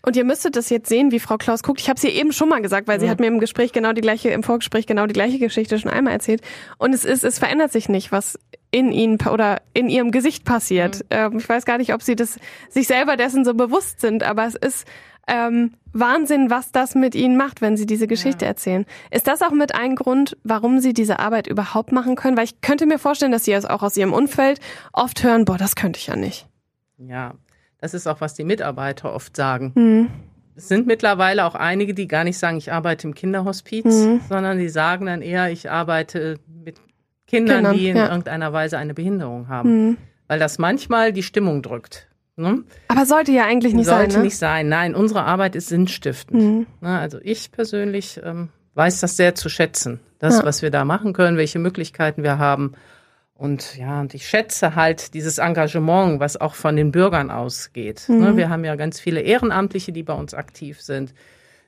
Und 0.03 0.15
ihr 0.15 0.23
müsstet 0.23 0.55
das 0.55 0.69
jetzt 0.69 0.87
sehen, 0.87 1.11
wie 1.11 1.19
Frau 1.19 1.37
Klaus 1.37 1.63
guckt. 1.63 1.81
Ich 1.81 1.89
habe 1.89 1.99
sie 1.99 2.07
eben 2.09 2.31
schon 2.31 2.47
mal 2.47 2.61
gesagt, 2.61 2.87
weil 2.87 2.99
sie 2.99 3.07
Ja. 3.07 3.11
hat 3.11 3.19
mir 3.19 3.27
im 3.27 3.39
Gespräch 3.39 3.73
genau 3.73 3.91
die 3.91 4.01
gleiche, 4.01 4.29
im 4.29 4.43
Vorgespräch 4.43 4.85
genau 4.85 5.05
die 5.07 5.13
gleiche 5.13 5.39
Geschichte 5.39 5.79
schon 5.79 5.91
einmal 5.91 6.13
erzählt. 6.13 6.41
Und 6.77 6.93
es 6.93 7.03
ist, 7.03 7.23
es 7.25 7.39
verändert 7.39 7.71
sich 7.73 7.89
nicht, 7.89 8.11
was 8.11 8.39
in 8.71 8.91
ihnen 8.91 9.17
oder 9.27 9.61
in 9.73 9.89
ihrem 9.89 10.11
Gesicht 10.11 10.45
passiert. 10.45 11.03
Ähm, 11.09 11.39
ich 11.39 11.49
weiß 11.49 11.65
gar 11.65 11.77
nicht, 11.77 11.93
ob 11.93 12.01
sie 12.03 12.15
das 12.15 12.37
sich 12.69 12.87
selber 12.87 13.17
dessen 13.17 13.43
so 13.43 13.53
bewusst 13.53 13.99
sind, 13.99 14.23
aber 14.23 14.45
es 14.45 14.55
ist 14.55 14.87
ähm, 15.27 15.74
Wahnsinn, 15.93 16.50
was 16.50 16.72
das 16.72 16.96
mit 16.96 17.15
ihnen 17.15 17.38
macht, 17.38 17.62
wenn 17.62 17.75
sie 17.77 17.86
diese 17.86 18.07
Geschichte 18.07 18.46
erzählen. 18.46 18.86
Ist 19.12 19.27
das 19.27 19.41
auch 19.41 19.51
mit 19.51 19.74
ein 19.75 19.96
Grund, 19.96 20.38
warum 20.43 20.79
sie 20.79 20.93
diese 20.93 21.19
Arbeit 21.19 21.48
überhaupt 21.48 21.91
machen 21.91 22.15
können? 22.15 22.38
Weil 22.38 22.46
ich 22.46 22.62
könnte 22.62 22.86
mir 22.86 23.00
vorstellen, 23.00 23.31
dass 23.31 23.46
sie 23.46 23.53
es 23.53 23.65
auch 23.65 23.81
aus 23.84 23.98
ihrem 23.98 24.13
Umfeld 24.13 24.60
oft 24.93 25.24
hören, 25.24 25.46
boah, 25.46 25.57
das 25.57 25.75
könnte 25.75 26.00
ich 26.00 26.07
ja 26.07 26.15
nicht. 26.15 26.48
ja, 26.98 27.34
das 27.79 27.93
ist 27.93 28.07
auch, 28.07 28.22
was 28.22 28.34
die 28.34 28.43
Mitarbeiter 28.43 29.13
oft 29.13 29.36
sagen. 29.36 29.72
Hm. 29.75 30.10
Es 30.55 30.67
sind 30.67 30.88
mittlerweile 30.88 31.46
auch 31.46 31.53
einige, 31.53 31.93
die 31.93 32.07
gar 32.07 32.24
nicht 32.24 32.39
sagen, 32.39 32.57
ich 32.57 32.72
arbeite 32.74 33.07
im 33.07 33.13
Kinderhospiz, 33.13 33.86
Mhm. 33.86 34.22
sondern 34.27 34.57
die 34.57 34.69
sagen 34.69 35.05
dann 35.05 35.22
eher, 35.22 35.51
ich 35.51 35.69
arbeite 35.69 36.39
mit 36.48 36.81
Kindern, 37.27 37.57
Kindern, 37.57 37.75
die 37.75 37.89
in 37.89 37.98
ja. 37.98 38.07
irgendeiner 38.10 38.51
Weise 38.53 38.79
eine 38.79 38.96
Behinderung 38.96 39.48
haben. 39.48 39.69
Hm. 39.69 39.98
Weil 40.27 40.39
das 40.39 40.57
manchmal 40.57 41.13
die 41.13 41.22
Stimmung 41.22 41.62
drückt. 41.62 42.06
Ne? 42.37 42.63
Aber 42.87 43.05
sollte 43.07 43.31
ja 43.31 43.45
eigentlich 43.45 43.73
nicht 43.73 43.87
Sollte 43.87 44.11
sein. 44.11 44.21
Ne? 44.21 44.25
nicht 44.25 44.37
sein. 44.37 44.69
Nein, 44.69 44.93
unsere 44.95 45.23
Arbeit 45.23 45.55
ist 45.55 45.69
sinnstiftend. 45.69 46.41
Mhm. 46.41 46.67
Na, 46.81 47.00
also 47.01 47.17
ich 47.23 47.51
persönlich 47.51 48.21
ähm, 48.23 48.50
weiß 48.75 49.00
das 49.00 49.17
sehr 49.17 49.33
zu 49.33 49.50
schätzen, 49.50 50.00
das, 50.19 50.37
Ja. 50.37 50.45
was 50.45 50.61
wir 50.61 50.69
da 50.69 50.85
machen 50.85 51.13
können, 51.13 51.37
welche 51.37 51.57
Möglichkeiten 51.57 52.21
wir 52.21 52.37
haben. 52.37 52.73
Und 53.33 53.75
ja, 53.77 54.01
und 54.01 54.13
ich 54.13 54.27
schätze 54.27 54.75
halt 54.75 55.13
dieses 55.15 55.39
Engagement, 55.39 56.19
was 56.19 56.37
auch 56.39 56.53
von 56.55 56.75
den 56.75 56.91
Bürgern 56.91 57.31
ausgeht. 57.31 58.03
Mhm. 58.07 58.19
Ne, 58.19 58.37
wir 58.37 58.50
haben 58.50 58.63
ja 58.65 58.75
ganz 58.75 59.00
viele 59.00 59.21
Ehrenamtliche, 59.21 59.91
die 59.91 60.03
bei 60.03 60.13
uns 60.13 60.33
aktiv 60.35 60.79
sind. 60.81 61.13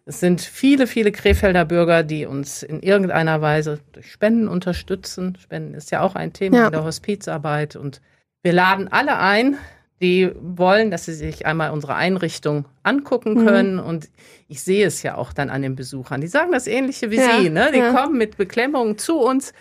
Es 0.06 0.20
sind 0.20 0.42
viele, 0.42 0.86
viele 0.88 1.12
Krefelder 1.12 1.66
Bürger, 1.66 2.04
die 2.04 2.26
uns 2.28 2.64
in 2.64 2.82
irgendeiner 2.82 3.42
Weise 3.42 3.80
durch 3.92 4.12
Spenden 4.12 4.48
unterstützen. 4.48 5.36
Spenden 5.40 5.74
ist 5.74 5.92
ja 5.92 6.02
auch 6.02 6.16
ein 6.16 6.34
Thema 6.34 6.58
Ja. 6.58 6.66
in 6.68 6.72
der 6.74 6.84
Hospizarbeit. 6.84 7.76
Und 7.76 8.02
wir 8.42 8.54
laden 8.54 8.88
alle 8.88 9.18
ein, 9.20 9.58
die 10.02 10.32
wollen, 10.42 10.92
dass 10.92 11.06
sie 11.06 11.14
sich 11.14 11.46
einmal 11.46 11.72
unsere 11.72 11.96
Einrichtung 11.96 12.66
angucken 12.84 13.34
Mhm. 13.34 13.46
können. 13.46 13.80
Und 13.80 14.10
ich 14.48 14.62
sehe 14.64 14.86
es 14.86 15.04
ja 15.04 15.16
auch 15.16 15.34
dann 15.34 15.50
an 15.50 15.62
den 15.62 15.76
Besuchern. 15.76 16.22
Die 16.22 16.28
sagen 16.28 16.52
das 16.52 16.68
Ähnliche 16.68 17.12
wie 17.12 17.18
Ja, 17.18 17.40
Sie. 17.42 17.50
Ne? 17.50 17.70
Die 17.74 17.80
ja. 17.80 17.92
kommen 17.94 18.18
mit 18.18 18.38
Beklemmungen 18.38 18.98
zu 18.98 19.20
uns. 19.20 19.54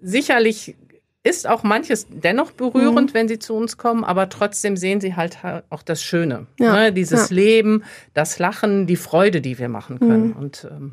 Sicherlich 0.00 0.76
ist 1.24 1.48
auch 1.48 1.62
manches 1.62 2.06
dennoch 2.10 2.50
berührend, 2.50 3.10
Mhm. 3.10 3.14
wenn 3.14 3.28
sie 3.28 3.38
zu 3.38 3.54
uns 3.54 3.76
kommen, 3.76 4.02
aber 4.02 4.28
trotzdem 4.28 4.76
sehen 4.76 5.00
sie 5.00 5.14
halt 5.14 5.42
ha- 5.44 5.62
auch 5.70 5.82
das 5.84 6.02
Schöne. 6.02 6.46
Ja, 6.58 6.72
Ne? 6.74 6.92
Dieses. 6.92 7.30
Leben, 7.30 7.84
das 8.12 8.40
Lachen, 8.40 8.88
die 8.88 8.96
Freude, 8.96 9.40
die 9.40 9.58
wir 9.58 9.68
machen 9.68 10.00
können. 10.00 10.28
Mhm. 10.28 10.32
Und 10.36 10.66
ähm, 10.70 10.92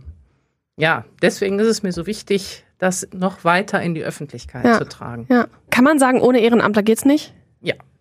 ja, 0.77 1.05
deswegen 1.23 1.57
ist 1.57 1.67
es 1.67 1.81
mir 1.81 1.91
so 1.91 2.05
wichtig, 2.05 2.63
das 2.77 3.07
noch 3.11 3.43
weiter 3.43 3.81
in 3.81 3.95
die 3.95 4.03
Öffentlichkeit 4.03 4.77
zu 4.77 4.85
tragen. 4.87 5.27
Kann 5.71 5.83
man 5.83 5.97
sagen, 5.99 6.21
ohne 6.21 6.39
Ehrenamtler 6.41 6.83
geht's 6.83 7.05
nicht? 7.05 7.33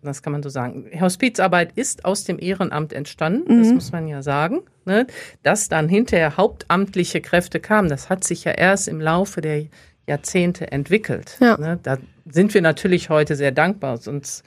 Das 0.01 0.21
kann 0.23 0.31
man 0.31 0.41
so 0.43 0.49
sagen. 0.49 0.89
Hospizarbeit 0.99 1.73
ist 1.75 2.05
aus 2.05 2.23
dem 2.23 2.39
Ehrenamt 2.39 2.93
entstanden, 2.93 3.59
das 3.59 3.67
Mhm. 3.67 3.73
muss 3.75 3.91
man 3.91 4.07
ja 4.07 4.21
sagen. 4.21 4.61
Ne? 4.85 5.07
Dass 5.43 5.67
dann 5.67 5.89
hinterher 5.89 6.37
hauptamtliche 6.37 7.19
Kräfte 7.21 7.59
kamen, 7.59 7.89
das 7.89 8.09
hat 8.09 8.23
sich 8.23 8.45
ja 8.45 8.53
erst 8.53 8.87
im 8.87 9.01
Laufe 9.01 9.41
der 9.41 9.65
Jahrzehnte 10.07 10.71
entwickelt. 10.71 11.37
Ja. 11.41 11.57
Ne? 11.57 11.79
Da 11.83 11.97
sind 12.31 12.53
wir 12.53 12.61
natürlich 12.61 13.09
heute 13.09 13.35
sehr 13.35 13.51
dankbar, 13.51 13.97
sonst 13.97 14.43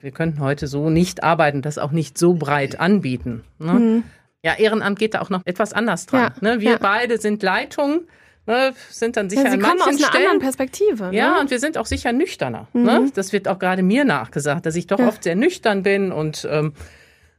wir 0.00 0.10
könnten 0.10 0.40
heute 0.40 0.66
so 0.66 0.90
nicht 0.90 1.22
arbeiten, 1.22 1.62
das 1.62 1.78
auch 1.78 1.90
nicht 1.92 2.16
so 2.18 2.34
breit 2.34 2.80
anbieten. 2.80 3.44
Ne? 3.58 3.72
Mhm. 3.72 4.02
Ja, 4.42 4.54
Ehrenamt 4.58 4.98
geht 4.98 5.14
da 5.14 5.20
auch 5.22 5.30
noch 5.30 5.42
etwas 5.46 5.72
anders 5.72 6.06
dran. 6.06 6.32
Ja, 6.40 6.54
Ne? 6.54 6.60
Wir 6.60 6.78
beide 6.78 7.18
sind 7.18 7.42
Leitung, 7.42 8.02
ne? 8.46 8.72
sind 8.90 9.16
dann 9.16 9.30
sicher 9.30 9.44
Ja, 9.44 9.50
sie 9.50 9.56
an 9.56 9.62
kommen 9.62 9.78
manchen 9.78 9.94
aus 9.94 10.00
einer 10.00 10.08
Stellen 10.08 10.24
anderen 10.24 10.40
Perspektive. 10.40 11.10
ja, 11.12 11.34
Ne? 11.34 11.40
und 11.40 11.50
wir 11.50 11.58
sind 11.60 11.78
auch 11.78 11.86
sicher 11.86 12.12
nüchterner. 12.12 12.68
Mhm. 12.72 12.82
Ne? 12.82 13.10
Das 13.14 13.32
wird 13.32 13.48
auch 13.48 13.58
gerade 13.58 13.82
mir 13.82 14.04
nachgesagt, 14.04 14.66
dass 14.66 14.76
ich 14.76 14.86
doch 14.86 14.98
Ja. 14.98 15.08
oft 15.08 15.22
sehr 15.24 15.34
nüchtern 15.36 15.82
bin 15.82 16.12
und 16.12 16.46
ähm, 16.50 16.72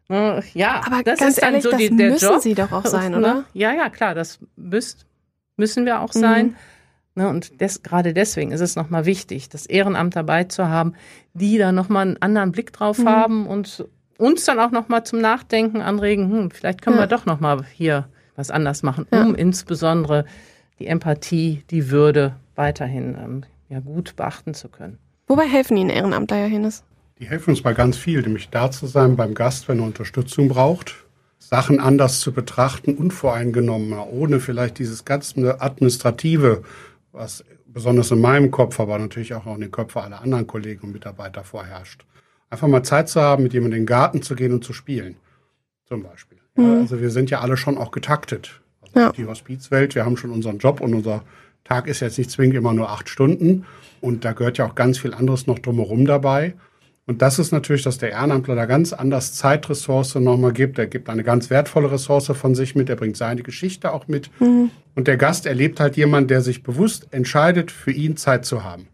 äh, 0.10 0.42
ja, 0.54 0.82
Aber 0.86 1.02
das 1.04 1.20
ganz 1.20 1.36
ist 1.38 1.42
dann 1.42 1.50
ehrlich, 1.50 1.64
so 1.64 1.72
das 1.72 1.80
die, 1.80 1.96
der 1.96 2.10
müssen 2.12 2.26
Job. 2.34 2.42
sie 2.42 2.54
doch 2.54 2.72
auch 2.72 2.86
sein, 2.86 3.12
Ne? 3.14 3.18
oder? 3.18 3.44
Ja, 3.54 3.74
ja, 3.74 3.90
klar, 3.90 4.14
das 4.14 4.40
müsst, 4.56 5.06
müssen 5.58 5.86
wir 5.86 6.02
auch 6.02 6.14
Mhm. 6.14 6.20
sein. 6.20 6.56
Ne? 7.16 7.28
Und 7.30 7.60
des, 7.62 7.82
gerade 7.82 8.14
deswegen 8.14 8.52
ist 8.52 8.62
es 8.62 8.76
nochmal 8.76 9.06
wichtig, 9.06 9.50
das 9.50 9.66
Ehrenamt 9.66 10.16
dabei 10.16 10.44
zu 10.44 10.68
haben, 10.68 10.94
die 11.34 11.58
da 11.58 11.72
nochmal 11.72 12.04
einen 12.08 12.22
anderen 12.22 12.52
Blick 12.52 12.72
drauf 12.74 13.00
Mhm. 13.00 13.10
haben 13.10 13.48
und 13.48 13.86
uns 14.18 14.46
dann 14.46 14.60
auch 14.60 14.72
nochmal 14.72 15.06
zum 15.06 15.20
Nachdenken 15.22 15.82
anregen, 15.82 16.30
hm, 16.30 16.52
vielleicht 16.52 16.82
können 16.82 16.98
Ja. 16.98 17.04
wir 17.04 17.08
doch 17.08 17.26
nochmal 17.26 17.64
hier 17.74 18.08
was 18.36 18.52
anders 18.52 18.84
machen, 18.84 19.08
Ja. 19.12 19.24
um 19.24 19.34
insbesondere 19.34 20.26
die 20.80 20.88
Empathie, 20.88 21.64
die 21.70 21.90
Würde 21.90 22.36
weiterhin 22.56 23.16
ähm, 23.22 23.44
ja, 23.70 23.80
gut 23.80 24.16
beachten 24.16 24.54
zu 24.54 24.70
können. 24.70 24.98
Wobei 25.28 25.48
helfen 25.48 25.78
Ihnen 25.78 25.90
Ehrenamtler, 25.90 26.38
Herr 26.38 26.48
Hennes? 26.48 26.84
Die 27.20 27.28
helfen 27.28 27.52
uns 27.52 27.62
bei 27.62 27.74
ganz 27.74 27.98
viel, 27.98 28.22
nämlich 28.22 28.50
da 28.50 28.72
zu 28.72 28.88
sein 28.88 29.16
beim 29.16 29.34
Gast, 29.34 29.68
wenn 29.68 29.80
er 29.80 29.86
Unterstützung 29.86 30.50
braucht, 30.50 30.96
Sachen 31.40 31.80
anders 31.80 32.20
zu 32.20 32.34
betrachten, 32.34 32.96
unvoreingenommener, 32.96 34.08
ohne 34.10 34.40
vielleicht 34.40 34.80
dieses 34.80 35.06
ganze 35.06 35.62
Administrative, 35.62 36.64
was 37.12 37.46
besonders 37.66 38.12
in 38.12 38.20
meinem 38.20 38.52
Kopf, 38.52 38.80
aber 38.80 38.98
natürlich 39.00 39.34
auch 39.34 39.46
in 39.54 39.62
den 39.62 39.72
Köpfen 39.72 40.02
aller 40.02 40.22
anderen 40.22 40.48
Kollegen 40.48 40.88
und 40.88 40.94
Mitarbeiter 40.94 41.44
vorherrscht. 41.44 42.06
Einfach 42.50 42.68
mal 42.68 42.84
Zeit 42.84 43.10
zu 43.10 43.22
haben, 43.22 43.44
mit 43.44 43.54
jemandem 43.54 43.80
in 43.80 43.84
den 43.84 43.88
Garten 43.88 44.22
zu 44.22 44.36
gehen 44.36 44.54
und 44.54 44.64
zu 44.64 44.74
spielen, 44.74 45.18
zum 45.86 46.04
Beispiel. 46.04 46.38
Mhm. 46.56 46.80
also 46.82 47.02
wir 47.02 47.10
sind 47.10 47.30
ja 47.30 47.42
alle 47.42 47.58
schon 47.58 47.78
auch 47.78 47.92
getaktet. 47.92 48.62
Ja. 48.96 49.12
Die 49.12 49.26
Hospizwelt, 49.26 49.94
wir 49.94 50.06
haben 50.06 50.18
schon 50.18 50.32
unseren 50.32 50.58
Job 50.58 50.82
und 50.82 50.94
unser 50.94 51.24
Tag 51.64 51.88
ist 51.88 52.00
jetzt 52.00 52.18
nicht 52.18 52.32
zwingend 52.32 52.56
immer 52.56 52.74
nur 52.74 52.90
acht 52.90 53.10
Stunden. 53.10 53.66
Und 54.02 54.24
da 54.24 54.34
gehört 54.34 54.58
ja 54.58 54.66
auch 54.66 54.76
ganz 54.76 54.98
viel 54.98 55.14
anderes 55.14 55.48
noch 55.48 55.60
drumherum 55.60 56.06
dabei. 56.06 56.54
Und 57.08 57.22
das 57.22 57.38
ist 57.38 57.52
natürlich, 57.52 57.84
dass 57.84 58.00
der 58.00 58.12
Ehrenamtler 58.12 58.56
da 58.56 58.66
ganz 58.66 58.92
anders 58.92 59.34
Zeitressource 59.34 60.16
nochmal 60.16 60.54
gibt. 60.54 60.80
Er 60.80 60.88
gibt 60.88 61.08
eine 61.10 61.24
ganz 61.24 61.50
wertvolle 61.52 61.92
Ressource 61.92 62.32
von 62.34 62.56
sich 62.56 62.76
mit. 62.76 62.90
Er 62.90 62.96
bringt 62.96 63.16
seine 63.16 63.44
Geschichte 63.44 63.94
auch 63.94 64.08
mit. 64.08 64.32
Und 64.96 65.08
der 65.08 65.18
Gast 65.18 65.46
erlebt 65.46 65.80
halt 65.80 65.98
jemand, 65.98 66.32
der 66.32 66.42
sich 66.42 66.64
bewusst 66.64 67.08
entscheidet, 67.12 67.70
für 67.70 67.92
ihn 67.92 68.18
Zeit 68.18 68.46
zu 68.46 68.64
haben. 68.64 68.88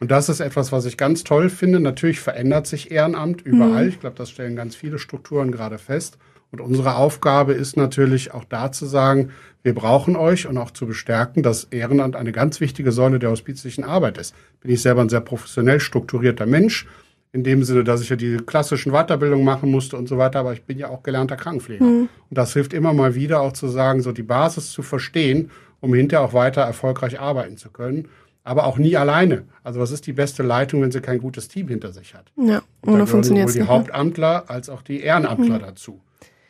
Und 0.00 0.10
das 0.10 0.28
ist 0.28 0.40
etwas, 0.40 0.70
was 0.72 0.84
ich 0.84 0.98
ganz 0.98 1.24
toll 1.24 1.48
finde. 1.48 1.80
Natürlich 1.80 2.20
verändert 2.20 2.66
sich 2.66 2.90
Ehrenamt 2.90 3.40
überall. 3.40 3.88
Ich 3.88 4.00
glaube, 4.00 4.16
das 4.16 4.30
stellen 4.30 4.54
ganz 4.54 4.76
viele 4.76 4.98
Strukturen 4.98 5.50
gerade 5.50 5.78
fest. 5.78 6.18
Und 6.52 6.60
unsere 6.60 6.96
Aufgabe 6.96 7.52
ist 7.52 7.76
natürlich 7.76 8.32
auch 8.32 8.44
da 8.44 8.72
zu 8.72 8.86
sagen, 8.86 9.30
wir 9.62 9.74
brauchen 9.74 10.16
euch 10.16 10.46
und 10.46 10.58
auch 10.58 10.70
zu 10.70 10.86
bestärken, 10.86 11.42
dass 11.42 11.64
Ehrenamt 11.64 12.14
eine 12.14 12.32
ganz 12.32 12.60
wichtige 12.60 12.92
Säule 12.92 13.18
der 13.18 13.30
hospizlichen 13.30 13.84
Arbeit 13.84 14.16
ist. 14.16 14.34
Bin 14.60 14.70
ich 14.70 14.80
selber 14.80 15.00
ein 15.00 15.08
sehr 15.08 15.20
professionell 15.20 15.80
strukturierter 15.80 16.46
Mensch, 16.46 16.86
in 17.32 17.44
dem 17.44 17.64
Sinne, 17.64 17.84
dass 17.84 18.00
ich 18.00 18.08
ja 18.08 18.16
die 18.16 18.38
klassischen 18.38 18.92
Weiterbildungen 18.92 19.44
machen 19.44 19.70
musste 19.70 19.96
und 19.96 20.08
so 20.08 20.16
weiter, 20.18 20.40
aber 20.40 20.52
ich 20.52 20.62
bin 20.62 20.78
ja 20.78 20.88
auch 20.88 21.02
gelernter 21.02 21.36
Krankenpfleger. 21.36 21.84
Mhm. 21.84 22.08
Und 22.30 22.38
das 22.38 22.52
hilft 22.52 22.72
immer 22.72 22.92
mal 22.92 23.14
wieder 23.14 23.40
auch 23.40 23.52
zu 23.52 23.68
sagen, 23.68 24.00
so 24.00 24.12
die 24.12 24.22
Basis 24.22 24.70
zu 24.70 24.82
verstehen, 24.82 25.50
um 25.80 25.92
hinterher 25.92 26.24
auch 26.24 26.32
weiter 26.32 26.62
erfolgreich 26.62 27.20
arbeiten 27.20 27.56
zu 27.56 27.70
können. 27.70 28.08
Aber 28.44 28.64
auch 28.64 28.78
nie 28.78 28.96
alleine. 28.96 29.44
Also 29.64 29.80
was 29.80 29.90
ist 29.90 30.06
die 30.06 30.12
beste 30.12 30.44
Leitung, 30.44 30.80
wenn 30.80 30.92
sie 30.92 31.00
kein 31.00 31.18
gutes 31.18 31.48
Team 31.48 31.66
hinter 31.66 31.92
sich 31.92 32.14
hat? 32.14 32.30
Ja, 32.36 32.62
und 32.82 32.98
da 32.98 33.04
funktioniert 33.04 33.48
sowohl 33.50 33.62
die 33.62 33.68
Hauptamtler 33.68 34.44
als 34.46 34.70
auch 34.70 34.82
die 34.82 35.00
Ehrenamtler 35.00 35.58
mhm. 35.58 35.62
dazu. 35.62 36.00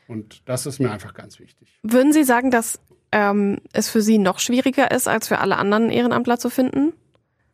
Und 0.09 0.43
das 0.49 0.67
ist 0.67 0.79
mir 0.79 0.91
einfach 0.91 1.15
ganz 1.15 1.41
wichtig. 1.41 1.79
Würden 1.83 2.13
Sie 2.13 2.25
sagen, 2.25 2.51
dass 2.51 2.79
ähm, 3.13 3.59
es 3.73 3.89
für 3.89 4.03
Sie 4.03 4.19
noch 4.19 4.39
schwieriger 4.39 4.91
ist, 4.91 5.09
als 5.09 5.29
für 5.29 5.39
alle 5.39 5.57
anderen 5.57 5.91
Ehrenamtler 5.91 6.39
zu 6.39 6.51
finden? 6.51 6.93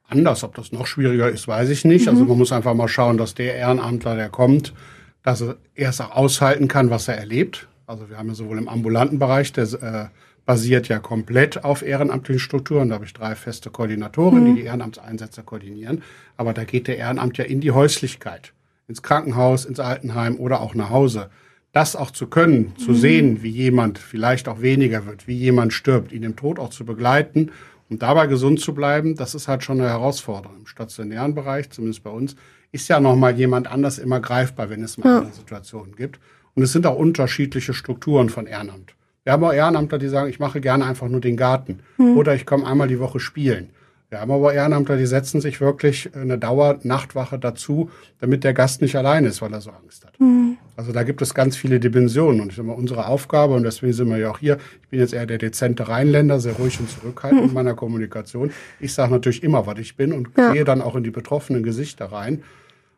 Anders, 0.05 0.45
ob 0.45 0.55
das 0.55 0.73
noch 0.73 0.87
schwieriger 0.87 1.31
ist, 1.31 1.49
weiß 1.49 1.71
ich 1.71 1.85
nicht. 1.85 2.09
Also 2.09 2.13
mhm. 2.13 2.23
Also 2.23 2.29
man 2.29 2.39
muss 2.39 2.53
einfach 2.53 2.75
mal 2.75 2.89
schauen, 2.89 3.17
dass 3.17 3.35
der 3.35 3.55
Ehrenamtler, 3.55 4.17
der 4.17 4.29
kommt, 4.29 4.75
dass 5.23 5.41
er 5.41 5.57
erst 5.75 6.03
auch 6.03 6.11
aushalten 6.11 6.69
kann, 6.69 6.91
was 6.91 7.09
er 7.09 7.17
erlebt. 7.17 7.69
Also 7.87 8.11
wir 8.11 8.19
haben 8.19 8.29
ja 8.29 8.35
sowohl 8.35 8.59
im 8.59 8.69
ambulanten 8.69 9.19
Bereich, 9.19 9.53
der 9.53 9.65
äh, 9.65 10.07
basiert 10.45 10.89
ja 10.89 10.99
komplett 10.99 11.65
auf 11.65 11.83
ehrenamtlichen 11.83 12.41
Strukturen. 12.41 12.89
Da 12.89 12.97
habe 12.97 13.05
ich 13.05 13.15
drei 13.15 13.35
feste 13.35 13.71
Koordinatoren, 13.71 14.41
mhm. 14.41 14.47
die 14.47 14.63
die 14.63 14.67
Ehrenamtseinsätze 14.67 15.43
koordinieren. 15.43 16.03
Aber 16.37 16.53
da 16.53 16.65
geht 16.65 16.89
der 16.89 16.99
Ehrenamt 16.99 17.39
ja 17.39 17.45
in 17.45 17.61
die 17.61 17.71
Häuslichkeit, 17.71 18.53
ins 18.89 19.03
Krankenhaus, 19.03 19.65
ins 19.65 19.81
Altenheim 19.81 20.37
oder 20.37 20.61
auch 20.61 20.75
nach 20.75 20.91
Hause 20.91 21.31
das 21.73 21.97
auch 21.97 22.11
zu 22.11 22.27
können, 22.27 22.77
zu 22.77 22.93
mhm. 22.93 22.97
sehen, 22.97 23.43
wie 23.43 23.51
jemand 23.51 23.99
vielleicht 23.99 24.49
auch 24.49 24.61
weniger 24.61 25.07
wird, 25.07 25.27
wie 25.27 25.37
jemand 25.37 25.73
stirbt, 25.73 26.13
ihn 26.13 26.23
im 26.23 26.37
Tod 26.37 26.59
auch 26.59 26.71
zu 26.71 26.85
begleiten 26.85 27.51
und 27.89 28.03
dabei 28.03 28.27
gesund 28.27 28.61
zu 28.61 28.75
bleiben, 28.75 29.17
das 29.17 29.35
ist 29.35 29.49
halt 29.49 29.65
schon 29.65 29.81
eine 29.81 29.89
Herausforderung. 29.89 30.59
Im 30.61 30.67
stationären 30.67 31.35
Bereich, 31.35 31.71
zumindest 31.71 32.03
bei 32.03 32.11
uns, 32.11 32.37
ist 32.73 32.89
ja 32.89 33.01
nochmal 33.01 33.37
jemand 33.37 33.71
anders 33.71 33.99
immer 33.99 34.21
greifbar, 34.21 34.71
wenn 34.71 34.83
es 34.83 34.99
mal 34.99 35.09
ja. 35.09 35.21
eine 35.21 35.33
Situation 35.33 35.95
gibt. 35.97 36.21
Und 36.55 36.63
es 36.63 36.73
sind 36.73 36.87
auch 36.87 36.97
unterschiedliche 36.97 37.75
Strukturen 37.75 38.29
von 38.29 38.47
Ehrenamt. 38.47 38.95
Wir 39.25 39.33
haben 39.33 39.45
auch 39.45 39.53
Ehrenamtler, 39.53 39.99
die 39.99 40.09
sagen, 40.09 40.29
ich 40.29 40.41
mache 40.41 40.61
gerne 40.61 40.85
einfach 40.85 41.09
nur 41.09 41.21
den 41.21 41.37
Garten 41.37 41.81
mhm. 41.97 42.17
oder 42.17 42.35
ich 42.35 42.45
komme 42.45 42.67
einmal 42.67 42.89
die 42.89 42.99
Woche 42.99 43.21
spielen. 43.21 43.71
Wir 44.13 44.21
haben 44.21 44.31
aber 44.31 44.53
Ehrenamtler, 44.53 44.99
die 44.99 45.07
setzen 45.07 45.41
sich 45.41 45.63
wirklich 45.63 46.15
eine 46.15 46.37
Dauer-Nachtwache 46.37 47.39
dazu, 47.39 47.91
damit 48.21 48.45
der 48.45 48.53
Gast 48.53 48.83
nicht 48.83 48.95
allein 48.95 49.25
ist, 49.25 49.41
weil 49.41 49.51
er 49.55 49.63
so 49.63 49.71
Angst 49.71 50.05
hat. 50.05 50.21
Mhm. 50.21 50.59
Also 50.77 50.93
da 50.93 51.03
gibt 51.03 51.23
es 51.23 51.33
ganz 51.33 51.57
viele 51.57 51.81
Dimensionen. 51.81 52.43
Und 52.43 52.51
ich 52.51 52.57
sage 52.57 52.69
mal, 52.69 52.75
unsere 52.75 53.07
Aufgabe, 53.07 53.55
und 53.55 53.63
deswegen 53.63 53.95
sind 53.95 54.11
wir 54.11 54.19
ja 54.19 54.31
auch 54.31 54.39
hier, 54.39 54.59
ich 54.83 54.89
bin 54.91 55.01
jetzt 55.01 55.15
eher 55.15 55.25
der 55.25 55.39
dezente 55.39 55.89
Rheinländer, 55.89 56.41
sehr 56.41 56.53
ruhig 56.53 56.79
und 56.79 56.91
zurückhaltend 56.91 57.41
mhm. 57.41 57.49
in 57.49 57.55
meiner 57.55 57.73
Kommunikation. 57.73 58.53
Ich 58.81 58.93
sage 58.93 59.11
natürlich 59.13 59.43
immer, 59.43 59.67
was 59.67 59.79
ich 59.79 59.97
bin 59.97 60.13
und 60.13 60.29
ja. 60.37 60.53
gehe 60.53 60.65
dann 60.65 60.83
auch 60.83 60.95
in 60.95 61.05
die 61.05 61.11
betroffenen 61.11 61.63
Gesichter 61.63 62.13
rein. 62.13 62.43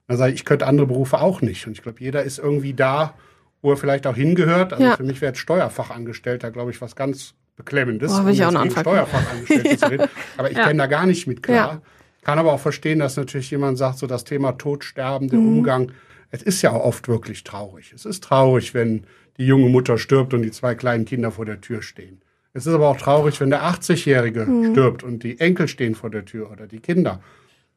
Dann 0.08 0.16
sage 0.16 0.32
ich, 0.32 0.40
ich 0.40 0.44
könnte 0.44 0.66
andere 0.66 0.88
Berufe 0.88 1.20
auch 1.20 1.42
nicht. 1.42 1.64
Und 1.68 1.74
ich 1.74 1.82
glaube, 1.82 2.00
jeder 2.00 2.24
ist 2.24 2.40
irgendwie 2.40 2.74
da, 2.74 3.14
wo 3.62 3.70
er 3.70 3.76
vielleicht 3.76 4.08
auch 4.08 4.16
hingehört. 4.16 4.72
Also 4.72 4.84
ja. 4.84 4.96
für 4.96 5.04
mich 5.04 5.20
wäre 5.20 5.30
jetzt 5.30 5.38
Steuerfachangestellter, 5.38 6.50
glaube 6.50 6.72
ich, 6.72 6.80
was 6.80 6.96
ganz 6.96 7.34
Beklemmendes, 7.56 8.12
oh, 8.12 8.24
will 8.24 8.34
ich 8.34 8.44
auch 8.44 8.50
noch 8.50 8.68
Steuerfachangestellte 8.68 9.68
ja. 9.68 9.76
zu 9.76 9.90
reden. 9.90 10.08
Aber 10.36 10.50
ich 10.50 10.56
ja. 10.56 10.66
kenne 10.66 10.78
da 10.78 10.86
gar 10.86 11.06
nicht 11.06 11.26
mit 11.26 11.42
klar. 11.42 11.74
Ja. 11.74 11.82
Kann 12.22 12.38
aber 12.38 12.54
auch 12.54 12.60
verstehen, 12.60 13.00
dass 13.00 13.18
natürlich 13.18 13.50
jemand 13.50 13.76
sagt, 13.76 13.98
so 13.98 14.06
das 14.06 14.24
Thema 14.24 14.52
Tod, 14.52 14.82
Sterben, 14.82 15.28
der 15.28 15.38
mhm. 15.38 15.58
Umgang, 15.58 15.92
es 16.30 16.42
ist 16.42 16.62
ja 16.62 16.70
auch 16.70 16.82
oft 16.82 17.06
wirklich 17.06 17.44
traurig. 17.44 17.92
Es 17.94 18.06
ist 18.06 18.24
traurig, 18.24 18.72
wenn 18.72 19.04
die 19.36 19.44
junge 19.44 19.68
Mutter 19.68 19.98
stirbt 19.98 20.32
und 20.32 20.40
die 20.40 20.50
zwei 20.50 20.74
kleinen 20.74 21.04
Kinder 21.04 21.30
vor 21.32 21.44
der 21.44 21.60
Tür 21.60 21.82
stehen. 21.82 22.22
Es 22.54 22.66
ist 22.66 22.72
aber 22.72 22.88
auch 22.88 22.96
traurig, 22.96 23.38
wenn 23.42 23.50
der 23.50 23.62
80-Jährige 23.64 24.46
mhm. 24.46 24.72
stirbt 24.72 25.02
und 25.02 25.22
die 25.22 25.38
Enkel 25.38 25.68
stehen 25.68 25.94
vor 25.94 26.08
der 26.08 26.24
Tür 26.24 26.50
oder 26.50 26.66
die 26.66 26.80
Kinder. 26.80 27.20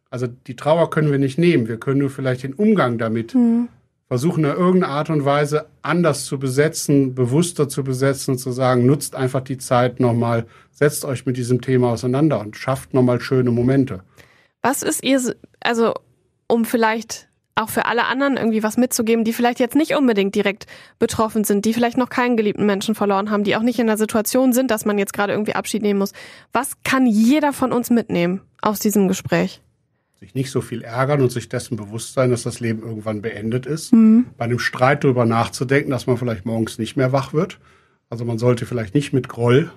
Also 0.09 0.27
die 0.27 0.55
Trauer 0.55 0.89
können 0.91 1.11
wir 1.11 1.19
nicht 1.19 1.37
nehmen. 1.37 1.67
Wir 1.67 1.77
können 1.77 1.99
nur 1.99 2.09
vielleicht 2.09 2.43
den 2.43 2.53
Umgang 2.53 2.97
damit 2.97 3.35
mhm 3.35 3.67
versuchen 4.07 4.45
in 4.45 4.51
irgendeiner 4.51 4.93
Art 4.93 5.09
und 5.09 5.25
Weise 5.25 5.67
anders 5.81 6.25
zu 6.25 6.39
besetzen, 6.39 7.13
bewusster 7.13 7.67
zu 7.67 7.83
besetzen, 7.83 8.37
zu 8.37 8.51
sagen, 8.51 8.85
nutzt 8.85 9.15
einfach 9.15 9.41
die 9.41 9.57
Zeit 9.57 9.99
nochmal, 9.99 10.47
setzt 10.71 11.03
euch 11.05 11.25
mit 11.25 11.37
diesem 11.37 11.61
Thema 11.61 11.91
auseinander 11.91 12.39
und 12.39 12.55
schafft 12.55 12.93
nochmal 12.93 13.19
schöne 13.19 13.51
Momente. 13.51 14.03
Was 14.61 14.81
ist 14.81 15.03
ihr, 15.03 15.19
also 15.59 15.93
um 16.47 16.65
vielleicht 16.65 17.27
auch 17.55 17.69
für 17.69 17.85
alle 17.85 18.05
anderen 18.05 18.37
irgendwie 18.37 18.63
was 18.63 18.77
mitzugeben, 18.77 19.23
die 19.23 19.33
vielleicht 19.33 19.59
jetzt 19.59 19.75
nicht 19.75 19.95
unbedingt 19.95 20.35
direkt 20.35 20.67
betroffen 20.99 21.43
sind, 21.43 21.65
die 21.65 21.73
vielleicht 21.73 21.97
noch 21.97 22.09
keinen 22.09 22.37
geliebten 22.37 22.65
Menschen 22.65 22.95
verloren 22.95 23.31
haben, 23.31 23.43
die 23.43 23.55
auch 23.55 23.61
nicht 23.61 23.79
in 23.79 23.87
der 23.87 23.97
Situation 23.97 24.53
sind, 24.53 24.69
dass 24.69 24.85
man 24.85 24.97
jetzt 24.97 25.13
gerade 25.13 25.33
irgendwie 25.33 25.55
Abschied 25.55 25.81
nehmen 25.81 25.99
muss. 25.99 26.13
Was 26.53 26.73
kann 26.83 27.07
jeder 27.07 27.53
von 27.53 27.73
uns 27.73 27.89
mitnehmen 27.89 28.41
aus 28.61 28.79
diesem 28.79 29.07
Gespräch? 29.07 29.61
Sich 30.19 30.33
nicht 30.33 30.49
so 30.49 30.61
viel 30.61 30.81
ärgern 30.81 31.21
und 31.21 31.31
sich 31.31 31.47
dessen 31.47 31.77
bewusst 31.77 32.13
sein, 32.13 32.31
dass 32.31 32.43
das 32.43 32.59
Leben 32.59 32.81
irgendwann 32.81 33.21
beendet 33.21 33.65
ist. 33.65 33.93
Mhm. 33.93 34.25
Bei 34.37 34.45
einem 34.45 34.59
Streit 34.59 35.03
darüber 35.03 35.25
nachzudenken, 35.25 35.91
dass 35.91 36.07
man 36.07 36.17
vielleicht 36.17 36.45
morgens 36.45 36.79
nicht 36.79 36.97
mehr 36.97 37.11
wach 37.11 37.33
wird. 37.33 37.59
Also 38.09 38.25
man 38.25 38.37
sollte 38.37 38.65
vielleicht 38.65 38.95
nicht 38.95 39.13
mit 39.13 39.29
Groll 39.29 39.71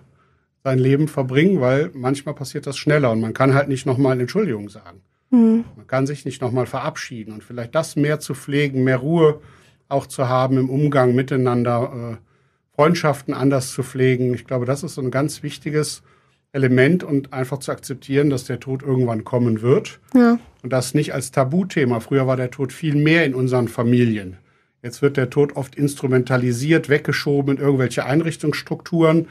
sein 0.64 0.78
Leben 0.78 1.08
verbringen, 1.08 1.60
weil 1.60 1.90
manchmal 1.94 2.34
passiert 2.34 2.66
das 2.66 2.76
schneller 2.76 3.10
und 3.10 3.20
man 3.20 3.34
kann 3.34 3.54
halt 3.54 3.68
nicht 3.68 3.86
nochmal 3.86 4.20
Entschuldigung 4.20 4.68
sagen. 4.68 5.02
Mhm. 5.30 5.64
Man 5.76 5.86
kann 5.86 6.06
sich 6.06 6.24
nicht 6.24 6.40
nochmal 6.40 6.66
verabschieden 6.66 7.32
und 7.32 7.44
vielleicht 7.44 7.74
das 7.74 7.96
mehr 7.96 8.20
zu 8.20 8.34
pflegen, 8.34 8.84
mehr 8.84 8.98
Ruhe 8.98 9.40
auch 9.88 10.06
zu 10.06 10.28
haben 10.28 10.58
im 10.58 10.70
Umgang 10.70 11.14
miteinander, 11.14 12.18
äh, 12.18 12.74
Freundschaften 12.74 13.34
anders 13.34 13.72
zu 13.72 13.82
pflegen. 13.82 14.32
Ich 14.32 14.46
glaube, 14.46 14.64
das 14.64 14.82
ist 14.82 14.94
so 14.94 15.02
ein 15.02 15.10
ganz 15.10 15.42
wichtiges 15.42 16.02
Element 16.52 17.04
und 17.04 17.32
einfach 17.32 17.58
zu 17.58 17.70
akzeptieren, 17.70 18.30
dass 18.30 18.44
der 18.44 18.60
Tod 18.60 18.82
irgendwann 18.82 19.24
kommen 19.24 19.62
wird. 19.62 20.00
Ja. 20.14 20.38
Und 20.62 20.72
das 20.72 20.94
nicht 20.94 21.14
als 21.14 21.30
Tabuthema. 21.30 22.00
Früher 22.00 22.26
war 22.26 22.36
der 22.36 22.50
Tod 22.50 22.72
viel 22.72 22.96
mehr 22.96 23.24
in 23.24 23.34
unseren 23.34 23.68
Familien. 23.68 24.36
Jetzt 24.82 25.02
wird 25.02 25.16
der 25.16 25.30
Tod 25.30 25.56
oft 25.56 25.76
instrumentalisiert, 25.76 26.88
weggeschoben 26.88 27.56
in 27.56 27.62
irgendwelche 27.62 28.04
Einrichtungsstrukturen, 28.06 29.28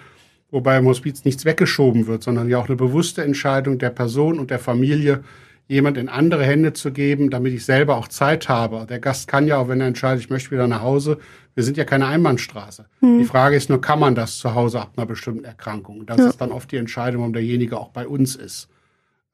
wobei 0.51 0.77
im 0.77 0.85
Hospiz 0.85 1.25
nichts 1.25 1.43
weggeschoben 1.43 2.07
wird, 2.07 2.23
sondern 2.23 2.49
ja 2.49 2.59
auch 2.59 2.67
eine 2.67 2.75
bewusste 2.75 3.23
Entscheidung 3.23 3.79
der 3.79 3.89
Person 3.89 4.39
und 4.39 4.51
der 4.51 4.59
Familie, 4.59 5.23
jemand 5.69 5.97
in 5.97 6.09
andere 6.09 6.43
Hände 6.43 6.73
zu 6.73 6.91
geben, 6.91 7.29
damit 7.29 7.53
ich 7.53 7.63
selber 7.63 7.95
auch 7.95 8.07
Zeit 8.07 8.49
habe. 8.49 8.87
Der 8.89 8.99
Gast 8.99 9.27
kann 9.27 9.47
ja 9.47 9.57
auch, 9.57 9.67
wenn 9.67 9.79
er 9.79 9.87
entscheidet, 9.87 10.23
ich 10.23 10.29
möchte 10.29 10.49
wieder 10.51 10.67
nach 10.67 10.81
Hause, 10.81 11.19
wir 11.53 11.63
sind 11.63 11.77
ja 11.77 11.85
keine 11.85 12.07
Einbahnstraße. 12.07 12.85
Hm. 13.01 13.19
Die 13.19 13.25
Frage 13.25 13.55
ist 13.55 13.69
nur, 13.69 13.79
kann 13.79 13.99
man 13.99 14.15
das 14.15 14.39
zu 14.39 14.55
Hause 14.55 14.81
ab 14.81 14.93
einer 14.97 15.05
bestimmten 15.05 15.45
Erkrankung? 15.45 16.07
Das 16.07 16.17
ja. 16.17 16.27
ist 16.27 16.41
dann 16.41 16.51
oft 16.51 16.71
die 16.71 16.77
Entscheidung, 16.77 17.23
ob 17.23 17.33
derjenige 17.33 17.79
auch 17.79 17.89
bei 17.89 18.07
uns 18.07 18.35
ist. 18.35 18.67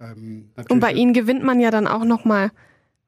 Ähm, 0.01 0.49
Und 0.69 0.81
bei 0.81 0.91
Ihnen 0.91 1.13
gewinnt 1.13 1.43
man 1.43 1.61
ja 1.61 1.71
dann 1.71 1.87
auch 1.87 2.03
noch 2.03 2.25
mal 2.25 2.51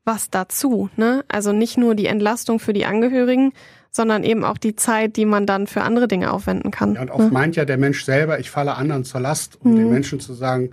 was 0.05 0.29
dazu, 0.29 0.89
ne? 0.95 1.25
Also 1.27 1.51
nicht 1.51 1.77
nur 1.77 1.95
die 1.95 2.05
Entlastung 2.05 2.59
für 2.59 2.71
die 2.71 2.85
Angehörigen, 2.85 3.51
sondern 3.91 4.23
eben 4.23 4.45
auch 4.45 4.57
die 4.57 4.77
Zeit, 4.77 5.17
die 5.17 5.25
man 5.25 5.45
dann 5.45 5.67
für 5.67 5.81
andere 5.81 6.07
Dinge 6.07 6.31
aufwenden 6.31 6.71
kann. 6.71 6.93
Ja, 6.93 7.01
und 7.01 7.11
oft 7.11 7.25
ne? 7.25 7.31
meint 7.31 7.57
ja 7.57 7.65
der 7.65 7.77
Mensch 7.77 8.05
selber, 8.05 8.39
ich 8.39 8.49
falle 8.49 8.75
anderen 8.75 9.03
zur 9.03 9.19
Last, 9.19 9.59
um 9.61 9.73
mhm. 9.73 9.75
den 9.75 9.89
Menschen 9.89 10.21
zu 10.21 10.33
sagen, 10.33 10.71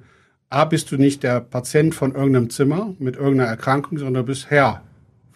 A, 0.55 0.65
bist 0.67 0.93
du 0.93 0.97
nicht 0.97 1.25
der 1.25 1.41
Patient 1.41 1.97
von 1.97 2.15
irgendeinem 2.15 2.49
Zimmer 2.49 2.95
mit 3.01 3.17
irgendeiner 3.17 3.51
Erkrankung, 3.51 3.99
sondern 3.99 4.23
du 4.23 4.27
bist 4.29 4.51
Herr, 4.51 4.83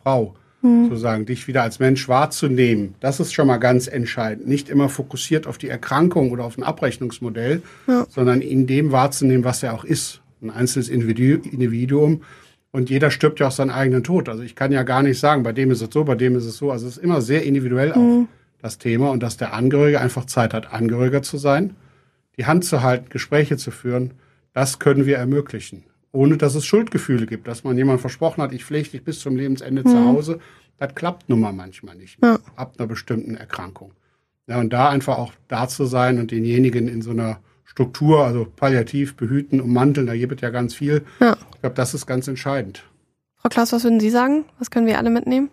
Frau, 0.00 0.36
mhm. 0.62 0.84
sozusagen, 0.84 1.26
dich 1.26 1.48
wieder 1.48 1.62
als 1.62 1.80
Mensch 1.80 2.08
wahrzunehmen. 2.08 2.94
Das 3.00 3.18
ist 3.18 3.32
schon 3.32 3.48
mal 3.48 3.56
ganz 3.56 3.88
entscheidend. 3.88 4.46
Nicht 4.46 4.68
immer 4.68 4.88
fokussiert 4.88 5.48
auf 5.48 5.58
die 5.58 5.68
Erkrankung 5.68 6.30
oder 6.30 6.44
auf 6.44 6.56
ein 6.56 6.62
Abrechnungsmodell, 6.62 7.62
ja. 7.88 8.06
sondern 8.08 8.40
in 8.40 8.68
dem 8.68 8.92
wahrzunehmen, 8.92 9.42
was 9.42 9.64
er 9.64 9.74
auch 9.74 9.84
ist. 9.84 10.20
Ein 10.40 10.50
einzelnes 10.50 10.88
Individuum. 10.88 12.22
Und 12.70 12.88
jeder 12.88 13.10
stirbt 13.10 13.40
ja 13.40 13.48
auch 13.48 13.52
seinen 13.52 13.70
eigenen 13.70 14.04
Tod. 14.04 14.28
Also 14.28 14.44
ich 14.44 14.54
kann 14.54 14.70
ja 14.70 14.84
gar 14.84 15.02
nicht 15.02 15.18
sagen, 15.18 15.42
bei 15.42 15.52
dem 15.52 15.72
ist 15.72 15.80
es 15.80 15.88
so, 15.92 16.04
bei 16.04 16.14
dem 16.14 16.36
ist 16.36 16.44
es 16.44 16.58
so. 16.58 16.70
Also 16.70 16.86
es 16.86 16.96
ist 16.96 17.02
immer 17.02 17.22
sehr 17.22 17.42
individuell 17.42 17.90
auch 17.90 17.96
mhm. 17.96 18.28
das 18.62 18.78
Thema 18.78 19.10
und 19.10 19.20
dass 19.24 19.36
der 19.36 19.52
Angehörige 19.52 20.00
einfach 20.00 20.26
Zeit 20.26 20.54
hat, 20.54 20.72
Angehöriger 20.72 21.22
zu 21.22 21.38
sein, 21.38 21.74
die 22.36 22.46
Hand 22.46 22.64
zu 22.64 22.84
halten, 22.84 23.08
Gespräche 23.08 23.56
zu 23.56 23.72
führen 23.72 24.12
das 24.58 24.80
können 24.80 25.06
wir 25.06 25.18
ermöglichen, 25.18 25.84
ohne 26.10 26.36
dass 26.36 26.56
es 26.56 26.66
Schuldgefühle 26.66 27.26
gibt, 27.26 27.46
dass 27.46 27.62
man 27.62 27.78
jemand 27.78 28.00
versprochen 28.00 28.42
hat, 28.42 28.52
ich 28.52 28.64
pflege 28.64 28.88
dich 28.88 29.04
bis 29.04 29.20
zum 29.20 29.36
Lebensende 29.36 29.82
mhm. 29.82 29.88
zu 29.88 30.04
Hause. 30.04 30.40
Das 30.78 30.96
klappt 30.96 31.28
nun 31.28 31.38
mal 31.38 31.52
manchmal 31.52 31.94
nicht 31.94 32.20
mehr, 32.20 32.40
ja. 32.44 32.52
ab 32.56 32.74
einer 32.76 32.88
bestimmten 32.88 33.36
Erkrankung. 33.36 33.92
Ja, 34.48 34.58
und 34.58 34.72
da 34.72 34.88
einfach 34.88 35.16
auch 35.16 35.32
da 35.46 35.68
zu 35.68 35.84
sein 35.84 36.18
und 36.18 36.32
denjenigen 36.32 36.88
in 36.88 37.02
so 37.02 37.12
einer 37.12 37.38
Struktur, 37.66 38.24
also 38.24 38.48
palliativ, 38.56 39.14
behüten, 39.14 39.60
ummanteln, 39.60 40.08
da 40.08 40.16
gibt 40.16 40.34
es 40.34 40.40
ja 40.40 40.50
ganz 40.50 40.74
viel. 40.74 41.04
Ja. 41.20 41.36
Ich 41.54 41.60
glaube, 41.60 41.76
das 41.76 41.94
ist 41.94 42.06
ganz 42.06 42.26
entscheidend. 42.26 42.82
Frau 43.36 43.50
Klaus, 43.50 43.70
was 43.70 43.84
würden 43.84 44.00
Sie 44.00 44.10
sagen? 44.10 44.44
Was 44.58 44.72
können 44.72 44.88
wir 44.88 44.98
alle 44.98 45.10
mitnehmen? 45.10 45.50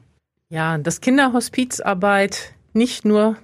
Ja, 0.50 0.80
dass 0.80 1.00
Kinderhospizarbeit 1.00 2.56
nicht 2.74 3.06
nur 3.06 3.38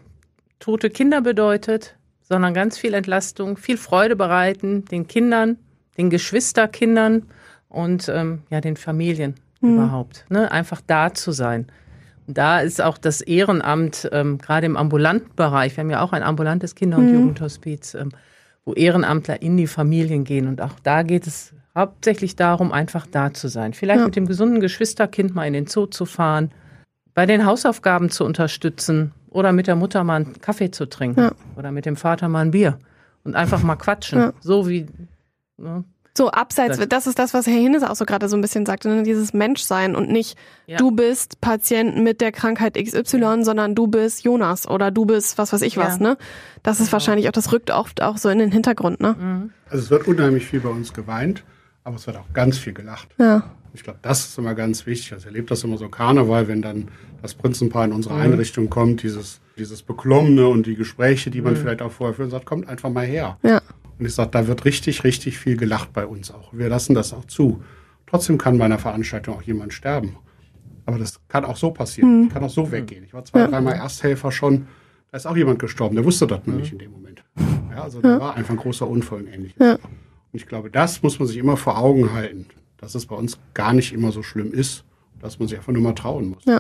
tote 0.58 0.90
Kinder 0.90 1.22
bedeutet, 1.22 1.98
sondern 2.24 2.54
ganz 2.54 2.78
viel 2.78 2.94
Entlastung, 2.94 3.58
viel 3.58 3.78
Freude 3.78 4.16
bereiten, 4.16 4.86
den 4.86 5.08
Kindern, 5.08 5.58
den 5.98 6.10
Geschwisterkindern 6.10 7.24
und 7.70 8.10
ähm, 8.10 8.44
ja 8.50 8.62
den 8.62 8.78
Familien 8.78 9.36
mhm. 9.62 9.76
überhaupt. 9.76 10.26
Ne? 10.30 10.52
Einfach 10.52 10.82
da 10.86 11.14
zu 11.14 11.32
sein. 11.32 11.68
Da 12.28 12.60
ist 12.60 12.82
auch 12.82 12.98
das 12.98 13.22
Ehrenamt, 13.22 14.08
ähm, 14.12 14.38
gerade 14.38 14.66
im 14.66 14.78
ambulanten 14.78 15.36
Bereich, 15.36 15.76
wir 15.76 15.84
haben 15.84 15.90
ja 15.90 16.02
auch 16.02 16.14
ein 16.14 16.24
ambulantes 16.24 16.76
Kinder- 16.76 16.98
und 16.98 17.12
Jugendhospiz, 17.12 17.94
ähm, 17.96 18.10
wo 18.64 18.74
Ehrenamtler 18.74 19.42
in 19.42 19.58
die 19.58 19.68
Familien 19.68 20.24
gehen. 20.24 20.48
Und 20.48 20.62
auch 20.62 20.80
da 20.84 21.04
geht 21.04 21.28
es 21.28 21.54
hauptsächlich 21.76 22.36
darum, 22.36 22.72
einfach 22.72 23.08
da 23.08 23.34
zu 23.34 23.48
sein. 23.48 23.74
Vielleicht 23.74 24.00
Ja. 24.00 24.06
mit 24.06 24.16
dem 24.16 24.28
gesunden 24.28 24.60
Geschwisterkind 24.62 25.34
mal 25.34 25.46
in 25.46 25.54
den 25.54 25.68
Zoo 25.68 25.88
zu 25.88 26.06
fahren, 26.06 26.52
bei 27.14 27.26
den 27.26 27.46
Hausaufgaben 27.46 28.10
zu 28.10 28.24
unterstützen 28.26 29.12
oder 29.30 29.52
mit 29.52 29.68
der 29.68 29.76
Mutter 29.76 30.04
mal 30.04 30.16
einen 30.18 30.42
Kaffee 30.42 30.72
zu 30.72 30.88
trinken 30.88 31.20
Ja. 31.22 31.32
oder 31.56 31.72
mit 31.72 31.86
dem 31.86 31.96
Vater 31.96 32.28
mal 32.30 32.42
ein 32.42 32.52
Bier 32.52 32.80
und 33.24 33.36
einfach 33.36 33.64
mal 33.64 33.76
quatschen. 33.76 34.20
Ja. 34.20 34.34
So 34.42 34.68
wie, 34.68 34.88
ne? 35.58 35.84
So, 36.18 36.30
abseits, 36.30 36.78
Das- 36.78 36.90
das 36.90 37.08
ist 37.08 37.20
das, 37.20 37.34
was 37.34 37.48
Herr 37.48 37.54
Hinnes 37.54 37.84
auch 37.84 37.96
so 37.96 38.04
gerade 38.04 38.28
so 38.28 38.36
ein 38.36 38.42
bisschen 38.42 38.66
sagte, 38.66 38.90
ne? 38.90 39.04
dieses 39.04 39.32
Menschsein 39.34 39.96
und 39.96 40.10
nicht 40.10 40.38
Ja. 40.68 40.76
du 40.78 40.92
bist 40.92 41.40
Patient 41.40 41.98
mit 42.04 42.20
der 42.20 42.34
Krankheit 42.34 42.76
XY, 42.76 43.44
sondern 43.46 43.76
du 43.76 43.88
bist 43.88 44.26
Jonas 44.26 44.68
oder 44.68 44.92
du 44.92 45.06
bist 45.06 45.38
was 45.38 45.54
weiß 45.54 45.62
ich 45.62 45.78
was, 45.78 45.94
Ja. 45.94 45.98
Genau. 45.98 46.10
ne? 46.12 46.18
Das 46.64 46.82
ist 46.82 46.92
wahrscheinlich 46.92 47.30
auch, 47.30 47.32
das 47.32 47.54
rückt 47.54 47.72
oft 47.72 48.02
auch 48.02 48.18
so 48.18 48.28
in 48.28 48.40
den 48.40 48.52
Hintergrund, 48.52 49.00
ne? 49.00 49.16
Mhm. 49.18 49.50
Also 49.70 49.84
es 49.86 49.90
wird 49.90 50.06
unheimlich 50.06 50.46
viel 50.46 50.60
bei 50.60 50.70
uns 50.70 50.92
geweint, 50.94 51.44
aber 51.86 51.96
es 51.96 52.06
wird 52.06 52.18
auch 52.18 52.34
ganz 52.34 52.58
viel 52.58 52.74
gelacht. 52.74 53.08
Ja. 53.18 53.44
Ich 53.74 53.84
glaube, 53.84 54.00
das 54.02 54.26
ist 54.26 54.38
immer 54.38 54.54
ganz 54.54 54.86
wichtig. 54.86 55.14
Also 55.14 55.24
ich 55.24 55.28
erlebe 55.28 55.48
das 55.48 55.64
immer 55.64 55.78
so 55.78 55.88
Karneval, 55.88 56.48
wenn 56.48 56.62
dann 56.62 56.90
das 57.22 57.34
Prinzenpaar 57.34 57.86
in 57.86 57.94
unsere 57.94 58.16
Mhm. 58.16 58.22
Einrichtung 58.22 58.70
kommt, 58.70 59.04
dieses, 59.04 59.40
dieses 59.58 59.82
Beklommene 59.82 60.48
und 60.48 60.66
die 60.66 60.76
Gespräche, 60.76 61.30
die 61.32 61.42
man 61.42 61.56
vielleicht 61.56 61.82
auch 61.82 61.92
vorher 61.92 62.14
führt, 62.14 62.26
und 62.28 62.32
sagt, 62.32 62.46
kommt 62.46 62.68
einfach 62.68 62.90
mal 62.90 63.06
her. 63.06 63.38
Ja. 63.44 63.62
Und 63.98 64.06
ich 64.06 64.14
sage, 64.14 64.32
da 64.32 64.48
wird 64.48 64.66
richtig, 64.66 65.04
richtig 65.04 65.38
viel 65.38 65.56
gelacht 65.58 65.94
bei 65.94 66.06
uns 66.06 66.32
auch. 66.32 66.52
Wir 66.54 66.68
lassen 66.70 66.96
das 66.96 67.14
auch 67.14 67.26
zu. 67.26 67.64
Trotzdem 68.08 68.38
kann 68.38 68.58
bei 68.58 68.66
einer 68.66 68.80
Veranstaltung 68.80 69.36
auch 69.36 69.42
jemand 69.44 69.74
sterben. 69.74 70.18
Aber 70.86 70.98
das 70.98 71.20
kann 71.30 71.46
auch 71.46 71.56
so 71.56 71.72
passieren. 71.72 72.28
Kann 72.30 72.44
auch 72.44 72.50
so 72.50 72.72
weggehen. 72.72 73.04
Ich 73.06 73.14
war 73.14 73.24
zwei, 73.24 73.46
dreimal 73.48 73.76
Ersthelfer 73.76 74.32
schon. 74.32 74.68
Da 75.12 75.18
ist 75.18 75.26
auch 75.28 75.38
jemand 75.38 75.60
gestorben. 75.60 75.96
Der 75.96 76.04
wusste 76.04 76.26
das 76.28 76.40
nur 76.46 76.58
nicht 76.58 76.74
in 76.74 76.80
dem 76.80 76.92
Moment. 76.92 77.24
Ja, 77.70 77.84
also 77.84 78.02
da 78.02 78.20
war 78.20 78.36
einfach 78.36 78.52
ein 78.54 78.58
großer 78.58 78.88
Unfall 78.88 79.20
und 79.22 79.28
ähnliches. 79.28 79.58
Ja. 79.60 79.74
Und 79.76 79.80
ich 80.34 80.48
glaube, 80.48 80.70
das 80.72 81.04
muss 81.04 81.20
man 81.20 81.28
sich 81.28 81.38
immer 81.38 81.56
vor 81.56 81.78
Augen 81.78 82.12
halten, 82.14 82.48
dass 82.82 82.96
es 82.96 83.06
bei 83.06 83.16
uns 83.16 83.38
gar 83.54 83.74
nicht 83.74 83.94
immer 83.94 84.12
so 84.12 84.24
schlimm 84.24 84.52
ist, 84.54 84.84
dass 85.22 85.40
man 85.40 85.48
sich 85.48 85.58
einfach 85.58 85.72
nur 85.72 85.82
mal 85.82 85.94
trauen 85.94 86.30
muss. 86.32 86.44
Ja. 86.46 86.60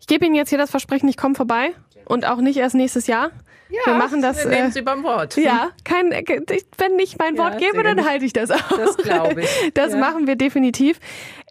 Ich 0.00 0.06
gebe 0.06 0.24
Ihnen 0.26 0.34
jetzt 0.34 0.48
hier 0.48 0.58
das 0.58 0.70
Versprechen, 0.70 1.08
ich 1.08 1.16
komme 1.16 1.34
vorbei 1.34 1.70
und 2.06 2.26
auch 2.26 2.38
nicht 2.38 2.56
erst 2.56 2.74
nächstes 2.74 3.06
Jahr. 3.06 3.30
Ja, 3.68 3.92
Wir 3.92 3.94
machen 3.94 4.20
das, 4.20 4.44
Nehmen 4.44 4.68
äh, 4.68 4.72
Sie 4.72 4.82
beim 4.82 5.04
Wort. 5.04 5.36
Ja, 5.36 5.70
kein, 5.84 6.10
wenn 6.10 6.98
ich 6.98 7.18
mein 7.18 7.36
Ja, 7.36 7.44
Wort 7.44 7.58
gebe, 7.58 7.82
dann 7.84 8.04
halte 8.04 8.24
ich 8.24 8.32
das 8.32 8.50
auch. 8.50 8.68
Das 8.68 8.96
glaube 8.96 9.42
ich. 9.42 9.48
Das 9.74 9.92
Ja. 9.92 9.98
machen 9.98 10.26
wir 10.26 10.34
definitiv. 10.34 10.98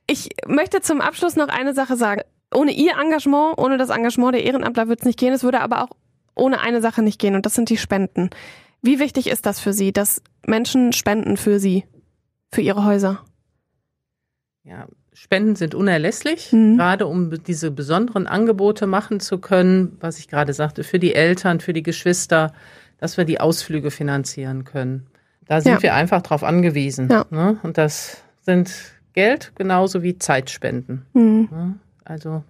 Ich 0.07 0.29
möchte 0.47 0.81
zum 0.81 0.99
Abschluss 0.99 1.35
noch 1.37 1.47
eine 1.47 1.73
Sache 1.73 1.95
sagen. 1.95 2.21
Ohne 2.53 2.71
Ihr 2.71 2.93
Engagement, 2.99 3.57
ohne 3.57 3.77
das 3.77 3.89
Engagement 3.89 4.33
der 4.33 4.43
Ehrenamtler 4.43 4.89
wird 4.89 4.99
es 5.01 5.05
nicht 5.05 5.19
gehen. 5.19 5.31
Es 5.31 5.43
würde 5.43 5.61
aber 5.61 5.83
auch 5.83 5.89
ohne 6.35 6.59
eine 6.59 6.81
Sache 6.81 7.03
nicht 7.03 7.19
gehen 7.21 7.35
und 7.35 7.45
das 7.45 7.53
sind 7.53 7.69
die 7.69 7.77
Spenden. 7.77 8.29
Wie 8.81 8.99
wichtig 8.99 9.27
ist 9.27 9.45
das 9.45 9.59
für 9.59 9.71
Sie, 9.71 9.93
dass 9.93 10.21
Menschen 10.45 10.91
spenden 10.93 11.37
für 11.37 11.59
Sie, 11.59 11.85
für 12.51 12.61
Ihre 12.61 12.83
Häuser? 12.85 13.23
Ja, 14.69 14.87
Spenden 15.13 15.55
sind 15.55 15.73
unerlässlich, 15.73 16.51
Mhm. 16.53 16.77
gerade 16.77 17.07
um 17.07 17.31
diese 17.43 17.71
besonderen 17.71 18.27
Angebote 18.27 18.85
machen 18.87 19.19
zu 19.19 19.39
können, 19.39 19.97
was 19.99 20.19
ich 20.19 20.27
gerade 20.27 20.53
sagte, 20.53 20.83
für 20.83 20.99
die 20.99 21.15
Eltern, 21.15 21.59
für 21.59 21.73
die 21.73 21.81
Geschwister, 21.83 22.53
dass 22.99 23.17
wir 23.17 23.25
die 23.25 23.39
Ausflüge 23.39 23.89
finanzieren 23.89 24.65
können. 24.65 25.07
Da 25.47 25.59
sind 25.61 25.71
Ja. 25.73 25.81
wir 25.81 25.93
einfach 25.95 26.21
drauf 26.21 26.43
angewiesen. 26.43 27.09
Ja. 27.09 27.25
Ne? 27.31 27.57
Und 27.63 27.77
das 27.79 28.21
sind 28.41 28.71
Geld 29.13 29.53
genauso 29.55 30.03
wie 30.03 30.19
Zeitspenden. 30.19 31.03
Mhm. 31.13 31.49
Ne? 31.51 31.75
Also 32.05 32.43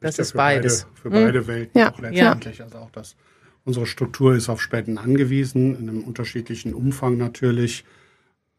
Das 0.00 0.16
ja 0.16 0.22
ist 0.22 0.30
für 0.32 0.36
beides. 0.38 0.84
Beide, 0.84 0.96
für 1.02 1.08
Mhm. 1.10 1.12
beide 1.26 1.46
Welten 1.46 1.78
Ja. 1.80 1.92
auch 1.92 2.00
letztendlich. 2.00 2.62
Also 2.62 2.78
auch 2.78 2.90
das, 2.92 3.14
unsere 3.64 3.84
Struktur 3.86 4.34
ist 4.34 4.48
auf 4.48 4.62
Spenden 4.62 4.96
angewiesen, 4.96 5.76
in 5.78 5.88
einem 5.90 6.02
unterschiedlichen 6.04 6.72
Umfang 6.72 7.18
natürlich. 7.18 7.84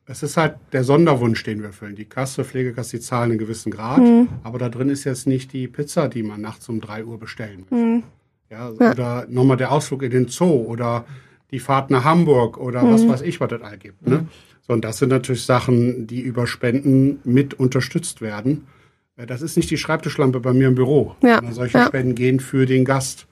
Es 0.05 0.21
ist 0.21 0.35
halt 0.35 0.55
der 0.73 0.83
Sonderwunsch, 0.83 1.43
den 1.43 1.59
wir 1.59 1.67
erfüllen. 1.67 1.95
Die 1.95 2.05
Kasse, 2.05 2.43
Pflegekasse, 2.43 2.97
die 2.97 3.01
zahlen 3.01 3.31
einen 3.31 3.39
gewissen 3.39 3.71
Grad, 3.71 3.99
Mhm. 3.99 4.27
aber 4.43 4.59
da 4.59 4.67
drin 4.69 4.89
ist 4.89 5.05
jetzt 5.05 5.27
nicht 5.27 5.53
die 5.53 5.67
Pizza, 5.67 6.09
die 6.09 6.23
man 6.23 6.41
nachts 6.41 6.67
um 6.67 6.81
drei 6.81 7.05
Uhr 7.05 7.17
bestellen 7.19 7.65
will. 7.69 7.77
Mhm. 7.79 8.03
Ja, 8.49 8.69
Oder 8.69 9.25
nochmal 9.29 9.57
der 9.57 9.71
Ausflug 9.71 10.03
in 10.03 10.11
den 10.11 10.27
Zoo 10.27 10.45
oder 10.67 11.05
die 11.51 11.59
Fahrt 11.59 11.89
nach 11.89 12.03
Hamburg 12.03 12.57
oder 12.57 12.83
Mhm. 12.83 12.93
was 12.93 13.07
weiß 13.07 13.21
ich, 13.21 13.39
was 13.39 13.49
das 13.49 13.61
all 13.61 13.77
gibt. 13.77 14.05
Ne? 14.05 14.27
So, 14.67 14.73
und 14.73 14.83
das 14.83 14.97
sind 14.97 15.09
natürlich 15.09 15.43
Sachen, 15.45 16.05
die 16.07 16.19
über 16.21 16.47
Spenden 16.47 17.19
mit 17.23 17.53
unterstützt 17.53 18.21
werden. 18.21 18.67
Äh, 19.15 19.25
Das 19.25 19.41
ist 19.41 19.55
nicht 19.57 19.71
die 19.71 19.77
Schreibtischlampe 19.77 20.39
bei 20.41 20.53
mir 20.53 20.67
im 20.67 20.75
Büro. 20.75 21.15
Ja, 21.23 21.35
sondern 21.35 21.53
Solche 21.53 21.77
ja. 21.79 21.85
Spenden 21.87 22.13
gehen 22.15 22.39
für 22.39 22.65
den 22.65 22.83
Gast. 22.85 23.25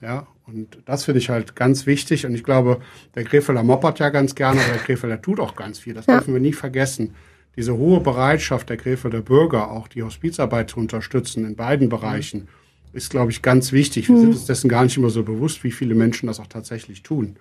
Ja, 0.00 0.26
und 0.46 0.78
das 0.84 1.04
finde 1.04 1.18
ich 1.18 1.28
halt 1.28 1.56
ganz 1.56 1.86
wichtig. 1.86 2.24
Und 2.26 2.34
ich 2.34 2.44
glaube, 2.44 2.80
der 3.14 3.24
Krefelder 3.24 3.62
moppert 3.62 3.98
ja 3.98 4.10
ganz 4.10 4.34
gerne, 4.34 4.60
aber 4.60 4.72
der 4.74 4.82
Krefelder 4.82 5.20
tut 5.20 5.40
auch 5.40 5.56
ganz 5.56 5.78
viel. 5.78 5.94
Das 5.94 6.06
Ja. 6.06 6.14
dürfen 6.14 6.34
wir 6.34 6.40
nie 6.40 6.52
vergessen. 6.52 7.14
Diese 7.56 7.76
hohe 7.76 8.00
Bereitschaft 8.00 8.68
der 8.68 8.76
Krefelder 8.76 9.22
Bürger, 9.22 9.70
auch 9.70 9.88
die 9.88 10.02
Hospizarbeit 10.02 10.70
zu 10.70 10.78
unterstützen 10.78 11.44
in 11.44 11.56
beiden 11.56 11.88
Bereichen, 11.88 12.48
ist, 12.92 13.10
glaube 13.10 13.30
ich, 13.30 13.42
ganz 13.42 13.72
wichtig. 13.72 14.08
Wir 14.08 14.18
sind 14.18 14.28
uns 14.28 14.46
dessen 14.46 14.68
gar 14.68 14.84
nicht 14.84 14.96
immer 14.96 15.10
so 15.10 15.22
bewusst, 15.22 15.64
wie 15.64 15.70
viele 15.70 15.94
Menschen 15.94 16.26
das 16.26 16.38
auch 16.40 16.46
tatsächlich 16.46 17.02
tun. 17.02 17.36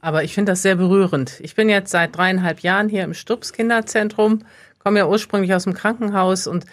Aber 0.00 0.22
ich 0.24 0.34
finde 0.34 0.52
das 0.52 0.62
sehr 0.62 0.76
berührend. 0.76 1.40
Ich 1.40 1.54
bin 1.54 1.68
jetzt 1.68 1.90
seit 1.90 2.16
dreieinhalb 2.16 2.60
Jahren 2.60 2.88
hier 2.88 3.02
im 3.02 3.14
Stubbs 3.14 3.52
Kinderzentrum, 3.52 4.40
komme 4.78 4.98
ja 4.98 5.08
ursprünglich 5.08 5.52
aus 5.54 5.64
dem 5.64 5.74
Krankenhaus 5.74 6.46
und 6.46 6.64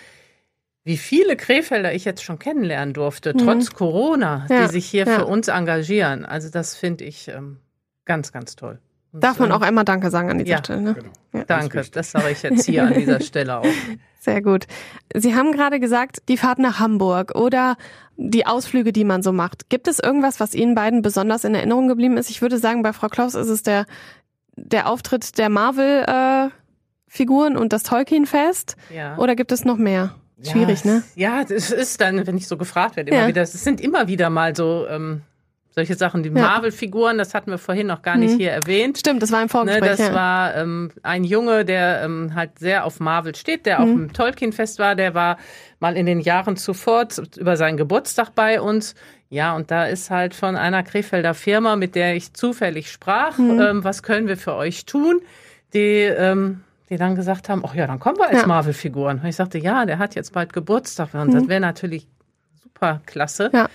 wie 0.83 0.97
viele 0.97 1.35
Krefelder 1.35 1.93
ich 1.93 2.05
jetzt 2.05 2.23
schon 2.23 2.39
kennenlernen 2.39 2.93
durfte, 2.93 3.33
trotz 3.33 3.71
Corona, 3.71 4.45
Ja, 4.49 4.65
die 4.65 4.71
sich 4.71 4.87
hier 4.87 5.05
ja. 5.05 5.19
für 5.19 5.25
uns 5.25 5.47
engagieren. 5.47 6.25
Also 6.25 6.49
das 6.49 6.75
finde 6.75 7.05
ich 7.05 7.27
ähm, 7.27 7.59
ganz, 8.05 8.31
ganz 8.31 8.55
toll. 8.55 8.79
Und, 9.11 9.23
Darf 9.23 9.39
man 9.39 9.49
ähm, 9.49 9.55
auch 9.55 9.61
einmal 9.61 9.85
Danke 9.85 10.09
sagen 10.09 10.31
an 10.31 10.39
dieser 10.39 10.51
ja. 10.51 10.57
Stelle. 10.59 10.81
Ne? 10.81 10.93
Genau. 10.93 11.11
Ja. 11.33 11.43
Danke, 11.45 11.79
wichtig. 11.79 11.91
das 11.91 12.11
sage 12.11 12.31
ich 12.31 12.41
jetzt 12.43 12.65
hier 12.65 12.85
an 12.85 12.93
dieser 12.93 13.19
Stelle 13.21 13.59
auch. 13.59 13.65
Sehr 14.19 14.41
gut. 14.41 14.67
Sie 15.13 15.35
haben 15.35 15.51
gerade 15.51 15.79
gesagt, 15.79 16.23
die 16.29 16.37
Fahrt 16.37 16.59
nach 16.59 16.79
Hamburg 16.79 17.35
oder 17.35 17.75
die 18.17 18.45
Ausflüge, 18.45 18.93
die 18.93 19.03
man 19.03 19.23
so 19.23 19.31
macht. 19.31 19.69
Gibt 19.69 19.87
es 19.87 19.99
irgendwas, 19.99 20.39
was 20.39 20.53
Ihnen 20.53 20.75
beiden 20.75 21.01
besonders 21.01 21.43
in 21.43 21.55
Erinnerung 21.55 21.87
geblieben 21.87 22.17
ist? 22.17 22.29
Ich 22.29 22.41
würde 22.41 22.57
sagen, 22.57 22.83
bei 22.83 22.93
Frau 22.93 23.07
Klaus 23.07 23.35
ist 23.35 23.49
es 23.49 23.63
der, 23.63 23.85
der 24.55 24.87
Auftritt 24.87 25.37
der 25.37 25.49
Marvel-Figuren 25.49 27.57
und 27.57 27.73
das 27.73 27.83
Tolkien-Fest. 27.83 28.75
Ja. 28.95 29.17
Oder 29.17 29.35
gibt 29.35 29.51
es 29.51 29.65
noch 29.65 29.77
mehr? 29.77 30.15
Schwierig, 30.43 30.83
ja, 30.83 30.91
ne? 30.91 31.03
Ja, 31.15 31.43
das 31.43 31.71
ist 31.71 32.01
dann, 32.01 32.25
wenn 32.25 32.37
ich 32.37 32.47
so 32.47 32.57
gefragt 32.57 32.95
werde, 32.95 33.11
immer 33.11 33.21
Ja. 33.21 33.27
wieder, 33.27 33.41
es 33.41 33.51
sind 33.53 33.79
immer 33.81 34.07
wieder 34.07 34.29
mal 34.29 34.55
so 34.55 34.85
ähm, 34.89 35.21
solche 35.73 35.95
Sachen, 35.95 36.21
die 36.23 36.29
Ja. 36.29 36.35
Marvel-Figuren, 36.41 37.17
das 37.17 37.33
hatten 37.33 37.49
wir 37.51 37.57
vorhin 37.57 37.87
noch 37.87 38.01
gar 38.01 38.17
nicht 38.17 38.33
Mhm. 38.33 38.37
hier 38.39 38.51
erwähnt. 38.51 38.97
Stimmt, 38.97 39.21
das 39.23 39.31
war 39.31 39.39
im 39.39 39.45
Ne, 39.45 39.49
Vorgespräch. 39.51 39.89
das 39.89 39.99
ja. 39.99 40.13
war 40.13 40.55
ähm, 40.55 40.91
ein 41.03 41.23
Junge, 41.23 41.63
der 41.63 42.01
ähm, 42.03 42.35
halt 42.35 42.59
sehr 42.59 42.83
auf 42.85 42.99
Marvel 42.99 43.35
steht, 43.35 43.65
der 43.65 43.79
auf 43.79 43.85
Mhm. 43.87 44.07
dem 44.07 44.13
Tolkien-Fest 44.13 44.79
war, 44.79 44.95
der 44.95 45.13
war 45.13 45.37
mal 45.79 45.95
in 45.95 46.05
den 46.05 46.19
Jahren 46.19 46.57
zuvor 46.57 47.07
über 47.37 47.55
seinen 47.55 47.77
Geburtstag 47.77 48.35
bei 48.35 48.59
uns. 48.59 48.95
Ja, 49.29 49.55
und 49.55 49.71
da 49.71 49.85
ist 49.85 50.09
halt 50.09 50.33
von 50.35 50.57
einer 50.57 50.83
Krefelder 50.83 51.33
Firma, 51.33 51.77
mit 51.77 51.95
der 51.95 52.17
ich 52.17 52.33
zufällig 52.33 52.91
sprach, 52.91 53.37
Mhm. 53.37 53.59
ähm, 53.61 53.83
was 53.85 54.03
können 54.03 54.27
wir 54.27 54.35
für 54.35 54.55
euch 54.55 54.85
tun, 54.85 55.21
die, 55.73 56.01
ähm, 56.01 56.61
die 56.91 56.97
dann 56.97 57.15
gesagt 57.15 57.49
haben, 57.49 57.63
ach 57.65 57.73
ja, 57.73 57.87
dann 57.87 57.99
kommen 57.99 58.17
wir 58.17 58.27
als 58.29 58.41
Ja. 58.41 58.47
Marvel-Figuren. 58.47 59.19
Und 59.19 59.25
ich 59.25 59.35
sagte, 59.35 59.57
ja, 59.57 59.85
der 59.85 59.97
hat 59.97 60.13
jetzt 60.13 60.33
bald 60.33 60.53
Geburtstag 60.53 61.13
und 61.15 61.33
das 61.33 61.47
wäre 61.47 61.61
natürlich 61.61 62.05
super 62.61 63.01
klasse 63.07 63.49
Mhm. 63.51 63.57
Ja. 63.59 63.69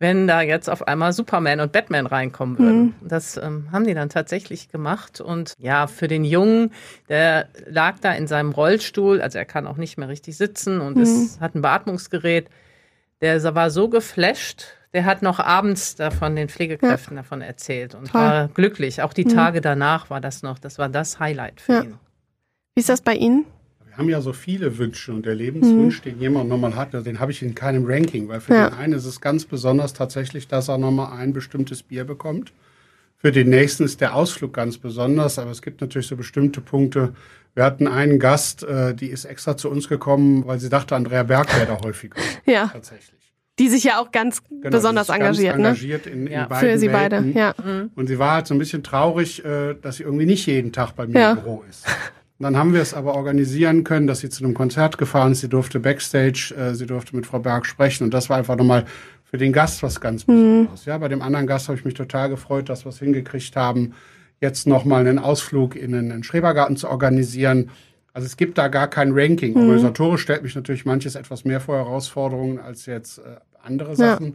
wenn 0.00 0.26
da 0.26 0.42
jetzt 0.42 0.68
auf 0.68 0.86
einmal 0.88 1.12
Superman 1.12 1.60
und 1.60 1.72
Batman 1.72 2.06
reinkommen 2.06 2.58
würden. 2.58 2.94
Das 3.00 3.36
ähm, 3.36 3.68
haben 3.72 3.86
die 3.86 3.94
dann 3.94 4.08
tatsächlich 4.08 4.68
gemacht. 4.70 5.20
Und 5.20 5.54
ja, 5.58 5.86
für 5.86 6.08
den 6.08 6.24
Jungen, 6.24 6.72
der 7.08 7.46
lag 7.66 8.00
da 8.00 8.12
in 8.12 8.26
seinem 8.26 8.50
Rollstuhl, 8.52 9.22
also 9.22 9.38
er 9.38 9.44
kann 9.44 9.66
auch 9.66 9.76
nicht 9.76 9.96
mehr 9.96 10.08
richtig 10.08 10.36
sitzen 10.36 10.80
und 10.80 10.98
es 10.98 11.38
hat 11.40 11.54
ein 11.54 11.62
Beatmungsgerät. 11.62 12.48
Der 13.20 13.42
war 13.54 13.70
so 13.70 13.88
geflasht, 13.88 14.66
der 14.92 15.04
hat 15.06 15.22
noch 15.22 15.38
abends 15.40 15.94
davon 15.96 16.34
den 16.36 16.48
Pflegekräften 16.48 17.16
davon 17.16 17.40
erzählt 17.40 17.94
und 17.94 18.10
Toll. 18.10 18.20
war 18.20 18.48
glücklich. 18.48 19.00
Auch 19.02 19.12
die 19.12 19.24
Tage 19.24 19.60
danach 19.60 20.10
war 20.10 20.20
das 20.20 20.42
noch, 20.42 20.58
das 20.58 20.78
war 20.78 20.88
das 20.88 21.18
Highlight 21.20 21.60
für 21.60 21.72
Ja. 21.72 21.82
ihn. 21.82 21.94
Wie 22.76 22.80
ist 22.80 22.88
das 22.88 23.02
bei 23.02 23.14
Ihnen? 23.14 23.44
Wir 23.86 23.96
haben 23.98 24.08
ja 24.08 24.20
so 24.20 24.32
viele 24.32 24.78
Wünsche 24.78 25.12
und 25.12 25.24
der 25.24 25.36
Lebenswunsch, 25.36 26.02
den 26.02 26.18
jemand 26.18 26.48
nochmal 26.48 26.74
hat, 26.74 26.92
den 26.92 27.20
habe 27.20 27.30
ich 27.30 27.40
in 27.42 27.54
keinem 27.54 27.84
Ranking, 27.86 28.26
weil 28.26 28.40
für 28.40 28.52
Ja. 28.52 28.70
den 28.70 28.76
einen 28.78 28.92
ist 28.94 29.04
es 29.04 29.20
ganz 29.20 29.44
besonders 29.44 29.92
tatsächlich, 29.92 30.48
dass 30.48 30.66
er 30.68 30.78
nochmal 30.78 31.16
ein 31.16 31.32
bestimmtes 31.32 31.84
Bier 31.84 32.02
bekommt. 32.02 32.52
Für 33.16 33.30
den 33.30 33.48
nächsten 33.50 33.84
ist 33.84 34.00
der 34.00 34.16
Ausflug 34.16 34.52
ganz 34.52 34.78
besonders, 34.78 35.38
aber 35.38 35.52
es 35.52 35.62
gibt 35.62 35.80
natürlich 35.82 36.08
so 36.08 36.16
bestimmte 36.16 36.60
Punkte. 36.60 37.14
Wir 37.54 37.62
hatten 37.62 37.86
einen 37.86 38.18
Gast, 38.18 38.64
äh, 38.64 38.92
die 38.92 39.06
ist 39.06 39.24
extra 39.24 39.56
zu 39.56 39.70
uns 39.70 39.88
gekommen, 39.88 40.44
weil 40.44 40.58
sie 40.58 40.68
dachte, 40.68 40.96
Andrea 40.96 41.22
Berg 41.22 41.54
wäre 41.56 41.66
da 41.66 41.78
häufiger. 41.84 42.16
Ja, 42.44 42.66
Tatsächlich. 42.72 43.20
die 43.60 43.68
sich 43.68 43.84
ja 43.84 44.00
auch 44.00 44.10
ganz 44.10 44.42
Genau, 44.48 44.68
besonders 44.70 45.08
engagiert, 45.10 45.52
ganz 45.56 45.62
ne? 45.62 45.68
engagiert 45.68 46.06
in, 46.08 46.26
Ja. 46.26 46.42
in 46.42 46.48
beiden 46.48 46.68
Für 46.72 46.78
Sie 46.80 46.88
beide, 46.88 47.16
Welten. 47.24 47.38
ja. 47.38 47.54
Und 47.94 48.08
sie 48.08 48.18
war 48.18 48.32
halt 48.32 48.48
so 48.48 48.54
ein 48.54 48.58
bisschen 48.58 48.82
traurig, 48.82 49.44
äh, 49.44 49.74
dass 49.80 49.98
sie 49.98 50.02
irgendwie 50.02 50.26
nicht 50.26 50.44
jeden 50.46 50.72
Tag 50.72 50.96
bei 50.96 51.06
mir 51.06 51.20
Ja. 51.20 51.32
im 51.34 51.38
Büro 51.38 51.62
ist. 51.70 51.86
Dann 52.44 52.58
haben 52.58 52.74
wir 52.74 52.82
es 52.82 52.92
aber 52.92 53.14
organisieren 53.14 53.84
können, 53.84 54.06
dass 54.06 54.20
sie 54.20 54.28
zu 54.28 54.44
einem 54.44 54.52
Konzert 54.52 54.98
gefahren 54.98 55.32
ist. 55.32 55.40
Sie 55.40 55.48
durfte 55.48 55.80
Backstage, 55.80 56.54
äh, 56.54 56.74
sie 56.74 56.84
durfte 56.84 57.16
mit 57.16 57.24
Frau 57.24 57.38
Berg 57.38 57.64
sprechen. 57.64 58.04
Und 58.04 58.12
das 58.12 58.28
war 58.28 58.36
einfach 58.36 58.56
nochmal 58.56 58.84
für 59.24 59.38
den 59.38 59.50
Gast 59.50 59.82
was 59.82 59.98
ganz 59.98 60.24
Besonderes. 60.24 60.84
Mhm. 60.84 60.90
Ja, 60.90 60.98
bei 60.98 61.08
dem 61.08 61.22
anderen 61.22 61.46
Gast 61.46 61.68
habe 61.68 61.78
ich 61.78 61.86
mich 61.86 61.94
total 61.94 62.28
gefreut, 62.28 62.68
dass 62.68 62.84
wir 62.84 62.90
es 62.90 62.98
hingekriegt 62.98 63.56
haben, 63.56 63.94
jetzt 64.42 64.66
nochmal 64.66 65.00
einen 65.00 65.18
Ausflug 65.18 65.74
in 65.74 65.94
einen 65.94 66.22
Schrebergarten 66.22 66.76
zu 66.76 66.90
organisieren. 66.90 67.70
Also 68.12 68.26
es 68.26 68.36
gibt 68.36 68.58
da 68.58 68.68
gar 68.68 68.88
kein 68.88 69.12
Ranking. 69.14 69.54
Mhm. 69.54 69.62
Organisatorisch 69.62 70.20
stellt 70.20 70.42
mich 70.42 70.54
natürlich 70.54 70.84
manches 70.84 71.14
etwas 71.14 71.46
mehr 71.46 71.60
vor 71.60 71.76
Herausforderungen 71.76 72.58
als 72.58 72.84
jetzt 72.84 73.20
äh, 73.20 73.36
andere 73.62 73.96
Sachen. 73.96 74.26
Ja. 74.26 74.32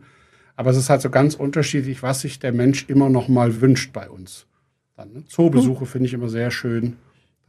Aber 0.56 0.72
es 0.72 0.78
ist 0.78 0.90
halt 0.90 1.04
so 1.04 1.12
ganz 1.12 1.36
unterschiedlich, 1.36 2.02
was 2.02 2.22
sich 2.22 2.40
der 2.40 2.54
Mensch 2.54 2.86
immer 2.90 3.10
noch 3.10 3.28
mal 3.28 3.62
wünscht 3.62 3.94
bei 3.94 4.10
uns. 4.10 4.48
Dann, 4.98 5.14
ne? 5.14 5.26
Zoobesuche 5.28 5.84
mhm. 5.84 5.88
finde 5.88 6.08
ich 6.08 6.14
immer 6.16 6.30
sehr 6.30 6.50
schön. 6.50 6.98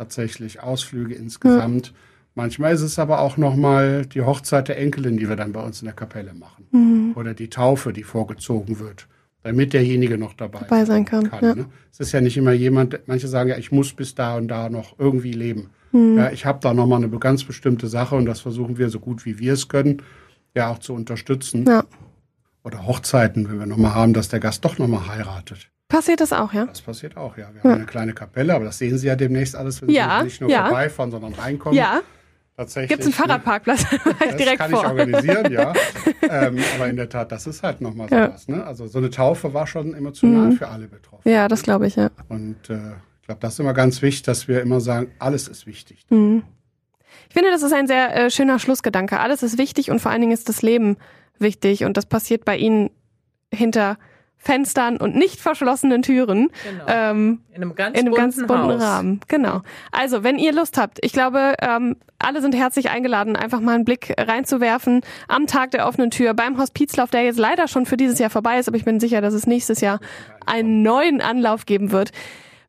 Tatsächlich 0.00 0.62
Ausflüge 0.62 1.14
insgesamt. 1.14 1.88
Ja. 1.88 1.92
Manchmal 2.34 2.72
ist 2.72 2.80
es 2.80 2.98
aber 2.98 3.20
auch 3.20 3.36
noch 3.36 3.54
mal 3.54 4.06
die 4.06 4.22
Hochzeit 4.22 4.68
der 4.68 4.78
Enkelin, 4.78 5.18
die 5.18 5.28
wir 5.28 5.36
dann 5.36 5.52
bei 5.52 5.62
uns 5.62 5.82
in 5.82 5.86
der 5.86 5.94
Kapelle 5.94 6.32
machen. 6.32 6.66
Mhm. 6.70 7.12
Oder 7.16 7.34
die 7.34 7.50
Taufe, 7.50 7.92
die 7.92 8.02
vorgezogen 8.02 8.78
wird 8.78 9.06
damit 9.42 9.72
derjenige 9.72 10.18
noch 10.18 10.34
dabei, 10.34 10.60
dabei 10.60 10.84
sein 10.84 11.04
kann. 11.04 11.30
kann 11.30 11.44
ja. 11.44 11.54
ne? 11.54 11.66
Es 11.90 12.00
ist 12.00 12.12
ja 12.12 12.20
nicht 12.20 12.36
immer 12.36 12.52
jemand, 12.52 13.00
manche 13.06 13.28
sagen 13.28 13.50
ja, 13.50 13.56
ich 13.56 13.72
muss 13.72 13.92
bis 13.92 14.14
da 14.14 14.36
und 14.36 14.48
da 14.48 14.68
noch 14.68 14.98
irgendwie 14.98 15.32
leben. 15.32 15.70
Mhm. 15.92 16.18
Ja, 16.18 16.30
ich 16.30 16.44
habe 16.44 16.60
da 16.60 16.74
nochmal 16.74 17.02
eine 17.02 17.18
ganz 17.18 17.44
bestimmte 17.44 17.88
Sache 17.88 18.16
und 18.16 18.26
das 18.26 18.40
versuchen 18.40 18.78
wir 18.78 18.90
so 18.90 19.00
gut 19.00 19.24
wie 19.24 19.38
wir 19.38 19.54
es 19.54 19.68
können, 19.68 20.02
ja 20.54 20.70
auch 20.70 20.78
zu 20.78 20.94
unterstützen. 20.94 21.64
Ja. 21.66 21.84
Oder 22.62 22.86
Hochzeiten, 22.86 23.48
wenn 23.48 23.58
wir 23.58 23.66
nochmal 23.66 23.94
haben, 23.94 24.12
dass 24.12 24.28
der 24.28 24.40
Gast 24.40 24.64
doch 24.64 24.78
nochmal 24.78 25.08
heiratet. 25.08 25.70
Passiert 25.90 26.20
das 26.20 26.32
auch, 26.32 26.52
ja? 26.52 26.66
Das 26.66 26.80
passiert 26.80 27.16
auch, 27.16 27.36
ja. 27.36 27.48
Wir 27.52 27.64
haben 27.64 27.78
eine 27.78 27.86
kleine 27.86 28.12
Kapelle, 28.12 28.54
aber 28.54 28.64
das 28.64 28.78
sehen 28.78 28.96
Sie 28.96 29.08
ja 29.08 29.16
demnächst 29.16 29.56
alles, 29.56 29.82
wenn 29.82 29.90
ja, 29.90 30.20
Sie 30.20 30.26
nicht 30.26 30.40
nur 30.40 30.48
ja. 30.48 30.66
vorbeifahren, 30.68 31.10
sondern 31.10 31.34
reinkommen. 31.34 31.76
Ja. 31.76 32.00
Tatsächlich. 32.56 32.90
Gibt 32.90 33.00
es 33.00 33.06
einen 33.06 33.12
ne? 33.12 33.16
Fahrradparkplatz? 33.16 33.86
das 34.20 34.36
direkt 34.36 34.58
kann 34.58 34.70
vor. 34.70 34.82
ich 34.82 34.88
organisieren, 34.88 35.52
ja. 35.52 35.72
ähm, 36.22 36.58
aber 36.76 36.88
in 36.88 36.96
der 36.96 37.08
Tat, 37.08 37.32
das 37.32 37.48
ist 37.48 37.64
halt 37.64 37.80
nochmal 37.80 38.08
so 38.08 38.14
was. 38.16 38.46
Ne? 38.46 38.64
Also 38.64 38.86
so 38.86 38.98
eine 38.98 39.10
Taufe 39.10 39.52
war 39.52 39.66
schon 39.66 39.94
emotional 39.94 40.50
mhm. 40.50 40.52
für 40.52 40.68
alle 40.68 40.86
betroffen. 40.86 41.28
Ja, 41.28 41.48
das 41.48 41.62
glaube 41.62 41.88
ich, 41.88 41.96
ja. 41.96 42.10
Und 42.28 42.70
äh, 42.70 42.74
ich 43.20 43.26
glaube, 43.26 43.40
das 43.40 43.54
ist 43.54 43.60
immer 43.60 43.74
ganz 43.74 44.00
wichtig, 44.00 44.22
dass 44.22 44.46
wir 44.46 44.60
immer 44.60 44.80
sagen, 44.80 45.10
alles 45.18 45.48
ist 45.48 45.66
wichtig. 45.66 46.06
Mhm. 46.10 46.44
Ich 47.28 47.34
finde, 47.34 47.50
das 47.50 47.62
ist 47.62 47.72
ein 47.72 47.88
sehr 47.88 48.14
äh, 48.14 48.30
schöner 48.30 48.60
Schlussgedanke. 48.60 49.18
Alles 49.18 49.42
ist 49.42 49.58
wichtig 49.58 49.90
und 49.90 49.98
vor 49.98 50.12
allen 50.12 50.20
Dingen 50.20 50.32
ist 50.32 50.48
das 50.48 50.62
Leben 50.62 50.98
wichtig. 51.38 51.84
Und 51.84 51.96
das 51.96 52.06
passiert 52.06 52.44
bei 52.44 52.56
Ihnen 52.56 52.90
hinter 53.52 53.98
Fenstern 54.42 54.96
und 54.96 55.14
nicht 55.14 55.38
verschlossenen 55.38 56.00
Türen. 56.00 56.48
Genau. 56.64 56.84
Ähm, 56.88 57.40
in 57.50 57.56
einem 57.56 57.74
ganz, 57.74 57.98
in 57.98 58.06
einem 58.06 58.14
bunten, 58.14 58.36
ganz 58.38 58.46
bunten 58.46 58.70
Rahmen. 58.70 59.20
Genau. 59.28 59.60
Also, 59.92 60.24
wenn 60.24 60.38
ihr 60.38 60.52
Lust 60.52 60.78
habt, 60.78 60.98
ich 61.02 61.12
glaube, 61.12 61.54
ähm, 61.60 61.96
alle 62.18 62.40
sind 62.40 62.54
herzlich 62.54 62.88
eingeladen, 62.90 63.36
einfach 63.36 63.60
mal 63.60 63.74
einen 63.74 63.84
Blick 63.84 64.14
reinzuwerfen 64.18 65.02
am 65.28 65.46
Tag 65.46 65.72
der 65.72 65.86
offenen 65.86 66.10
Tür 66.10 66.32
beim 66.32 66.58
Hospizlauf, 66.58 67.10
der 67.10 67.22
jetzt 67.24 67.38
leider 67.38 67.68
schon 67.68 67.84
für 67.84 67.98
dieses 67.98 68.18
Jahr 68.18 68.30
vorbei 68.30 68.58
ist, 68.58 68.66
aber 68.66 68.78
ich 68.78 68.84
bin 68.84 68.98
sicher, 68.98 69.20
dass 69.20 69.34
es 69.34 69.46
nächstes 69.46 69.82
Jahr 69.82 70.00
einen 70.46 70.82
neuen 70.82 71.20
Anlauf 71.20 71.66
geben 71.66 71.92
wird. 71.92 72.10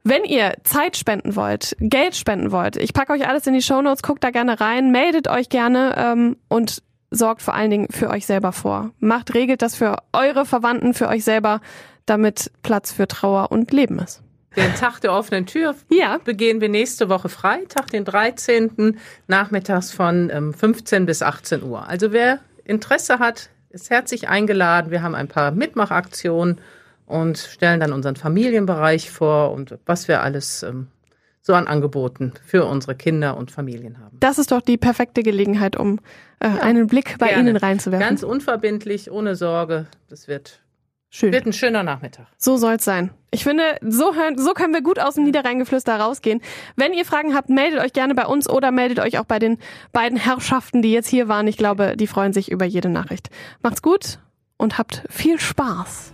Wenn 0.03 0.25
ihr 0.25 0.55
Zeit 0.63 0.97
spenden 0.97 1.35
wollt, 1.35 1.77
Geld 1.79 2.15
spenden 2.15 2.51
wollt, 2.51 2.75
ich 2.75 2.91
packe 2.91 3.13
euch 3.13 3.27
alles 3.27 3.47
in 3.47 3.53
die 3.53 3.61
Show 3.61 3.81
Notes, 3.81 4.03
guckt 4.03 4.23
da 4.23 4.31
gerne 4.31 4.59
rein, 4.59 4.91
meldet 4.91 5.29
euch 5.29 5.47
gerne 5.47 5.95
ähm, 5.97 6.37
und 6.47 6.81
sorgt 7.11 7.41
vor 7.41 7.53
allen 7.53 7.69
Dingen 7.69 7.87
für 7.91 8.09
euch 8.09 8.25
selber 8.25 8.51
vor. 8.53 8.91
Macht, 8.99 9.33
regelt 9.33 9.61
das 9.61 9.75
für 9.75 9.97
eure 10.13 10.45
Verwandten, 10.45 10.93
für 10.93 11.09
euch 11.09 11.23
selber, 11.23 11.61
damit 12.05 12.51
Platz 12.63 12.91
für 12.91 13.07
Trauer 13.07 13.51
und 13.51 13.71
Leben 13.71 13.99
ist. 13.99 14.21
Den 14.55 14.73
Tag 14.75 14.99
der 14.99 15.13
offenen 15.13 15.45
Tür 15.45 15.75
ja. 15.89 16.17
begehen 16.17 16.59
wir 16.59 16.67
nächste 16.67 17.07
Woche 17.07 17.29
Freitag, 17.29 17.87
den 17.87 18.03
13. 18.03 18.97
nachmittags 19.27 19.91
von 19.91 20.53
15 20.57 20.97
ähm, 20.97 21.05
bis 21.05 21.21
18 21.21 21.63
Uhr. 21.63 21.87
Also 21.87 22.11
wer 22.11 22.39
Interesse 22.65 23.19
hat, 23.19 23.49
ist 23.69 23.89
herzlich 23.89 24.27
eingeladen. 24.27 24.91
Wir 24.91 25.03
haben 25.03 25.15
ein 25.15 25.29
paar 25.29 25.51
Mitmachaktionen 25.51 26.59
und 27.05 27.37
stellen 27.37 27.79
dann 27.79 27.93
unseren 27.93 28.17
Familienbereich 28.17 29.09
vor 29.09 29.51
und 29.51 29.77
was 29.85 30.09
wir 30.09 30.21
alles 30.21 30.63
ähm, 30.63 30.87
so 31.41 31.53
an 31.53 31.67
Angeboten 31.67 32.33
für 32.45 32.65
unsere 32.65 32.95
Kinder 32.95 33.37
und 33.37 33.51
Familien 33.51 33.99
haben. 33.99 34.17
Das 34.19 34.37
ist 34.37 34.51
doch 34.51 34.61
die 34.61 34.77
perfekte 34.77 35.23
Gelegenheit, 35.23 35.75
um 35.75 35.99
äh, 36.39 36.47
ja, 36.47 36.55
einen 36.61 36.87
Blick 36.87 37.17
bei 37.17 37.29
gerne. 37.29 37.49
Ihnen 37.49 37.57
reinzuwerfen. 37.57 38.07
Ganz 38.07 38.23
unverbindlich, 38.23 39.11
ohne 39.11 39.35
Sorge. 39.35 39.87
Das 40.07 40.27
wird 40.27 40.61
Schön. 41.13 41.33
Wird 41.33 41.45
ein 41.45 41.51
schöner 41.51 41.83
Nachmittag. 41.83 42.27
So 42.37 42.55
soll's 42.55 42.85
sein. 42.85 43.11
Ich 43.31 43.43
finde, 43.43 43.63
so, 43.81 44.13
so 44.37 44.53
können 44.53 44.73
wir 44.73 44.81
gut 44.81 44.97
aus 44.97 45.15
dem 45.15 45.25
Niederrheingeflüster 45.25 45.99
rausgehen. 45.99 46.41
Wenn 46.77 46.93
ihr 46.93 47.03
Fragen 47.03 47.35
habt, 47.35 47.49
meldet 47.49 47.81
euch 47.81 47.91
gerne 47.91 48.15
bei 48.15 48.25
uns 48.25 48.49
oder 48.49 48.71
meldet 48.71 48.99
euch 48.99 49.19
auch 49.19 49.25
bei 49.25 49.37
den 49.37 49.57
beiden 49.91 50.17
Herrschaften, 50.17 50.81
die 50.81 50.93
jetzt 50.93 51.09
hier 51.09 51.27
waren. 51.27 51.47
Ich 51.47 51.57
glaube, 51.57 51.97
die 51.97 52.07
freuen 52.07 52.31
sich 52.31 52.49
über 52.49 52.63
jede 52.63 52.87
Nachricht. 52.87 53.29
Macht's 53.61 53.81
gut 53.81 54.19
und 54.55 54.77
habt 54.77 55.03
viel 55.09 55.37
Spaß. 55.37 56.13